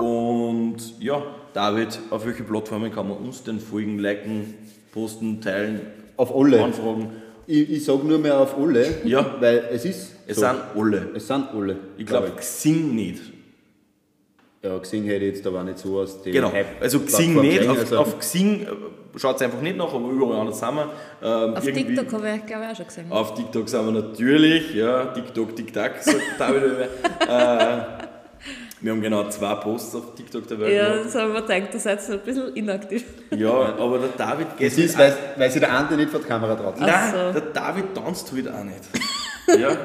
und 0.00 0.76
ja, 1.00 1.22
David, 1.52 1.98
auf 2.10 2.24
welche 2.26 2.42
Plattformen 2.44 2.92
kann 2.92 3.08
man 3.08 3.18
uns 3.18 3.42
denn 3.42 3.58
folgen, 3.60 3.98
liken, 3.98 4.54
posten, 4.92 5.40
teilen, 5.40 5.80
Auf 6.16 6.34
alle. 6.34 6.62
anfragen? 6.62 7.10
Ich, 7.46 7.68
ich 7.70 7.84
sage 7.84 8.06
nur 8.06 8.18
mehr 8.18 8.38
auf 8.38 8.56
alle, 8.56 8.86
Ja. 9.04 9.34
weil 9.40 9.64
es 9.72 9.84
ist. 9.84 10.16
Es 10.26 10.36
so. 10.36 10.42
sind 10.42 10.56
alle. 10.76 11.08
Es 11.14 11.26
sind 11.26 11.48
alle. 11.52 11.76
Ich 11.98 12.06
glaube, 12.06 12.30
Xing 12.36 12.94
nicht. 12.94 13.20
Ja, 14.62 14.76
gesehen 14.76 15.04
hätte 15.06 15.24
ich 15.24 15.36
jetzt 15.36 15.46
aber 15.46 15.64
nicht 15.64 15.78
so 15.78 16.00
aus 16.00 16.22
dem 16.22 16.32
Genau, 16.32 16.52
Hype- 16.52 16.80
also 16.82 17.00
Xing 17.00 17.40
nicht. 17.40 17.66
Auf, 17.66 17.78
also- 17.78 17.98
auf 17.98 18.18
Xing 18.18 18.66
schaut 19.16 19.36
es 19.36 19.42
einfach 19.42 19.60
nicht 19.62 19.76
nach, 19.78 19.92
aber 19.92 20.10
überall 20.10 20.40
anders 20.42 20.60
sind 20.60 20.74
wir. 20.74 20.90
Ähm, 21.22 21.54
Auf 21.56 21.64
TikTok 21.64 22.12
habe 22.12 22.30
ich, 22.36 22.46
glaube 22.46 22.64
ich, 22.64 22.70
auch 22.70 22.76
schon 22.76 22.86
gesehen. 22.86 23.06
Auf 23.10 23.34
TikTok 23.34 23.68
sind 23.68 23.86
wir 23.86 23.92
natürlich, 24.02 24.74
ja, 24.74 25.06
TikTok, 25.06 25.56
TikTok, 25.56 25.90
sagt 26.00 26.20
David. 26.38 26.62
äh, 27.28 27.99
wir 28.82 28.92
haben 28.92 29.00
genau 29.02 29.28
zwei 29.28 29.54
Posts 29.56 29.94
auf 29.96 30.14
TikTok 30.14 30.46
dabei 30.48 30.72
Ja, 30.72 30.88
gemacht. 30.90 31.06
das 31.06 31.14
habe 31.14 31.28
ich 31.28 31.34
mir 31.34 31.42
gedacht, 31.42 31.74
ihr 31.74 31.80
seid 31.80 32.02
so 32.02 32.12
ein 32.14 32.20
bisschen 32.20 32.54
inaktiv. 32.54 33.04
Ja, 33.36 33.50
aber 33.76 33.98
der 33.98 34.08
David 34.16 34.56
geht 34.56 34.72
Es 34.72 34.78
ist, 34.78 34.98
weil, 34.98 35.14
weil 35.36 35.50
sich 35.50 35.60
der 35.60 35.72
andere 35.72 35.96
nicht 35.98 36.10
vor 36.10 36.20
die 36.20 36.26
Kamera 36.26 36.54
traut. 36.56 36.74
Ach 36.80 36.86
Nein, 36.86 37.12
so. 37.34 37.40
der 37.40 37.52
David 37.52 37.94
tanzt 37.94 38.32
halt 38.32 38.48
auch 38.48 38.64
nicht. 38.64 38.80
ja, 39.60 39.76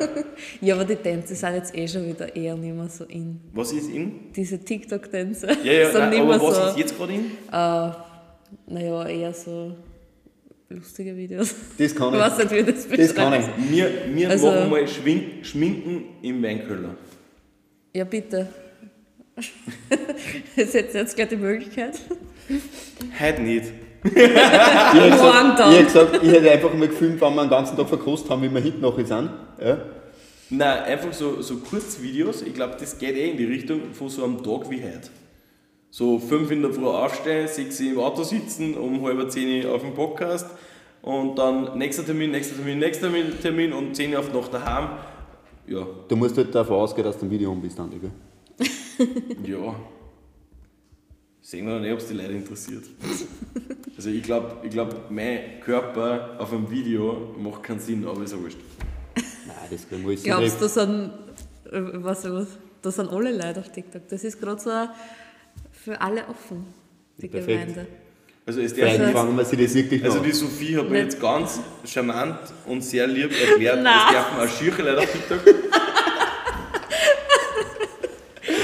Ja, 0.62 0.76
aber 0.76 0.86
die 0.86 0.96
Tänze 0.96 1.36
sind 1.36 1.56
jetzt 1.56 1.76
eh 1.76 1.88
schon 1.88 2.06
wieder 2.08 2.34
eher 2.36 2.56
nicht 2.56 2.74
mehr 2.76 2.88
so 2.90 3.04
in. 3.06 3.42
was 3.54 3.72
ist 3.74 3.90
in? 3.90 4.32
Diese 4.34 4.60
TikTok-Tänze 4.60 5.48
Ja, 5.64 5.72
ja, 5.74 5.86
sind 5.92 6.00
nein, 6.12 6.22
aber 6.22 6.40
was 6.42 6.56
so. 6.56 6.68
ist 6.70 6.78
jetzt 6.78 6.98
gerade 6.98 7.14
in? 7.14 7.26
Äh, 7.52 7.92
naja, 8.68 9.08
eher 9.08 9.34
so 9.34 9.76
lustige 10.70 11.16
Videos. 11.18 11.54
Das 11.78 11.94
kann 11.96 12.14
Ich 12.14 12.20
weiß 12.20 12.38
nicht, 12.38 12.52
wie 12.52 12.64
das 12.72 12.88
Das 12.88 13.16
kann 13.16 13.32
beschreibt. 13.32 13.50
ich. 13.60 13.72
Wir, 13.72 13.90
wir 14.14 14.30
Also- 14.30 14.48
machen 14.52 14.70
mal 14.70 14.88
Schwing, 14.88 15.44
Schminken 15.44 16.04
im 16.22 16.42
Weinkeller. 16.44 16.96
Ja, 17.94 18.04
bitte. 18.04 18.48
Jetzt 20.56 20.74
hättest 20.74 20.96
du 20.96 21.00
jetzt 21.00 21.16
gleich 21.16 21.28
die 21.28 21.36
Möglichkeit. 21.36 22.00
Heute 23.20 23.42
nicht. 23.42 23.66
Ich 24.04 24.14
hätte 24.14 25.10
gesagt, 25.10 25.60
dann. 25.60 25.72
ich, 25.72 25.78
hätte 25.78 25.86
gesagt, 25.86 26.24
ich 26.24 26.32
hätte 26.32 26.52
einfach 26.52 26.74
mal 26.74 26.88
gefilmt, 26.88 27.20
wenn 27.20 27.36
wir 27.36 27.44
den 27.44 27.50
ganzen 27.50 27.76
Tag 27.76 27.90
verkostet 27.90 28.30
haben, 28.30 28.44
wie 28.44 28.50
wir 28.54 28.62
hinten 28.62 28.82
noch 28.82 28.96
sind. 28.98 29.10
Ja. 29.60 29.78
Nein, 30.50 30.84
einfach 30.84 31.12
so, 31.12 31.42
so 31.42 31.58
Kurzvideos. 31.58 32.44
Ich 32.44 32.54
glaube, 32.54 32.76
das 32.80 32.98
geht 32.98 33.16
eh 33.16 33.32
in 33.32 33.38
die 33.38 33.46
Richtung 33.46 33.94
von 33.94 34.10
so 34.10 34.24
einem 34.24 34.44
Tag 34.44 34.70
wie 34.70 34.82
heute. 34.82 35.10
So 35.90 36.20
fünf 36.20 36.52
in 36.52 36.62
der 36.62 36.72
Früh 36.72 36.86
aufstehen, 36.86 37.48
sechs 37.48 37.80
im 37.80 37.98
Auto 38.00 38.24
sitzen, 38.24 38.76
um 38.76 39.02
halb 39.04 39.32
zehn 39.32 39.66
auf 39.68 39.82
dem 39.82 39.94
Podcast 39.94 40.48
und 41.02 41.38
dann 41.38 41.78
nächster 41.78 42.06
Termin, 42.06 42.32
nächster 42.32 42.56
Termin, 42.56 42.80
nächster 42.80 43.10
Termin- 43.42 43.74
und 43.74 43.96
zehn 43.96 44.16
auf 44.16 44.32
Nacht 44.34 44.54
daheim. 44.54 44.90
Ja, 45.68 45.86
Du 46.08 46.16
musst 46.16 46.38
halt 46.38 46.54
davon 46.54 46.76
ausgehen, 46.76 47.06
dass 47.06 47.18
du 47.18 47.26
ein 47.26 47.32
Video 47.32 47.52
um 47.52 47.62
bist, 47.62 47.80
Andi, 47.80 47.98
gell? 47.98 48.12
ja. 49.46 49.76
Sehen 51.42 51.68
wir 51.68 51.74
dann 51.76 51.84
eh, 51.86 51.94
ob 51.94 52.00
es 52.00 52.08
die 52.08 52.14
Leute 52.16 52.34
interessiert. 52.34 52.84
Also 53.98 54.10
ich 54.10 54.24
glaube, 54.24 54.58
ich 54.64 54.72
glaub, 54.72 55.10
mein 55.10 55.62
Körper 55.62 56.36
auf 56.38 56.52
einem 56.52 56.70
Video 56.70 57.34
macht 57.40 57.64
keinen 57.64 57.80
Sinn, 57.80 58.06
aber 58.06 58.24
ist 58.24 58.34
ja 58.34 58.42
wurscht. 58.42 58.58
Nein, 59.16 59.56
das 59.72 59.86
wir 59.90 60.06
alles 60.06 60.24
Glaubst 60.26 60.56
du, 60.56 60.56
in 60.56 60.60
da 60.66 60.68
sind, 60.68 61.12
äh, 61.72 62.04
was, 62.04 62.26
was, 62.30 62.48
da 62.82 62.92
sind 62.92 63.10
alle 63.10 63.32
Leute 63.32 63.62
auf 63.62 63.72
TikTok? 63.72 64.02
Das 64.10 64.26
ist 64.26 64.42
gerade 64.42 64.62
so 64.62 64.70
für 65.72 66.02
alle 66.02 66.28
offen, 66.28 66.66
die 67.20 67.30
Perfekt. 67.30 67.68
Gemeinde. 67.70 67.88
Also 68.46 68.60
darf 68.60 68.74
Fein, 68.78 69.02
nicht 69.02 69.14
fangen 69.14 69.38
wir 69.38 69.46
sich 69.46 69.60
das 69.64 69.74
wirklich 69.76 70.04
Also 70.04 70.18
noch 70.18 70.26
die. 70.26 70.32
Sophie 70.34 70.76
hat 70.78 70.84
mir 70.90 70.92
Nicht- 70.92 71.14
jetzt 71.14 71.22
ganz 71.22 71.62
charmant 71.86 72.40
und 72.68 72.84
sehr 72.84 73.08
lieb 73.08 73.32
erklärt, 73.32 73.82
Nein. 73.82 74.14
darf 74.14 74.38
man 74.38 74.46
auch 74.46 74.52
schiere 74.52 74.82
Leute 74.82 75.00
auf 75.04 75.12
TikTok. 75.14 75.40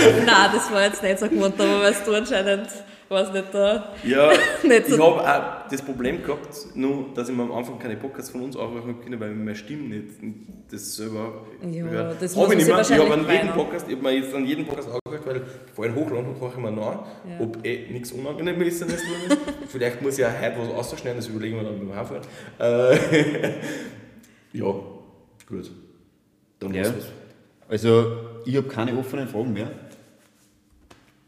Nein, 0.26 0.50
das 0.54 0.72
war 0.72 0.84
jetzt 0.84 1.02
nicht 1.04 1.20
so 1.20 1.28
gemeint, 1.28 1.60
aber 1.60 1.82
weißt 1.82 2.06
du 2.08 2.14
anscheinend, 2.14 2.68
weiß 3.10 3.32
nicht, 3.34 3.46
da. 3.54 3.90
Ja, 4.04 4.32
Nicht 4.64 4.88
so- 4.88 4.96
ich 4.96 5.02
habe 5.02 5.22
auch 5.22 5.70
das 5.70 5.82
Problem 5.82 6.24
gehabt, 6.24 6.50
nur, 6.76 7.10
dass 7.14 7.28
ich 7.30 7.36
mir 7.36 7.44
am 7.44 7.52
Anfang 7.52 7.78
keine 7.80 7.98
Podcasts 7.98 8.32
von 8.32 8.42
uns 8.42 8.56
aufrufen 8.56 9.02
können, 9.02 9.20
weil 9.20 9.32
meine 9.32 9.56
Stimme 9.56 9.84
nicht 9.96 10.06
das 10.72 10.96
selber 10.96 11.46
Ja, 11.70 11.84
gehört. 11.84 12.22
das 12.22 12.36
Hab 12.36 12.44
muss 12.44 12.52
ich 12.54 12.58
nicht 12.60 12.68
mehr. 12.68 12.80
Ich 12.82 12.92
habe 12.94 13.14
an 13.14 13.30
jedem. 13.30 13.50
Podcast, 13.54 13.86
ich 13.90 13.96
habe 13.96 14.04
mir 14.04 14.12
jetzt 14.16 14.34
an 14.34 14.46
jedem 14.46 14.66
Podcast 14.66 14.90
angehört, 15.06 15.26
weil 15.26 15.42
vor 15.74 15.84
allem 15.86 15.96
hochladen 15.96 16.40
mache 16.40 16.52
ich 16.56 16.64
mir 16.64 16.72
nach, 16.72 16.82
Ja. 17.28 17.40
ob 17.42 17.66
eh 17.66 17.92
nichts 17.92 18.12
Unangenehmes 18.14 18.82
ist. 18.82 18.82
ist. 18.94 19.04
Vielleicht 19.68 20.02
muss 20.02 20.18
ich 20.18 20.26
auch 20.26 20.30
heute 20.42 20.56
was 20.60 20.70
ausschneiden, 20.94 21.18
das 21.18 21.28
überlegen 21.28 21.58
wir 21.58 21.64
dann 21.64 21.80
beim 21.80 21.96
Heimfahren. 21.98 22.22
Äh, 22.60 23.50
ja, 24.54 24.64
gut. 25.48 25.72
Dann 26.60 26.74
Ja. 26.74 26.84
war's 26.86 26.94
was. 26.98 27.06
Also, 27.70 28.06
ich 28.46 28.56
habe 28.58 28.68
keine 28.68 28.98
offenen 28.98 29.28
Fragen 29.28 29.54
mehr. 29.54 29.72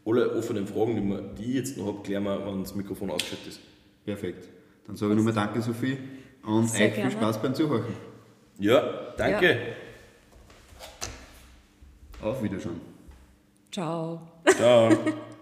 Alle 0.06 0.30
offenen 0.34 0.66
Fragen, 0.66 0.96
die, 0.96 1.02
wir, 1.02 1.20
die 1.22 1.44
ich 1.44 1.54
jetzt 1.54 1.78
noch 1.78 1.86
habe, 1.86 2.02
klären 2.02 2.24
wir, 2.24 2.46
wenn 2.46 2.62
das 2.62 2.74
Mikrofon 2.74 3.10
ausgeschaltet 3.10 3.48
ist. 3.48 3.60
Perfekt. 4.04 4.48
Dann 4.86 4.96
sage 4.96 5.12
ich 5.12 5.16
nochmal 5.18 5.32
Danke, 5.32 5.62
Sophie. 5.62 5.96
Und 6.44 6.68
Sehr 6.68 6.86
euch 6.88 6.92
viel 6.92 7.02
gerne. 7.04 7.10
Spaß 7.12 7.40
beim 7.40 7.54
Zuhören. 7.54 7.84
Ja, 8.58 8.82
danke. 9.16 9.58
Auf 12.20 12.42
Wiedersehen. 12.42 12.80
Ciao. 13.70 14.20
Ciao. 14.56 14.90